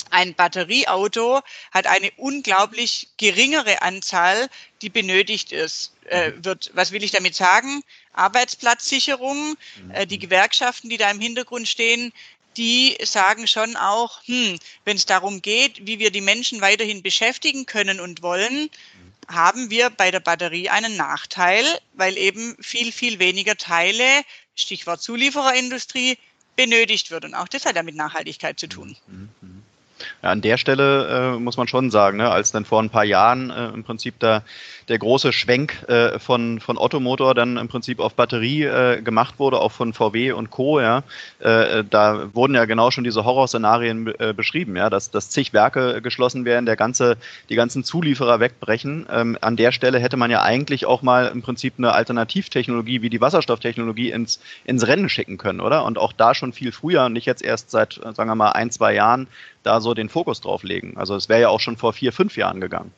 Ein 0.09 0.35
Batterieauto 0.35 1.41
hat 1.71 1.87
eine 1.87 2.11
unglaublich 2.17 3.09
geringere 3.17 3.81
Anzahl, 3.81 4.49
die 4.81 4.89
benötigt 4.89 5.51
ist, 5.51 5.93
äh, 6.07 6.31
mhm. 6.31 6.45
wird. 6.45 6.71
Was 6.73 6.91
will 6.91 7.03
ich 7.03 7.11
damit 7.11 7.35
sagen? 7.35 7.83
Arbeitsplatzsicherung. 8.13 9.55
Äh, 9.93 10.07
die 10.07 10.17
mhm. 10.17 10.21
Gewerkschaften, 10.21 10.89
die 10.89 10.97
da 10.97 11.09
im 11.09 11.19
Hintergrund 11.19 11.67
stehen, 11.67 12.13
die 12.57 12.97
sagen 13.03 13.47
schon 13.47 13.75
auch, 13.75 14.21
hm, 14.25 14.59
wenn 14.83 14.97
es 14.97 15.05
darum 15.05 15.41
geht, 15.41 15.85
wie 15.87 15.99
wir 15.99 16.11
die 16.11 16.21
Menschen 16.21 16.61
weiterhin 16.61 17.01
beschäftigen 17.01 17.65
können 17.65 17.99
und 17.99 18.21
wollen, 18.21 18.63
mhm. 18.63 19.33
haben 19.33 19.69
wir 19.69 19.89
bei 19.89 20.11
der 20.11 20.19
Batterie 20.19 20.69
einen 20.69 20.97
Nachteil, 20.97 21.65
weil 21.93 22.17
eben 22.17 22.57
viel, 22.59 22.91
viel 22.91 23.19
weniger 23.19 23.55
Teile, 23.55 24.23
Stichwort 24.55 25.01
Zuliefererindustrie, 25.01 26.17
benötigt 26.55 27.11
wird. 27.11 27.25
Und 27.25 27.33
auch 27.33 27.47
das 27.47 27.65
hat 27.65 27.75
ja 27.75 27.83
mit 27.83 27.95
Nachhaltigkeit 27.95 28.59
zu 28.59 28.67
tun. 28.67 28.95
Mhm. 29.07 29.29
Ja, 30.23 30.29
an 30.29 30.41
der 30.41 30.57
Stelle 30.57 31.35
äh, 31.35 31.39
muss 31.39 31.57
man 31.57 31.67
schon 31.67 31.91
sagen, 31.91 32.17
ne, 32.17 32.29
als 32.29 32.51
dann 32.51 32.65
vor 32.65 32.81
ein 32.81 32.89
paar 32.89 33.05
Jahren 33.05 33.49
äh, 33.49 33.69
im 33.69 33.83
Prinzip 33.83 34.19
da 34.19 34.43
der 34.87 34.99
große 34.99 35.31
Schwenk 35.31 35.87
äh, 35.87 36.19
von, 36.19 36.59
von 36.59 36.77
Ottomotor 36.77 37.33
dann 37.33 37.57
im 37.57 37.67
Prinzip 37.67 37.99
auf 37.99 38.13
Batterie 38.13 38.63
äh, 38.63 39.01
gemacht 39.01 39.35
wurde, 39.39 39.59
auch 39.59 39.71
von 39.71 39.93
VW 39.93 40.33
und 40.33 40.51
Co., 40.51 40.79
ja, 40.79 41.03
äh, 41.39 41.83
da 41.89 42.33
wurden 42.33 42.55
ja 42.55 42.65
genau 42.65 42.91
schon 42.91 43.03
diese 43.03 43.23
Horrorszenarien 43.23 44.13
äh, 44.19 44.33
beschrieben, 44.33 44.75
ja, 44.75 44.89
dass, 44.89 45.09
dass 45.09 45.29
zig 45.29 45.53
Werke 45.53 46.01
geschlossen 46.01 46.45
werden, 46.45 46.65
der 46.65 46.75
ganze, 46.75 47.17
die 47.49 47.55
ganzen 47.55 47.83
Zulieferer 47.83 48.39
wegbrechen. 48.39 49.07
Ähm, 49.11 49.37
an 49.41 49.55
der 49.55 49.71
Stelle 49.71 49.99
hätte 49.99 50.17
man 50.17 50.29
ja 50.29 50.41
eigentlich 50.41 50.85
auch 50.85 51.01
mal 51.01 51.27
im 51.27 51.41
Prinzip 51.41 51.75
eine 51.77 51.93
Alternativtechnologie 51.93 53.01
wie 53.01 53.09
die 53.09 53.21
Wasserstofftechnologie 53.21 54.11
ins, 54.11 54.39
ins 54.65 54.85
Rennen 54.85 55.09
schicken 55.09 55.37
können, 55.37 55.61
oder? 55.61 55.85
Und 55.85 55.97
auch 55.97 56.13
da 56.13 56.35
schon 56.35 56.53
viel 56.53 56.71
früher, 56.71 57.09
nicht 57.09 57.25
jetzt 57.25 57.43
erst 57.43 57.71
seit, 57.71 57.93
sagen 57.93 58.29
wir 58.29 58.35
mal, 58.35 58.51
ein, 58.51 58.71
zwei 58.71 58.93
Jahren, 58.93 59.27
da 59.63 59.81
so 59.81 59.93
den 59.93 60.09
Fokus 60.09 60.41
drauf 60.41 60.63
legen. 60.63 60.97
Also 60.97 61.15
es 61.15 61.29
wäre 61.29 61.41
ja 61.41 61.49
auch 61.49 61.59
schon 61.59 61.77
vor 61.77 61.93
vier, 61.93 62.13
fünf 62.13 62.37
Jahren 62.37 62.61
gegangen. 62.61 62.91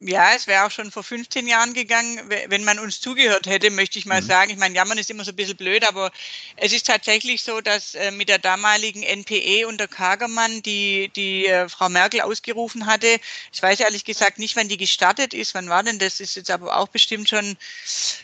Ja, 0.00 0.32
es 0.36 0.46
wäre 0.46 0.64
auch 0.64 0.70
schon 0.70 0.92
vor 0.92 1.02
15 1.02 1.48
Jahren 1.48 1.74
gegangen, 1.74 2.20
wenn 2.46 2.62
man 2.62 2.78
uns 2.78 3.00
zugehört 3.00 3.48
hätte, 3.48 3.70
möchte 3.70 3.98
ich 3.98 4.06
mal 4.06 4.22
mhm. 4.22 4.26
sagen. 4.26 4.50
Ich 4.52 4.56
meine, 4.56 4.76
jammern 4.76 4.96
ist 4.96 5.10
immer 5.10 5.24
so 5.24 5.32
ein 5.32 5.36
bisschen 5.36 5.56
blöd, 5.56 5.86
aber 5.88 6.12
es 6.54 6.72
ist 6.72 6.86
tatsächlich 6.86 7.42
so, 7.42 7.60
dass 7.60 7.96
äh, 7.96 8.12
mit 8.12 8.28
der 8.28 8.38
damaligen 8.38 9.02
NPE 9.02 9.66
unter 9.66 9.88
Kagermann, 9.88 10.62
die 10.62 11.10
die 11.16 11.46
äh, 11.46 11.68
Frau 11.68 11.88
Merkel 11.88 12.20
ausgerufen 12.20 12.86
hatte, 12.86 13.18
ich 13.52 13.60
weiß 13.60 13.80
ehrlich 13.80 14.04
gesagt 14.04 14.38
nicht, 14.38 14.54
wann 14.54 14.68
die 14.68 14.76
gestartet 14.76 15.34
ist, 15.34 15.54
wann 15.54 15.68
war 15.68 15.82
denn 15.82 15.98
das? 15.98 16.20
Ist 16.20 16.36
jetzt 16.36 16.50
aber 16.52 16.76
auch 16.76 16.88
bestimmt 16.88 17.28
schon 17.28 17.56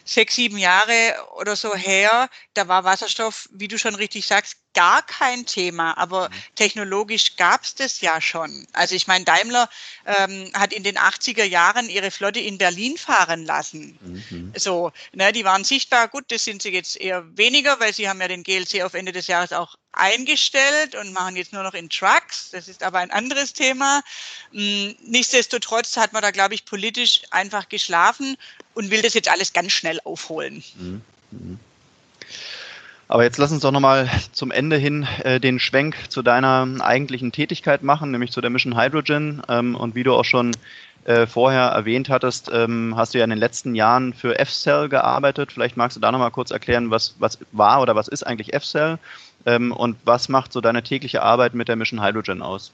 sechs, 0.05 0.37
sieben 0.37 0.59
Jahre 0.59 1.17
oder 1.37 1.57
so 1.57 1.75
her. 1.75 2.31
Da 2.55 2.69
war 2.69 2.85
Wasserstoff, 2.85 3.49
wie 3.53 3.69
du 3.69 3.79
schon 3.79 3.97
richtig 3.97 4.27
sagst, 4.29 4.59
gar 4.75 5.03
kein 5.03 5.47
Thema, 5.47 5.97
aber 5.97 6.29
mhm. 6.29 6.35
technologisch 6.55 7.37
gab 7.37 7.63
es 7.63 7.75
das 7.75 8.01
ja 8.01 8.21
schon. 8.21 8.67
Also 8.73 8.95
ich 8.95 9.07
meine, 9.07 9.25
Daimler 9.25 9.69
ähm, 10.05 10.51
hat 10.55 10.73
in 10.73 10.83
den 10.83 10.99
80er 10.99 11.45
Jahren 11.45 11.89
ihre 11.89 12.11
Flotte 12.11 12.41
in 12.41 12.59
Berlin 12.59 12.99
fahren 12.99 13.45
lassen. 13.45 13.99
Mhm. 14.03 14.53
So, 14.57 14.93
ne, 15.13 15.33
die 15.33 15.45
waren 15.45 15.65
sichtbar, 15.65 16.09
gut, 16.09 16.25
das 16.29 16.45
sind 16.45 16.63
sie 16.63 16.71
jetzt 16.71 16.97
eher 17.01 17.25
weniger, 17.37 17.81
weil 17.81 17.95
sie 17.95 18.09
haben 18.09 18.21
ja 18.21 18.29
den 18.29 18.43
GLC 18.43 18.83
auf 18.83 18.95
Ende 18.95 19.13
des 19.13 19.27
Jahres 19.27 19.53
auch 19.53 19.77
eingestellt 19.93 20.95
und 20.95 21.13
machen 21.13 21.37
jetzt 21.37 21.53
nur 21.53 21.63
noch 21.63 21.75
in 21.75 21.89
Trucks. 21.89 22.51
Das 22.51 22.69
ist 22.69 22.83
aber 22.83 22.99
ein 22.99 23.11
anderes 23.11 23.53
Thema. 23.53 24.03
Hm, 24.53 24.95
nichtsdestotrotz 25.05 25.97
hat 25.97 26.13
man 26.13 26.23
da, 26.23 26.31
glaube 26.31 26.55
ich, 26.55 26.65
politisch 26.65 27.23
einfach 27.31 27.69
geschlafen 27.69 28.37
und 28.75 28.91
will 28.91 29.03
das 29.03 29.15
jetzt 29.15 29.29
alles 29.29 29.53
ganz 29.53 29.73
schnell 29.73 30.01
aufholen. 30.05 30.63
Mhm. 30.77 31.03
mhm. 31.31 31.61
Aber 33.07 33.23
jetzt 33.23 33.39
lass 33.39 33.53
uns 33.53 33.63
doch 33.63 33.71
nochmal 33.71 34.09
zum 34.33 34.51
Ende 34.51 34.77
hin 34.77 35.07
äh, 35.23 35.39
den 35.39 35.59
Schwenk 35.59 36.11
zu 36.11 36.23
deiner 36.23 36.67
eigentlichen 36.81 37.33
Tätigkeit 37.33 37.83
machen, 37.83 38.11
nämlich 38.11 38.33
zu 38.33 38.41
der 38.41 38.51
Mission 38.51 38.77
Hydrogen. 38.77 39.43
Ähm, 39.49 39.77
und 39.77 39.95
wie 39.95 40.05
du 40.05 40.15
auch 40.15 40.25
schon 40.25 40.53
äh, 41.05 41.27
vorher 41.27 41.67
erwähnt 41.67 42.09
hattest, 42.09 42.51
ähm, 42.53 42.95
hast 42.97 43.13
du 43.13 43.19
ja 43.19 43.25
in 43.25 43.31
den 43.31 43.39
letzten 43.39 43.75
Jahren 43.75 44.15
für 44.15 44.39
F-Cell 44.39 44.89
gearbeitet. 44.89 45.53
Vielleicht 45.53 45.77
magst 45.77 45.97
du 45.97 46.01
da 46.01 46.11
nochmal 46.11 46.31
kurz 46.31 46.51
erklären, 46.51 46.91
was, 46.91 47.15
was 47.19 47.39
war 47.53 47.83
oder 47.83 47.95
was 47.95 48.09
ist 48.09 48.27
eigentlich 48.27 48.55
F-Cell 48.55 48.99
ähm, 49.45 49.73
und 49.73 49.97
was 50.05 50.31
macht 50.31 50.53
so 50.53 50.63
deine 50.63 50.83
tägliche 50.83 51.23
Arbeit 51.23 51.55
mit 51.55 51.69
der 51.69 51.77
Mission 51.77 52.03
Hydrogen 52.03 52.41
aus? 52.41 52.73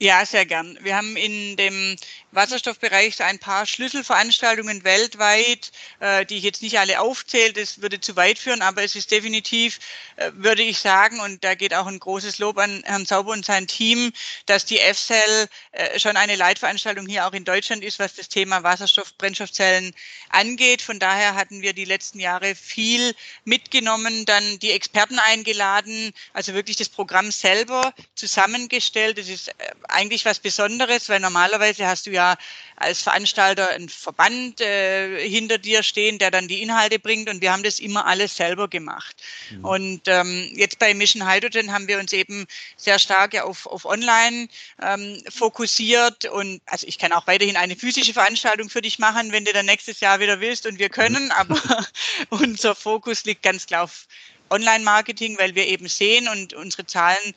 Ja, 0.00 0.24
sehr 0.24 0.46
gern. 0.46 0.78
Wir 0.80 0.96
haben 0.96 1.16
in 1.16 1.56
dem 1.56 1.96
Wasserstoffbereich 2.30 3.20
ein 3.20 3.40
paar 3.40 3.66
Schlüsselveranstaltungen 3.66 4.84
weltweit, 4.84 5.72
äh, 5.98 6.24
die 6.24 6.36
ich 6.36 6.44
jetzt 6.44 6.62
nicht 6.62 6.78
alle 6.78 7.00
aufzähle, 7.00 7.52
das 7.52 7.82
würde 7.82 7.98
zu 7.98 8.14
weit 8.14 8.38
führen, 8.38 8.62
aber 8.62 8.84
es 8.84 8.94
ist 8.94 9.10
definitiv, 9.10 9.80
äh, 10.14 10.30
würde 10.34 10.62
ich 10.62 10.78
sagen, 10.78 11.18
und 11.18 11.42
da 11.42 11.56
geht 11.56 11.74
auch 11.74 11.86
ein 11.86 11.98
großes 11.98 12.38
Lob 12.38 12.58
an 12.58 12.82
Herrn 12.84 13.06
Sauber 13.06 13.32
und 13.32 13.44
sein 13.44 13.66
Team, 13.66 14.12
dass 14.46 14.64
die 14.66 14.78
FCEL 14.78 15.48
äh, 15.72 15.98
schon 15.98 16.16
eine 16.16 16.36
Leitveranstaltung 16.36 17.08
hier 17.08 17.26
auch 17.26 17.32
in 17.32 17.44
Deutschland 17.44 17.82
ist, 17.82 17.98
was 17.98 18.14
das 18.14 18.28
Thema 18.28 18.62
Wasserstoff-Brennstoffzellen 18.62 19.94
angeht. 20.28 20.82
Von 20.82 21.00
daher 21.00 21.34
hatten 21.34 21.62
wir 21.62 21.72
die 21.72 21.86
letzten 21.86 22.20
Jahre 22.20 22.54
viel 22.54 23.16
mitgenommen, 23.44 24.26
dann 24.26 24.60
die 24.60 24.70
Experten 24.70 25.18
eingeladen, 25.18 26.12
also 26.34 26.54
wirklich 26.54 26.76
das 26.76 26.88
Programm 26.88 27.32
selber 27.32 27.94
zusammengestellt. 28.14 29.18
Das 29.18 29.28
ist 29.28 29.50
eigentlich 29.88 30.24
was 30.24 30.38
Besonderes, 30.38 31.08
weil 31.08 31.20
normalerweise 31.20 31.86
hast 31.86 32.06
du 32.06 32.10
ja 32.10 32.36
als 32.76 33.02
Veranstalter 33.02 33.70
einen 33.70 33.88
Verband 33.88 34.60
äh, 34.60 35.28
hinter 35.28 35.58
dir 35.58 35.82
stehen, 35.82 36.18
der 36.18 36.30
dann 36.30 36.48
die 36.48 36.62
Inhalte 36.62 36.98
bringt 36.98 37.28
und 37.28 37.40
wir 37.40 37.52
haben 37.52 37.62
das 37.62 37.80
immer 37.80 38.06
alles 38.06 38.36
selber 38.36 38.68
gemacht. 38.68 39.16
Mhm. 39.50 39.64
Und 39.64 40.00
ähm, 40.06 40.50
jetzt 40.54 40.78
bei 40.78 40.94
Mission 40.94 41.28
Hydrogen 41.28 41.72
haben 41.72 41.88
wir 41.88 41.98
uns 41.98 42.12
eben 42.12 42.46
sehr 42.76 42.98
stark 42.98 43.34
ja 43.34 43.44
auf, 43.44 43.66
auf 43.66 43.84
Online 43.84 44.48
ähm, 44.80 45.22
fokussiert 45.28 46.26
und 46.26 46.60
also 46.66 46.86
ich 46.86 46.98
kann 46.98 47.12
auch 47.12 47.26
weiterhin 47.26 47.56
eine 47.56 47.76
physische 47.76 48.12
Veranstaltung 48.12 48.70
für 48.70 48.82
dich 48.82 48.98
machen, 48.98 49.32
wenn 49.32 49.44
du 49.44 49.52
dann 49.52 49.66
nächstes 49.66 50.00
Jahr 50.00 50.20
wieder 50.20 50.40
willst 50.40 50.66
und 50.66 50.78
wir 50.78 50.88
können, 50.88 51.24
mhm. 51.24 51.32
aber 51.32 51.60
unser 52.30 52.74
Fokus 52.74 53.24
liegt 53.24 53.42
ganz 53.42 53.66
klar 53.66 53.84
auf 53.84 54.06
Online-Marketing, 54.50 55.38
weil 55.38 55.54
wir 55.54 55.66
eben 55.66 55.88
sehen 55.88 56.28
und 56.28 56.54
unsere 56.54 56.86
Zahlen 56.86 57.34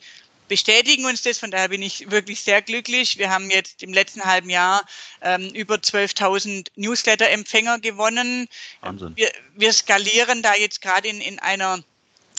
bestätigen 0.52 1.06
uns 1.06 1.22
das. 1.22 1.38
Von 1.38 1.50
daher 1.50 1.68
bin 1.70 1.80
ich 1.80 2.10
wirklich 2.10 2.42
sehr 2.42 2.60
glücklich. 2.60 3.16
Wir 3.16 3.30
haben 3.30 3.50
jetzt 3.50 3.82
im 3.82 3.94
letzten 3.94 4.22
halben 4.22 4.50
Jahr 4.50 4.84
ähm, 5.22 5.48
über 5.54 5.76
12.000 5.76 6.66
Newsletter-Empfänger 6.76 7.78
gewonnen. 7.78 8.46
Wahnsinn. 8.82 9.16
Wir, 9.16 9.32
wir 9.54 9.72
skalieren 9.72 10.42
da 10.42 10.54
jetzt 10.54 10.82
gerade 10.82 11.08
in, 11.08 11.22
in 11.22 11.38
einer 11.38 11.82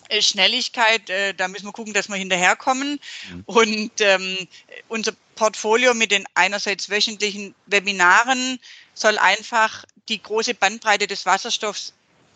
äh, 0.09 0.21
Schnelligkeit, 0.21 1.09
äh, 1.09 1.33
da 1.33 1.47
müssen 1.47 1.65
wir 1.65 1.71
gucken, 1.71 1.93
dass 1.93 2.07
wir 2.07 2.15
hinterherkommen. 2.15 2.99
Mhm. 3.31 3.43
Und 3.45 3.91
ähm, 4.01 4.47
unser 4.89 5.13
Portfolio 5.33 5.95
mit 5.95 6.11
den 6.11 6.25
einerseits 6.35 6.91
wöchentlichen 6.91 7.55
Webinaren 7.65 8.59
soll 8.93 9.17
einfach 9.17 9.85
die 10.07 10.21
große 10.21 10.53
Bandbreite 10.53 11.07
des 11.07 11.25
Wasserstoffs 11.25 11.93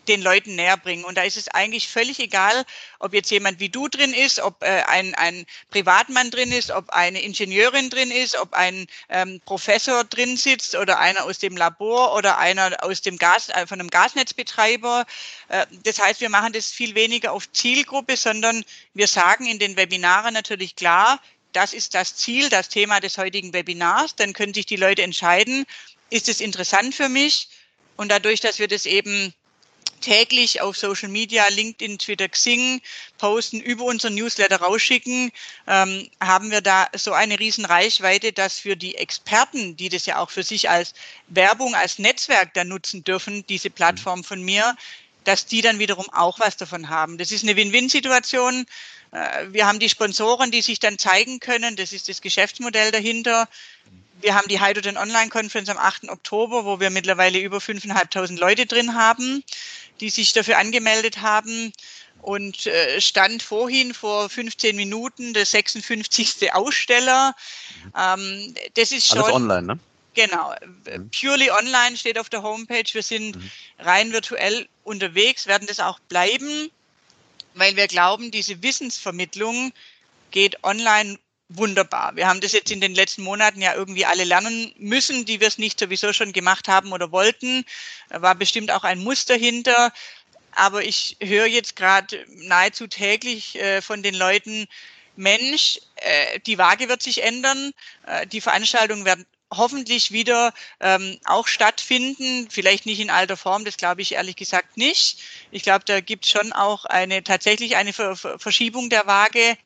den 0.08 0.22
Leuten 0.22 0.56
näher 0.56 0.76
bringen. 0.76 1.04
Und 1.04 1.16
da 1.16 1.22
ist 1.22 1.36
es 1.36 1.48
eigentlich 1.48 1.88
völlig 1.88 2.18
egal, 2.18 2.64
ob 2.98 3.14
jetzt 3.14 3.30
jemand 3.30 3.60
wie 3.60 3.68
du 3.68 3.88
drin 3.88 4.12
ist, 4.12 4.40
ob 4.40 4.62
äh, 4.62 4.82
ein, 4.86 5.14
ein 5.14 5.46
Privatmann 5.70 6.30
drin 6.30 6.50
ist, 6.52 6.70
ob 6.70 6.90
eine 6.90 7.20
Ingenieurin 7.20 7.90
drin 7.90 8.10
ist, 8.10 8.36
ob 8.36 8.54
ein 8.54 8.86
ähm, 9.08 9.40
Professor 9.44 10.04
drin 10.04 10.36
sitzt 10.36 10.74
oder 10.74 10.98
einer 10.98 11.24
aus 11.24 11.38
dem 11.38 11.56
Labor 11.56 12.14
oder 12.14 12.38
einer 12.38 12.82
aus 12.82 13.02
dem 13.02 13.18
Gas, 13.18 13.48
äh, 13.50 13.66
von 13.66 13.80
einem 13.80 13.90
Gasnetzbetreiber. 13.90 15.06
Äh, 15.48 15.66
das 15.84 15.98
heißt, 15.98 16.20
wir 16.20 16.30
machen 16.30 16.52
das 16.52 16.70
viel 16.70 16.94
weniger 16.94 17.32
auf 17.32 17.50
Zielgruppe, 17.52 18.16
sondern 18.16 18.64
wir 18.94 19.06
sagen 19.06 19.46
in 19.46 19.58
den 19.58 19.76
Webinaren 19.76 20.34
natürlich 20.34 20.76
klar, 20.76 21.20
das 21.52 21.72
ist 21.72 21.94
das 21.94 22.14
Ziel, 22.16 22.48
das 22.48 22.68
Thema 22.68 23.00
des 23.00 23.18
heutigen 23.18 23.52
Webinars. 23.52 24.14
Dann 24.16 24.32
können 24.32 24.54
sich 24.54 24.66
die 24.66 24.76
Leute 24.76 25.02
entscheiden, 25.02 25.64
ist 26.10 26.28
es 26.28 26.40
interessant 26.40 26.94
für 26.94 27.08
mich? 27.08 27.48
Und 27.96 28.10
dadurch, 28.10 28.40
dass 28.40 28.58
wir 28.58 28.68
das 28.68 28.86
eben 28.86 29.34
täglich 30.00 30.60
auf 30.60 30.76
Social 30.76 31.08
Media, 31.08 31.46
LinkedIn, 31.48 31.98
Twitter, 31.98 32.28
Xing 32.28 32.80
posten, 33.18 33.60
über 33.60 33.84
unseren 33.84 34.14
Newsletter 34.14 34.56
rausschicken, 34.60 35.30
ähm, 35.66 36.08
haben 36.20 36.50
wir 36.50 36.60
da 36.60 36.88
so 36.94 37.12
eine 37.12 37.38
riesen 37.38 37.64
Reichweite, 37.64 38.32
dass 38.32 38.58
für 38.58 38.76
die 38.76 38.94
Experten, 38.96 39.76
die 39.76 39.88
das 39.88 40.06
ja 40.06 40.18
auch 40.18 40.30
für 40.30 40.42
sich 40.42 40.70
als 40.70 40.94
Werbung, 41.28 41.74
als 41.74 41.98
Netzwerk 41.98 42.54
da 42.54 42.64
nutzen 42.64 43.04
dürfen, 43.04 43.44
diese 43.48 43.70
Plattform 43.70 44.24
von 44.24 44.42
mir, 44.42 44.76
dass 45.24 45.46
die 45.46 45.60
dann 45.60 45.78
wiederum 45.78 46.08
auch 46.10 46.40
was 46.40 46.56
davon 46.56 46.88
haben. 46.88 47.18
Das 47.18 47.32
ist 47.32 47.42
eine 47.42 47.54
Win-Win-Situation. 47.56 48.66
Äh, 49.12 49.46
wir 49.52 49.66
haben 49.66 49.78
die 49.78 49.88
Sponsoren, 49.88 50.50
die 50.50 50.62
sich 50.62 50.80
dann 50.80 50.98
zeigen 50.98 51.40
können. 51.40 51.76
Das 51.76 51.92
ist 51.92 52.08
das 52.08 52.20
Geschäftsmodell 52.22 52.90
dahinter 52.90 53.48
wir 54.20 54.34
haben 54.34 54.48
die 54.48 54.60
Hydrogen 54.60 54.96
Online 54.96 55.30
Conference 55.30 55.68
am 55.68 55.78
8. 55.78 56.08
Oktober, 56.08 56.64
wo 56.64 56.80
wir 56.80 56.90
mittlerweile 56.90 57.38
über 57.38 57.58
5.500 57.58 58.38
Leute 58.38 58.66
drin 58.66 58.94
haben, 58.94 59.44
die 60.00 60.10
sich 60.10 60.32
dafür 60.32 60.58
angemeldet 60.58 61.20
haben. 61.20 61.72
Und 62.20 62.66
äh, 62.66 63.00
stand 63.00 63.44
vorhin 63.44 63.94
vor 63.94 64.28
15 64.28 64.74
Minuten 64.74 65.34
der 65.34 65.46
56. 65.46 66.52
Aussteller. 66.52 67.34
Ähm, 67.96 68.54
das 68.74 68.90
ist 68.90 69.06
schon. 69.06 69.18
Alles 69.18 69.34
online, 69.34 69.62
ne? 69.62 69.78
Genau. 70.14 70.52
Mhm. 70.84 71.10
Purely 71.10 71.50
online 71.52 71.96
steht 71.96 72.18
auf 72.18 72.28
der 72.28 72.42
Homepage. 72.42 72.92
Wir 72.92 73.04
sind 73.04 73.36
mhm. 73.36 73.50
rein 73.78 74.12
virtuell 74.12 74.68
unterwegs, 74.82 75.46
werden 75.46 75.68
das 75.68 75.78
auch 75.78 76.00
bleiben, 76.00 76.70
weil 77.54 77.76
wir 77.76 77.86
glauben, 77.86 78.32
diese 78.32 78.60
Wissensvermittlung 78.62 79.72
geht 80.32 80.64
online 80.64 81.18
wunderbar. 81.48 82.14
Wir 82.16 82.28
haben 82.28 82.40
das 82.40 82.52
jetzt 82.52 82.70
in 82.70 82.80
den 82.80 82.94
letzten 82.94 83.22
Monaten 83.22 83.60
ja 83.60 83.74
irgendwie 83.74 84.04
alle 84.04 84.24
lernen 84.24 84.72
müssen, 84.78 85.24
die 85.24 85.40
wir 85.40 85.48
es 85.48 85.58
nicht 85.58 85.80
sowieso 85.80 86.12
schon 86.12 86.32
gemacht 86.32 86.68
haben 86.68 86.92
oder 86.92 87.10
wollten. 87.10 87.64
War 88.10 88.34
bestimmt 88.34 88.70
auch 88.70 88.84
ein 88.84 88.98
Muster 88.98 89.34
hinter. 89.34 89.92
Aber 90.52 90.82
ich 90.82 91.16
höre 91.20 91.46
jetzt 91.46 91.76
gerade 91.76 92.26
nahezu 92.28 92.86
täglich 92.86 93.56
äh, 93.56 93.80
von 93.80 94.02
den 94.02 94.14
Leuten, 94.14 94.66
Mensch, 95.18 95.80
äh, 95.96 96.40
die 96.40 96.58
Waage 96.58 96.88
wird 96.88 97.02
sich 97.02 97.22
ändern, 97.24 97.72
äh, 98.06 98.26
die 98.26 98.40
Veranstaltungen 98.40 99.04
werden 99.04 99.26
hoffentlich 99.52 100.12
wieder 100.12 100.52
ähm, 100.80 101.18
auch 101.24 101.48
stattfinden. 101.48 102.48
Vielleicht 102.50 102.86
nicht 102.86 103.00
in 103.00 103.10
alter 103.10 103.36
Form, 103.36 103.64
das 103.64 103.76
glaube 103.76 104.02
ich 104.02 104.12
ehrlich 104.12 104.36
gesagt 104.36 104.76
nicht. 104.76 105.20
Ich 105.50 105.62
glaube, 105.62 105.84
da 105.86 106.00
gibt 106.00 106.24
es 106.24 106.30
schon 106.30 106.52
auch 106.52 106.84
eine 106.84 107.24
tatsächlich 107.24 107.76
eine 107.76 107.92
Ver 107.92 108.16
Verschiebung 108.16 108.90
der 108.90 109.06
Waage. 109.06 109.56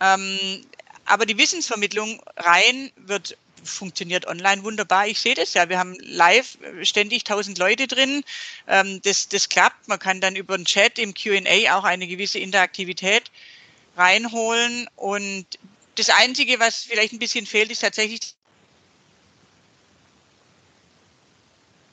Ähm, 0.00 0.64
aber 1.04 1.26
die 1.26 1.38
Wissensvermittlung 1.38 2.22
rein 2.36 2.92
wird 2.96 3.36
funktioniert 3.64 4.26
online 4.26 4.64
wunderbar. 4.64 5.06
Ich 5.06 5.20
sehe 5.20 5.34
das 5.34 5.54
ja. 5.54 5.68
Wir 5.68 5.78
haben 5.78 5.96
live 6.00 6.58
ständig 6.82 7.24
tausend 7.24 7.58
Leute 7.58 7.86
drin. 7.86 8.24
Ähm, 8.66 9.00
das, 9.02 9.28
das 9.28 9.48
klappt. 9.48 9.88
Man 9.88 9.98
kann 9.98 10.20
dann 10.20 10.36
über 10.36 10.56
den 10.56 10.64
Chat 10.64 10.98
im 10.98 11.14
QA 11.14 11.76
auch 11.76 11.84
eine 11.84 12.06
gewisse 12.06 12.38
Interaktivität 12.38 13.30
reinholen. 13.96 14.88
Und 14.96 15.46
das 15.96 16.10
Einzige, 16.10 16.58
was 16.58 16.84
vielleicht 16.84 17.12
ein 17.12 17.18
bisschen 17.18 17.46
fehlt, 17.46 17.70
ist 17.70 17.80
tatsächlich, 17.80 18.34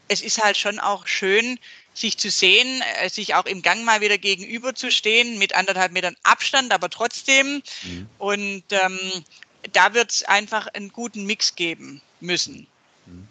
es 0.07 0.21
ist 0.21 0.43
halt 0.43 0.57
schon 0.57 0.79
auch 0.79 1.05
schön, 1.07 1.59
sich 1.99 2.17
zu 2.17 2.29
sehen, 2.29 2.81
äh, 3.01 3.09
sich 3.09 3.35
auch 3.35 3.45
im 3.45 3.61
Gang 3.61 3.83
mal 3.83 4.01
wieder 4.01 4.17
gegenüberzustehen 4.17 5.37
mit 5.37 5.55
anderthalb 5.55 5.91
Metern 5.91 6.15
Abstand, 6.23 6.73
aber 6.73 6.89
trotzdem. 6.89 7.61
Mhm. 7.83 8.09
Und 8.17 8.63
ähm, 8.69 8.99
da 9.73 9.93
wird 9.93 10.11
es 10.11 10.23
einfach 10.23 10.67
einen 10.67 10.89
guten 10.89 11.25
Mix 11.25 11.55
geben 11.55 12.01
müssen. 12.19 12.67
Mhm. 13.05 13.27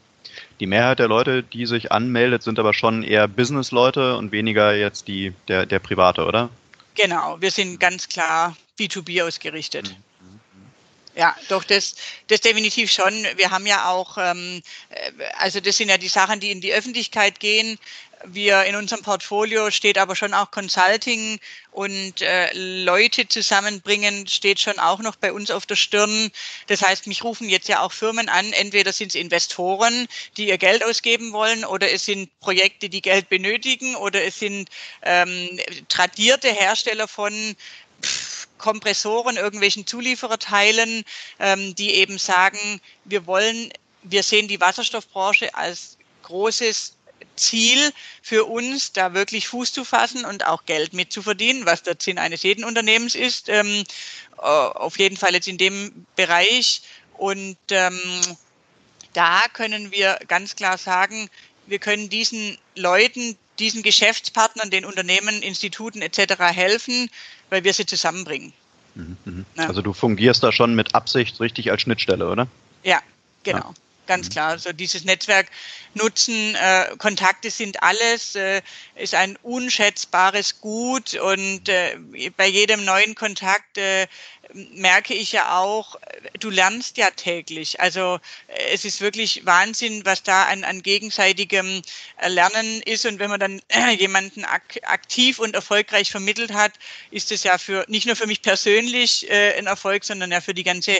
Die 0.61 0.67
Mehrheit 0.67 0.99
der 0.99 1.09
Leute, 1.09 1.43
die 1.43 1.67
sich 1.67 1.93
anmeldet, 1.93 2.43
sind 2.43 2.59
aber 2.59 2.75
schon 2.75 3.03
eher 3.03 3.29
Business-Leute 3.29 4.17
und 4.17 4.33
weniger 4.33 4.75
jetzt 4.75 5.09
die, 5.09 5.33
der, 5.49 5.67
der 5.67 5.79
Private, 5.79 6.25
oder? 6.25 6.51
Genau, 6.95 7.41
wir 7.41 7.51
sind 7.51 7.79
ganz 7.79 8.09
klar 8.09 8.57
B2B 8.79 9.25
ausgerichtet. 9.25 9.91
Mhm. 9.91 10.09
Ja, 11.19 11.35
doch, 11.49 11.65
das, 11.65 11.97
das 12.29 12.41
definitiv 12.43 12.93
schon. 12.93 13.13
Wir 13.35 13.51
haben 13.51 13.67
ja 13.67 13.89
auch, 13.89 14.19
ähm, 14.19 14.63
äh, 14.91 15.11
also 15.39 15.59
das 15.59 15.77
sind 15.77 15.89
ja 15.89 15.99
die 15.99 16.07
Sachen, 16.07 16.39
die 16.39 16.53
in 16.53 16.61
die 16.61 16.73
Öffentlichkeit 16.73 17.41
gehen. 17.41 17.77
Wir 18.25 18.65
in 18.65 18.75
unserem 18.75 19.03
Portfolio 19.03 19.71
steht 19.71 19.97
aber 19.97 20.17
schon 20.17 20.35
auch 20.35 20.51
Consulting 20.51 21.39
und 21.71 22.21
äh, 22.21 22.53
Leute 22.53 23.29
zusammenbringen, 23.29 24.27
steht 24.27 24.59
schon 24.59 24.79
auch 24.79 24.99
noch 24.99 25.17
bei 25.17 25.33
uns 25.33 25.51
auf 25.51 25.67
der 25.67 25.77
Stirn. 25.77 26.31
Das 26.67 26.83
heißt, 26.83 27.07
mich 27.07 27.23
rufen 27.23 27.49
jetzt 27.49 27.69
ja 27.69 27.81
auch 27.81 27.93
Firmen 27.93 28.29
an, 28.29 28.53
entweder 28.53 28.93
sind 28.93 29.09
es 29.09 29.15
Investoren, 29.15 30.09
die 30.37 30.49
ihr 30.49 30.59
Geld 30.59 30.85
ausgeben 30.85 31.33
wollen, 31.33 31.65
oder 31.65 31.91
es 31.93 32.07
sind 32.07 32.29
Projekte, 32.41 32.89
die 32.89 33.03
Geld 33.03 33.29
benötigen, 33.29 33.95
oder 33.95 34.25
es 34.25 34.39
sind 34.41 34.69
ähm, 35.03 35.61
tradierte 35.89 36.53
Hersteller 36.53 37.07
von 37.07 37.57
Kompressoren, 38.59 39.37
irgendwelchen 39.37 39.87
Zuliefererteilen, 39.87 41.05
ähm, 41.39 41.75
die 41.77 41.95
eben 41.95 42.19
sagen, 42.19 42.81
wir 43.05 43.27
wollen, 43.27 43.73
wir 44.03 44.25
sehen 44.25 44.49
die 44.49 44.61
Wasserstoffbranche 44.61 45.55
als 45.55 45.97
großes 46.23 46.98
Ziel 47.39 47.93
für 48.23 48.45
uns, 48.45 48.93
da 48.93 49.15
wirklich 49.15 49.49
Fuß 49.49 49.73
zu 49.73 49.85
fassen 49.85 50.25
und 50.25 50.45
auch 50.47 50.65
Geld 50.67 50.93
mitzuverdienen, 50.93 51.67
was 51.67 51.83
der 51.83 51.97
Sinn 51.99 52.19
eines 52.19 52.43
jeden 52.43 52.65
Unternehmens 52.65 53.15
ist. 53.15 53.49
Ähm, 53.49 53.85
äh, 54.39 54.43
auf 54.43 54.99
jeden 54.99 55.17
Fall 55.17 55.33
jetzt 55.33 55.49
in 55.49 55.59
dem 55.59 56.07
Bereich. 56.17 56.83
Und 57.17 57.57
ähm, 57.71 57.99
da 59.13 59.43
können 59.53 59.91
wir 59.93 60.19
ganz 60.29 60.57
klar 60.57 60.79
sagen, 60.79 61.31
wir 61.67 61.79
können 61.79 62.09
diesen 62.09 62.59
Leuten, 62.77 63.37
diesen 63.59 63.83
Geschäftspartnern, 63.83 64.71
den 64.71 64.85
Unternehmen, 64.85 65.43
Instituten 65.43 66.03
etc. 66.03 66.39
helfen, 66.41 67.11
weil 67.51 67.65
wir 67.65 67.75
sie 67.75 67.87
zusammenbringen. 67.87 68.53
Mhm, 68.95 69.17
mhm. 69.25 69.47
Also 69.57 69.83
du 69.83 69.93
fungierst 69.93 70.43
da 70.43 70.53
schon 70.53 70.75
mit 70.75 70.95
Absicht 70.95 71.41
richtig 71.41 71.71
als 71.71 71.83
Schnittstelle, 71.83 72.29
oder? 72.29 72.47
Ja, 72.85 73.01
genau. 73.43 73.59
Ja 73.59 73.75
ganz 74.09 74.27
mhm. 74.27 74.33
klar. 74.33 74.49
Also 74.49 74.73
dieses 74.73 75.05
Netzwerk 75.05 75.47
nutzen, 75.95 76.57
äh, 76.57 76.97
Kontakte 76.99 77.51
sind 77.51 77.81
alles, 77.83 78.35
äh, 78.35 78.63
ist 78.97 79.15
ein 79.15 79.37
unschätzbares 79.43 80.61
Gut 80.61 81.15
und 81.15 81.69
äh, 81.69 81.97
bei 82.37 82.49
jedem 82.49 82.85
neuen 82.85 83.15
Kontakt 83.15 83.79
äh, 83.79 84.09
merke 84.55 85.15
ich 85.15 85.33
ja 85.33 85.59
auch, 85.59 85.97
du 86.41 86.51
lernst 86.51 86.97
ja 86.97 87.11
täglich. 87.11 87.81
Also 87.81 88.19
äh, 88.49 88.73
es 88.73 88.85
ist 88.85 89.01
wirklich 89.01 89.45
Wahnsinn, 89.45 90.05
was 90.05 90.23
da 90.23 90.45
an, 90.45 90.65
an 90.65 90.83
gegenseitigem 90.83 91.83
äh, 92.19 92.29
Lernen 92.29 92.83
ist. 92.83 93.07
Und 93.07 93.19
wenn 93.19 93.31
man 93.31 93.41
dann 93.41 93.61
jemanden 93.99 94.45
ak 94.45 94.81
aktiv 94.83 95.39
und 95.39 95.55
erfolgreich 95.55 96.11
vermittelt 96.11 96.53
hat, 96.53 96.73
ist 97.11 97.33
es 97.33 97.43
ja 97.45 97.59
für 97.59 97.85
nicht 97.89 98.07
nur 98.07 98.17
für 98.17 98.27
mich 98.27 98.43
persönlich 98.43 99.31
äh, 99.31 99.59
ein 99.59 99.67
Erfolg, 99.67 100.05
sondern 100.05 100.33
ja 100.33 100.41
für 100.41 100.55
die 100.55 100.65
ganze 100.65 100.97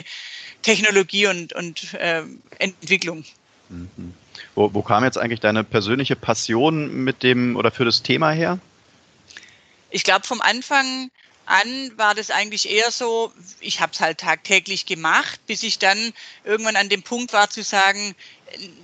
Technologie 0.61 1.27
und, 1.27 1.53
und 1.53 1.93
äh, 1.95 2.23
Entwicklung. 2.59 3.25
Mhm. 3.69 4.13
Wo, 4.55 4.73
wo 4.73 4.81
kam 4.81 5.03
jetzt 5.03 5.17
eigentlich 5.17 5.39
deine 5.39 5.63
persönliche 5.63 6.15
Passion 6.15 7.03
mit 7.03 7.23
dem 7.23 7.55
oder 7.55 7.71
für 7.71 7.85
das 7.85 8.03
Thema 8.03 8.31
her? 8.31 8.59
Ich 9.91 10.03
glaube, 10.03 10.25
vom 10.25 10.41
Anfang 10.41 11.09
an 11.49 11.91
war 11.97 12.13
das 12.13 12.29
eigentlich 12.29 12.69
eher 12.69 12.91
so, 12.91 13.33
ich 13.59 13.81
habe 13.81 13.91
es 13.91 13.99
halt 13.99 14.19
tagtäglich 14.19 14.85
gemacht, 14.85 15.39
bis 15.47 15.63
ich 15.63 15.79
dann 15.79 16.13
irgendwann 16.43 16.75
an 16.75 16.89
dem 16.89 17.01
Punkt 17.01 17.33
war 17.33 17.49
zu 17.49 17.63
sagen, 17.63 18.15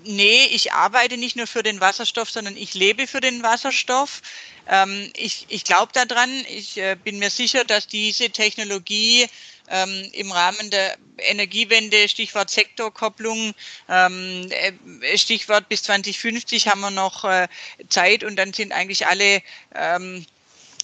nee, 0.03 0.45
ich 0.45 0.73
arbeite 0.73 1.17
nicht 1.17 1.35
nur 1.35 1.45
für 1.45 1.61
den 1.61 1.79
Wasserstoff, 1.79 2.31
sondern 2.31 2.57
ich 2.57 2.73
lebe 2.73 3.05
für 3.05 3.21
den 3.21 3.43
Wasserstoff. 3.43 4.21
Ähm, 4.67 5.11
ich 5.15 5.45
ich 5.49 5.63
glaube 5.63 5.91
daran, 5.93 6.29
ich 6.49 6.77
äh, 6.77 6.95
bin 6.95 7.19
mir 7.19 7.29
sicher, 7.29 7.65
dass 7.65 7.87
diese 7.87 8.31
Technologie 8.31 9.27
ähm, 9.69 10.09
im 10.13 10.31
Rahmen 10.31 10.71
der 10.71 10.97
Energiewende, 11.17 12.09
Stichwort 12.09 12.49
Sektorkopplung, 12.49 13.53
ähm, 13.89 14.49
äh, 14.49 15.17
Stichwort 15.17 15.69
bis 15.69 15.83
2050 15.83 16.67
haben 16.67 16.81
wir 16.81 16.91
noch 16.91 17.25
äh, 17.25 17.47
Zeit 17.89 18.23
und 18.23 18.35
dann 18.37 18.53
sind 18.53 18.71
eigentlich 18.71 19.05
alle 19.05 19.43
ähm, 19.75 20.25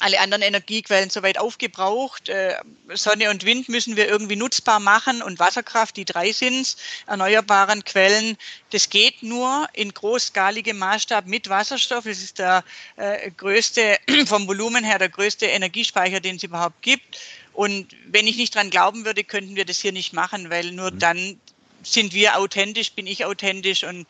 alle 0.02 0.20
anderen 0.20 0.42
Energiequellen 0.42 1.10
soweit 1.10 1.38
aufgebraucht. 1.38 2.30
Äh, 2.30 2.56
Sonne 2.94 3.30
und 3.30 3.46
Wind 3.46 3.70
müssen 3.70 3.96
wir 3.96 4.08
irgendwie 4.08 4.36
nutzbar 4.36 4.80
machen 4.80 5.22
und 5.22 5.40
Wasserkraft, 5.40 5.98
die 5.98 6.06
drei 6.06 6.32
sind 6.32 6.76
erneuerbaren 7.08 7.84
Quellen. 7.84 8.38
Das 8.72 8.90
geht 8.90 9.24
nur 9.24 9.68
in 9.74 9.94
großskaligem 9.94 10.78
Maßstab 10.78 11.28
mit 11.28 11.50
Wasserstoff. 11.50 12.06
Es 12.06 12.22
ist 12.22 12.40
der 12.40 12.64
äh, 12.98 13.32
größte, 13.32 13.98
vom 14.26 14.48
Volumen 14.48 14.84
her, 14.84 15.00
der 15.00 15.10
größte 15.10 15.46
Energiespeicher, 15.46 16.20
den 16.20 16.36
es 16.38 16.44
überhaupt 16.44 16.82
gibt. 16.82 17.20
Und 17.54 17.96
wenn 18.06 18.28
ich 18.28 18.38
nicht 18.38 18.56
dran 18.56 18.70
glauben 18.70 19.06
würde, 19.06 19.24
könnten 19.24 19.56
wir 19.56 19.66
das 19.66 19.80
hier 19.80 19.92
nicht 19.92 20.14
machen, 20.14 20.50
weil 20.50 20.72
nur 20.72 20.92
mhm. 20.92 21.00
dann 21.00 21.40
sind 21.84 22.14
wir 22.14 22.38
authentisch, 22.38 22.92
bin 22.94 23.08
ich 23.08 23.26
authentisch 23.26 23.84
und 23.84 24.08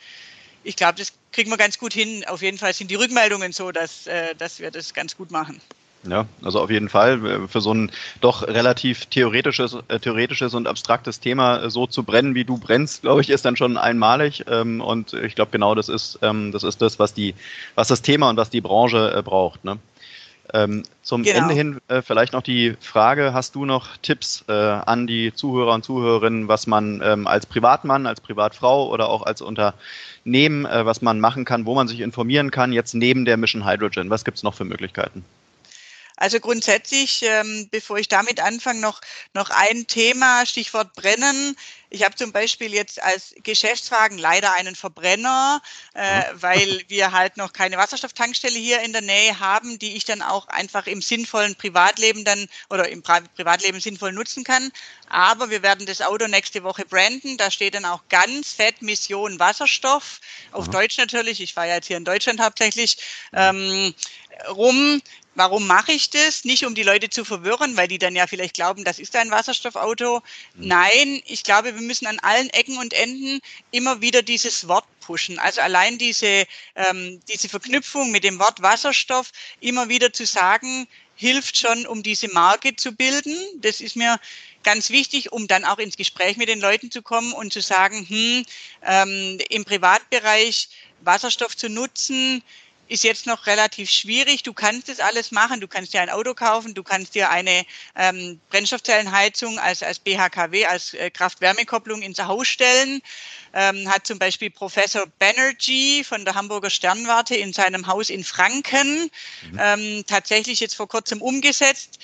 ich 0.64 0.76
glaube, 0.76 1.00
das 1.00 1.14
kriegen 1.32 1.50
wir 1.50 1.58
ganz 1.58 1.78
gut 1.78 1.94
hin. 1.94 2.24
Auf 2.28 2.42
jeden 2.42 2.58
Fall 2.58 2.74
sind 2.74 2.92
die 2.92 2.96
Rückmeldungen 2.96 3.52
so, 3.52 3.72
dass, 3.72 4.08
äh, 4.08 4.36
dass 4.36 4.60
wir 4.60 4.72
das 4.72 4.94
ganz 4.94 5.16
gut 5.18 5.32
machen. 5.32 5.60
Ja, 6.10 6.26
also 6.44 6.60
auf 6.60 6.72
jeden 6.72 6.90
Fall 6.90 7.48
für 7.48 7.62
so 7.62 7.74
ein 7.74 7.92
doch 8.22 8.48
relativ 8.48 9.06
theoretisches, 9.06 9.78
äh, 9.88 10.00
theoretisches 10.00 10.56
und 10.56 10.68
abstraktes 10.68 11.20
Thema 11.20 11.70
so 11.70 11.86
zu 11.86 12.04
brennen, 12.04 12.34
wie 12.34 12.44
du 12.44 12.58
brennst, 12.58 13.04
glaube 13.04 13.22
ich, 13.22 13.30
ist 13.30 13.46
dann 13.46 13.56
schon 13.56 13.78
einmalig. 13.78 14.46
Ähm, 14.48 14.82
und 14.82 15.14
ich 15.14 15.36
glaube, 15.36 15.52
genau 15.52 15.76
das 15.76 15.90
ist, 15.90 16.18
ähm, 16.24 16.52
das 16.52 16.64
ist 16.64 16.82
das, 16.82 16.98
was 16.98 17.14
die, 17.14 17.36
was 17.76 17.88
das 17.88 18.02
Thema 18.02 18.32
und 18.32 18.38
was 18.38 18.50
die 18.50 18.62
Branche 18.62 19.14
äh, 19.16 19.22
braucht. 19.22 19.64
Ne? 19.64 19.78
Ähm, 20.54 20.84
zum 21.04 21.22
genau. 21.22 21.38
Ende 21.38 21.54
hin 21.54 21.80
äh, 21.88 22.02
vielleicht 22.02 22.34
noch 22.34 22.42
die 22.42 22.76
Frage, 22.80 23.34
hast 23.34 23.54
du 23.54 23.66
noch 23.66 23.96
Tipps 23.98 24.44
äh, 24.48 24.54
an 24.54 25.06
die 25.06 25.34
Zuhörer 25.34 25.76
und 25.76 25.86
Zuhörerinnen, 25.86 26.48
was 26.48 26.66
man 26.66 27.00
ähm, 27.04 27.28
als 27.28 27.46
Privatmann, 27.46 28.08
als 28.08 28.22
Privatfrau 28.22 28.90
oder 28.90 29.10
auch 29.10 29.22
als 29.22 29.42
Unternehmen, 29.42 30.66
äh, 30.66 30.84
was 30.84 31.04
man 31.04 31.20
machen 31.20 31.46
kann, 31.46 31.68
wo 31.68 31.76
man 31.76 31.88
sich 31.88 32.02
informieren 32.02 32.50
kann, 32.50 32.74
jetzt 32.74 32.96
neben 32.96 33.24
der 33.26 33.38
Mission 33.38 33.66
Hydrogen? 33.66 34.10
Was 34.10 34.26
gibt 34.26 34.38
es 34.38 34.44
noch 34.44 34.56
für 34.56 34.66
Möglichkeiten? 34.66 35.24
Also 36.22 36.40
grundsätzlich, 36.40 37.24
ähm, 37.24 37.68
bevor 37.72 37.98
ich 37.98 38.08
damit 38.08 38.40
anfange, 38.40 38.80
noch, 38.80 39.02
noch 39.34 39.50
ein 39.50 39.88
Thema, 39.88 40.46
Stichwort 40.46 40.94
Brennen. 40.94 41.58
Ich 41.90 42.06
habe 42.06 42.16
zum 42.16 42.32
Beispiel 42.32 42.72
jetzt 42.76 43.02
als 43.02 43.34
Geschäftswagen 43.42 44.20
leider 44.20 44.54
einen 44.54 44.76
Verbrenner, 44.76 45.64
äh, 45.96 46.22
weil 46.34 46.84
wir 46.90 47.12
halt 47.12 47.38
noch 47.38 47.54
keine 47.54 47.78
Wasserstofftankstelle 47.78 48.58
hier 48.58 48.82
in 48.82 48.94
der 48.94 49.02
Nähe 49.02 49.40
haben, 49.40 49.80
die 49.80 49.96
ich 49.96 50.06
dann 50.06 50.22
auch 50.22 50.48
einfach 50.48 50.86
im 50.86 51.02
sinnvollen 51.02 51.56
Privatleben 51.56 52.24
dann 52.24 52.48
oder 52.70 52.88
im 52.90 53.02
Privatleben 53.02 53.80
sinnvoll 53.80 54.12
nutzen 54.14 54.44
kann. 54.44 54.72
Aber 55.10 55.50
wir 55.50 55.64
werden 55.64 55.88
das 55.88 56.02
Auto 56.02 56.28
nächste 56.28 56.62
Woche 56.62 56.86
branden. 56.86 57.38
Da 57.38 57.50
steht 57.50 57.74
dann 57.74 57.86
auch 57.86 58.04
ganz 58.10 58.54
fett 58.54 58.84
Mission 58.84 59.40
Wasserstoff, 59.40 60.22
auf. 60.52 60.70
Deutsch 60.70 61.00
natürlich. 61.00 61.42
Ich 61.42 61.56
war 61.56 61.66
ja 61.66 61.76
jetzt 61.76 61.88
hier 61.88 61.98
in 61.98 62.06
Deutschland 62.06 62.40
hauptsächlich. 62.40 62.98
Ähm, 63.34 63.96
rum. 64.50 65.02
Warum 65.36 65.66
mache 65.66 65.94
ich 65.94 66.10
das? 66.10 66.44
Nicht 66.44 66.66
um 66.66 66.76
die 66.76 66.84
Leute 66.84 67.10
zu 67.10 67.24
verwirren, 67.24 67.78
weil 67.78 67.88
die 67.88 67.98
dann 67.98 68.16
ja 68.16 68.28
vielleicht 68.28 68.56
glauben, 68.56 68.84
das 68.84 69.00
ist 69.00 69.16
ein 69.16 69.32
Wasserstoffauto. 69.32 70.22
Mhm. 70.56 70.68
Nein, 70.68 71.22
ich 71.26 71.44
glaube, 71.44 71.74
wir 71.74 71.82
müssen 71.82 72.06
an 72.06 72.20
allen 72.20 72.50
Ecken 72.50 72.78
und 72.78 72.94
Enden 72.94 73.40
immer 73.72 74.02
wieder 74.02 74.24
dieses 74.24 74.68
Wort 74.68 74.86
pushen. 75.00 75.40
Also 75.40 75.62
allein 75.62 75.98
diese, 75.98 76.46
ähm, 76.76 77.22
diese 77.30 77.48
Verknüpfung 77.48 78.12
mit 78.12 78.26
dem 78.26 78.40
Wort 78.40 78.62
Wasserstoff 78.62 79.32
immer 79.62 79.88
wieder 79.88 80.12
zu 80.12 80.26
sagen, 80.26 80.88
hilft 81.16 81.58
schon, 81.58 81.86
um 81.86 82.04
diese 82.04 82.28
Marke 82.30 82.76
zu 82.76 82.92
bilden. 82.92 83.36
Das 83.62 83.80
ist 83.80 83.96
mir 83.96 84.20
ganz 84.64 84.90
wichtig, 84.90 85.32
um 85.32 85.48
dann 85.48 85.64
auch 85.64 85.78
ins 85.78 85.96
Gespräch 85.96 86.36
mit 86.36 86.50
den 86.50 86.60
Leuten 86.60 86.92
zu 86.92 87.02
kommen 87.02 87.32
und 87.34 87.54
zu 87.54 87.62
sagen, 87.62 88.06
hm, 88.08 88.46
ähm, 88.84 89.38
im 89.50 89.64
Privatbereich 89.64 90.70
Wasserstoff 91.02 91.56
zu 91.56 91.70
nutzen, 91.70 92.44
ist 92.92 93.06
jetzt 93.06 93.26
noch 93.26 93.48
relativ 93.48 93.90
schwierig. 93.90 94.44
Du 94.44 94.52
kannst 94.52 94.90
das 94.90 95.00
alles 95.00 95.32
machen. 95.32 95.62
Du 95.62 95.70
kannst 95.70 95.94
dir 95.94 96.02
ein 96.02 96.10
Auto 96.10 96.34
kaufen, 96.34 96.74
du 96.74 96.84
kannst 96.84 97.16
dir 97.16 97.30
eine 97.30 97.66
ähm, 97.96 98.42
Brennstoffzellenheizung 98.50 99.58
als, 99.60 99.82
als 99.82 99.98
BHKW, 100.00 100.66
als 100.66 100.94
äh, 100.94 101.10
Kraft-Wärme-Kopplung 101.10 102.02
ins 102.02 102.20
Haus 102.20 102.50
stellen. 102.50 103.02
Ähm, 103.54 103.90
hat 103.90 104.06
zum 104.06 104.20
Beispiel 104.20 104.50
Professor 104.50 105.06
Banerjee 105.20 106.04
von 106.04 106.26
der 106.26 106.36
Hamburger 106.36 106.70
Sternwarte 106.70 107.36
in 107.36 107.54
seinem 107.54 107.88
Haus 107.88 108.10
in 108.10 108.26
Franken 108.26 109.10
mhm. 109.50 109.60
ähm, 109.60 110.04
tatsächlich 110.06 110.60
jetzt 110.60 110.76
vor 110.76 110.90
kurzem 110.90 111.22
umgesetzt 111.22 111.98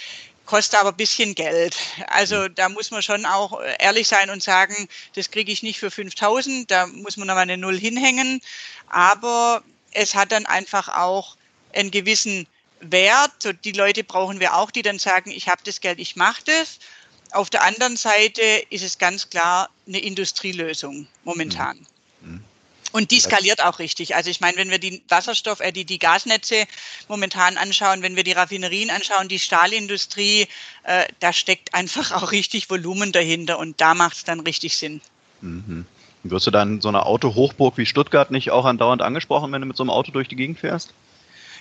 kostet 0.45 0.80
aber 0.80 0.91
ein 0.91 0.95
bisschen 0.95 1.36
Geld. 1.36 1.76
Also 2.08 2.43
mhm. 2.43 2.56
da 2.56 2.69
muss 2.69 2.91
man 2.91 3.04
schon 3.04 3.26
auch 3.26 3.60
ehrlich 3.80 4.08
sein 4.08 4.30
und 4.30 4.41
sagen, 4.41 4.88
das 5.15 5.30
kriege 5.30 5.52
ich 5.52 5.62
nicht 5.62 5.78
für 5.78 5.91
5000, 5.91 6.71
da 6.71 6.88
muss 6.88 7.17
man 7.17 7.28
nochmal 7.28 7.43
eine 7.43 7.58
Null 7.58 7.78
hinhängen. 7.78 8.39
Aber 8.88 9.62
es 9.91 10.15
hat 10.15 10.32
dann 10.32 10.45
einfach 10.45 10.89
auch 10.89 11.38
einen 11.73 11.91
gewissen 11.91 12.47
Wert. 12.80 13.32
So 13.39 13.54
die 13.54 13.71
Leute 13.71 14.04
brauchen 14.04 14.39
wir 14.39 14.56
auch, 14.56 14.71
die 14.71 14.82
dann 14.82 15.00
sagen, 15.00 15.32
ich 15.32 15.47
habe 15.47 15.62
das 15.63 15.82
Geld, 15.82 16.00
ich 16.00 16.15
mache 16.15 16.43
das. 16.45 16.80
Auf 17.32 17.50
der 17.50 17.63
anderen 17.63 17.97
Seite 17.97 18.41
ist 18.69 18.84
es 18.84 18.97
ganz 18.97 19.30
klar 19.30 19.69
eine 19.88 20.00
Industrielösung 20.00 21.08
momentan. 21.23 21.86
Mhm. 22.21 22.32
mhm. 22.32 22.43
Und 22.93 23.12
die 23.12 23.19
skaliert 23.19 23.62
auch 23.62 23.80
richtig. 23.80 24.15
Also 24.15 24.30
ich 24.30 24.39
meine, 24.39 24.58
wenn 24.58 24.71
wir 24.71 24.80
die 24.80 25.04
Wasserstoff, 25.10 25.60
äh, 25.60 25.71
die, 25.71 25.84
die 25.84 26.00
Gasnetze 26.00 26.65
momentan 27.10 27.58
anschauen, 27.58 28.02
wenn 28.02 28.15
wir 28.15 28.23
die 28.23 28.32
Raffinerien 28.32 28.89
anschauen, 28.89 29.28
die 29.28 29.39
Stahlindustrie, 29.39 30.47
äh, 30.84 31.06
da 31.19 31.34
steckt 31.34 31.73
einfach 31.73 32.12
auch 32.13 32.32
richtig 32.32 32.69
Volumen 32.69 33.12
dahinter 33.12 33.60
und 33.60 33.80
da 33.82 33.93
macht 33.93 34.17
es 34.17 34.23
dann 34.23 34.39
richtig 34.39 34.78
Sinn. 34.78 35.02
Mhm. 35.41 35.86
Wirst 36.23 36.47
du 36.47 36.51
dann 36.51 36.82
so 36.82 36.89
eine 36.89 37.06
Autohochburg 37.06 37.77
wie 37.77 37.86
Stuttgart 37.86 38.32
nicht 38.32 38.51
auch 38.51 38.65
andauernd 38.65 39.01
angesprochen, 39.01 39.51
wenn 39.51 39.62
du 39.62 39.67
mit 39.67 39.77
so 39.77 39.84
einem 39.84 39.91
Auto 39.91 40.12
durch 40.12 40.27
die 40.27 40.36
Gegend 40.36 40.60
fährst? 40.60 40.93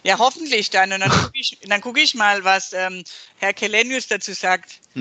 Ja, 0.02 0.18
hoffentlich 0.18 0.70
dann. 0.70 0.92
Und 0.92 1.00
dann 1.00 1.10
gucke 1.10 1.32
ich, 1.34 1.58
guck 1.82 1.98
ich 1.98 2.14
mal, 2.14 2.44
was 2.44 2.72
ähm, 2.72 3.02
Herr 3.38 3.52
Kelenius 3.52 4.06
dazu 4.06 4.32
sagt. 4.32 4.78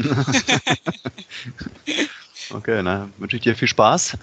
okay, 2.49 2.81
na, 2.83 3.09
wünsche 3.17 3.37
ich 3.37 3.43
dir 3.43 3.55
viel 3.55 3.67
Spaß. 3.67 4.17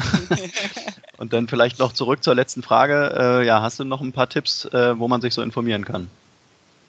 Und 1.19 1.33
dann 1.33 1.47
vielleicht 1.47 1.79
noch 1.79 1.93
zurück 1.93 2.25
zur 2.25 2.35
letzten 2.35 2.63
Frage. 2.65 3.15
Äh, 3.43 3.47
ja, 3.47 3.63
hast 3.63 3.79
du 3.79 3.85
noch 3.85 4.01
ein 4.01 4.13
paar 4.13 4.29
Tipps, 4.29 4.65
äh, 4.67 4.99
wo 4.99 5.07
man 5.07 5.21
sich 5.21 5.35
so 5.35 5.43
informieren 5.43 5.85
kann? 5.85 6.11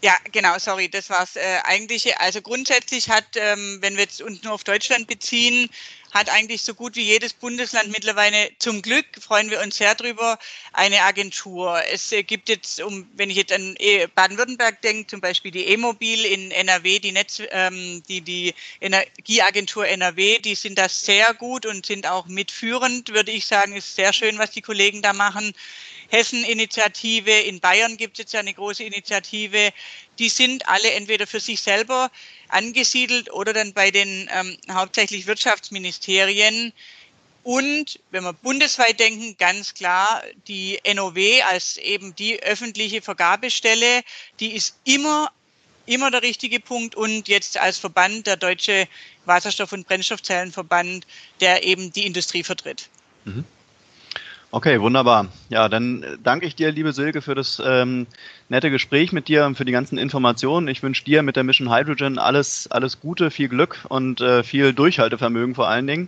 Ja, 0.04 0.18
genau, 0.34 0.60
sorry, 0.60 0.90
das 0.90 1.10
war 1.10 1.20
das 1.20 1.38
äh, 1.38 1.60
eigentliche. 1.64 2.20
Also 2.20 2.42
grundsätzlich 2.42 3.08
hat, 3.10 3.24
ähm, 3.38 3.78
wenn 3.80 3.94
wir 3.96 4.02
jetzt 4.04 4.22
uns 4.22 4.44
nur 4.44 4.52
auf 4.52 4.66
Deutschland 4.66 5.08
beziehen, 5.08 5.70
hat 6.12 6.30
eigentlich 6.30 6.62
so 6.62 6.74
gut 6.74 6.98
wie 6.98 7.04
jedes 7.04 7.32
Bundesland 7.32 7.90
mittlerweile 7.90 8.50
zum 8.60 8.82
Glück, 8.82 9.06
freuen 9.22 9.50
wir 9.50 9.62
uns 9.62 9.78
sehr 9.78 9.96
drüber, 9.96 10.38
eine 10.74 11.04
Agentur. 11.04 11.82
Es 11.90 12.12
äh, 12.12 12.22
gibt 12.22 12.50
jetzt, 12.50 12.82
um, 12.82 13.10
wenn 13.14 13.30
ich 13.30 13.38
jetzt 13.38 13.54
an 13.54 13.78
äh, 13.80 14.08
Baden-Württemberg 14.14 14.82
denke, 14.82 15.08
zum 15.08 15.22
Beispiel 15.22 15.52
die 15.52 15.68
E-Mobil 15.68 16.26
in 16.26 16.52
NRW, 16.52 17.00
die, 17.00 17.14
Netz, 17.14 17.42
ähm, 17.52 18.04
die, 18.10 18.20
die 18.20 18.54
Energieagentur 18.82 19.88
NRW, 19.88 20.38
die 20.40 20.56
sind 20.56 20.78
da 20.78 20.90
sehr 20.90 21.34
gut 21.34 21.66
und 21.66 21.86
sind 21.86 22.08
auch 22.08 22.28
mitführend, 22.28 23.14
würde 23.14 23.32
ich 23.32 23.46
sagen, 23.46 23.74
ist 23.74 23.96
sehr 23.96 24.12
schön, 24.12 24.38
was 24.38 24.52
die 24.52 24.62
Kollegen 24.62 25.02
da 25.02 25.14
machen. 25.14 25.54
Hessen-Initiative, 26.14 27.32
in 27.32 27.60
Bayern 27.60 27.98
gibt 27.98 28.14
es 28.14 28.20
jetzt 28.20 28.34
ja 28.34 28.40
eine 28.40 28.54
große 28.54 28.84
Initiative, 28.84 29.74
die 30.20 30.30
sind 30.30 30.68
alle 30.70 30.92
entweder 30.92 31.26
für 31.26 31.40
sich 31.40 31.60
selber 31.60 32.12
angesiedelt 32.50 33.34
oder 33.34 33.52
dann 33.52 33.74
bei 33.74 33.90
den 33.90 34.30
ähm, 34.32 34.56
hauptsächlich 34.72 35.26
Wirtschaftsministerien. 35.26 36.72
Und 37.42 38.00
wenn 38.12 38.24
wir 38.24 38.34
bundesweit 38.34 39.00
denken, 39.00 39.36
ganz 39.40 39.74
klar, 39.74 40.22
die 40.48 40.80
NOW 40.94 41.18
als 41.50 41.78
eben 41.78 42.16
die 42.16 42.42
öffentliche 42.44 43.02
Vergabestelle, 43.02 44.04
die 44.40 44.54
ist 44.54 44.76
immer, 44.84 45.32
immer 45.88 46.12
der 46.12 46.22
richtige 46.22 46.60
Punkt. 46.60 46.94
Und 46.94 47.28
jetzt 47.28 47.58
als 47.58 47.80
Verband, 47.80 48.28
der 48.28 48.38
Deutsche 48.38 48.88
Wasserstoff- 49.26 49.74
und 49.74 49.88
Brennstoffzellenverband, 49.88 51.08
der 51.42 51.64
eben 51.64 51.92
die 51.92 52.06
Industrie 52.06 52.44
vertritt. 52.44 52.88
Mhm. 53.26 53.46
Okay, 54.56 54.80
wunderbar. 54.80 55.30
Ja, 55.50 55.68
dann 55.68 56.06
danke 56.22 56.46
ich 56.46 56.54
dir, 56.54 56.72
liebe 56.72 56.94
Silke, 56.94 57.24
für 57.24 57.34
das 57.34 57.60
ähm, 57.66 58.06
nette 58.50 58.70
Gespräch 58.70 59.12
mit 59.12 59.28
dir 59.28 59.48
und 59.48 59.56
für 59.56 59.66
die 59.66 59.72
ganzen 59.72 59.98
Informationen. 59.98 60.68
Ich 60.68 60.84
wünsche 60.84 61.04
dir 61.04 61.24
mit 61.24 61.36
der 61.36 61.44
Mission 61.44 61.74
Hydrogen 61.74 62.20
alles, 62.20 62.70
alles 62.70 63.00
Gute, 63.00 63.32
viel 63.32 63.50
Glück 63.50 63.80
und 63.90 64.22
äh, 64.22 64.44
viel 64.44 64.72
Durchhaltevermögen 64.72 65.56
vor 65.56 65.70
allen 65.70 65.88
Dingen. 65.88 66.08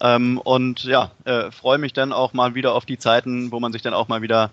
Ähm, 0.00 0.38
und 0.38 0.84
ja, 0.84 1.10
äh, 1.26 1.50
freue 1.50 1.76
mich 1.76 1.92
dann 1.92 2.14
auch 2.14 2.32
mal 2.32 2.54
wieder 2.54 2.74
auf 2.74 2.86
die 2.86 2.96
Zeiten, 2.96 3.52
wo 3.52 3.60
man 3.60 3.74
sich 3.74 3.82
dann 3.82 3.92
auch 3.92 4.08
mal 4.08 4.22
wieder 4.22 4.50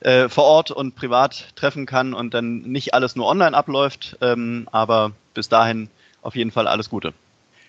äh, 0.00 0.28
vor 0.28 0.44
Ort 0.44 0.70
und 0.70 0.94
privat 0.94 1.56
treffen 1.56 1.86
kann 1.86 2.12
und 2.12 2.34
dann 2.34 2.58
nicht 2.64 2.92
alles 2.92 3.16
nur 3.16 3.26
online 3.26 3.56
abläuft. 3.56 4.18
Ähm, 4.20 4.68
aber 4.72 5.12
bis 5.32 5.48
dahin 5.48 5.88
auf 6.20 6.36
jeden 6.36 6.50
Fall 6.50 6.68
alles 6.68 6.90
Gute. 6.90 7.14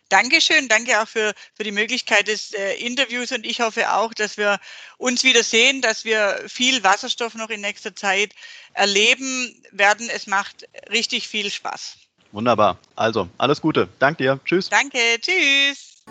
Dankeschön, 0.10 0.68
danke 0.68 1.01
auch 1.01 1.08
für, 1.08 1.34
für 1.56 1.64
die 1.64 1.72
Möglichkeit 1.72 2.28
des 2.28 2.53
äh, 2.53 2.76
Interviews 2.76 3.32
und 3.32 3.45
ich 3.45 3.60
hoffe 3.60 3.91
auch, 3.91 4.14
dass 4.14 4.38
wir 4.38 4.60
uns 4.97 5.24
wieder 5.24 5.43
sehen, 5.43 5.82
dass 5.82 6.06
wir 6.06 6.43
viel 6.47 6.84
Wasserstoff 6.84 7.34
noch 7.34 7.49
in 7.49 7.62
nächster 7.62 7.95
Zeit 7.95 8.34
erleben 8.74 9.60
werden. 9.72 10.10
Es 10.14 10.28
macht 10.28 10.68
richtig 10.91 11.28
viel 11.28 11.49
Spaß. 11.49 11.97
Wunderbar. 12.32 12.78
Also, 12.95 13.30
alles 13.38 13.62
Gute. 13.62 13.88
Danke 13.97 14.24
dir. 14.24 14.39
Tschüss. 14.45 14.70
Danke. 14.70 14.99
Tschüss. 15.20 16.03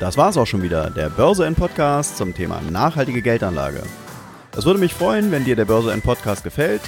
Das 0.00 0.16
war's 0.16 0.36
auch 0.36 0.46
schon 0.46 0.62
wieder, 0.62 0.90
der 0.90 1.08
Börse 1.08 1.46
N 1.46 1.54
Podcast 1.54 2.16
zum 2.16 2.34
Thema 2.34 2.60
nachhaltige 2.60 3.22
Geldanlage. 3.22 3.82
Es 4.56 4.64
würde 4.64 4.80
mich 4.80 4.92
freuen, 4.92 5.30
wenn 5.30 5.44
dir 5.44 5.56
der 5.56 5.66
Börse 5.66 5.92
N 5.92 6.02
Podcast 6.02 6.44
gefällt 6.44 6.82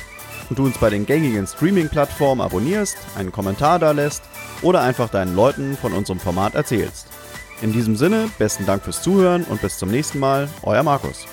und 0.48 0.58
du 0.58 0.64
uns 0.64 0.78
bei 0.78 0.90
den 0.90 1.06
gängigen 1.06 1.46
Streaming-Plattformen 1.46 2.40
abonnierst, 2.40 2.96
einen 3.16 3.32
Kommentar 3.32 3.78
da 3.78 3.92
lässt 3.92 4.22
oder 4.62 4.82
einfach 4.82 5.08
deinen 5.08 5.34
Leuten 5.34 5.76
von 5.76 5.92
unserem 5.92 6.20
Format 6.20 6.54
erzählst. 6.54 7.06
In 7.60 7.72
diesem 7.72 7.96
Sinne, 7.96 8.30
besten 8.38 8.66
Dank 8.66 8.84
fürs 8.84 9.02
Zuhören 9.02 9.44
und 9.44 9.60
bis 9.60 9.78
zum 9.78 9.90
nächsten 9.90 10.18
Mal, 10.18 10.48
euer 10.62 10.82
Markus. 10.82 11.26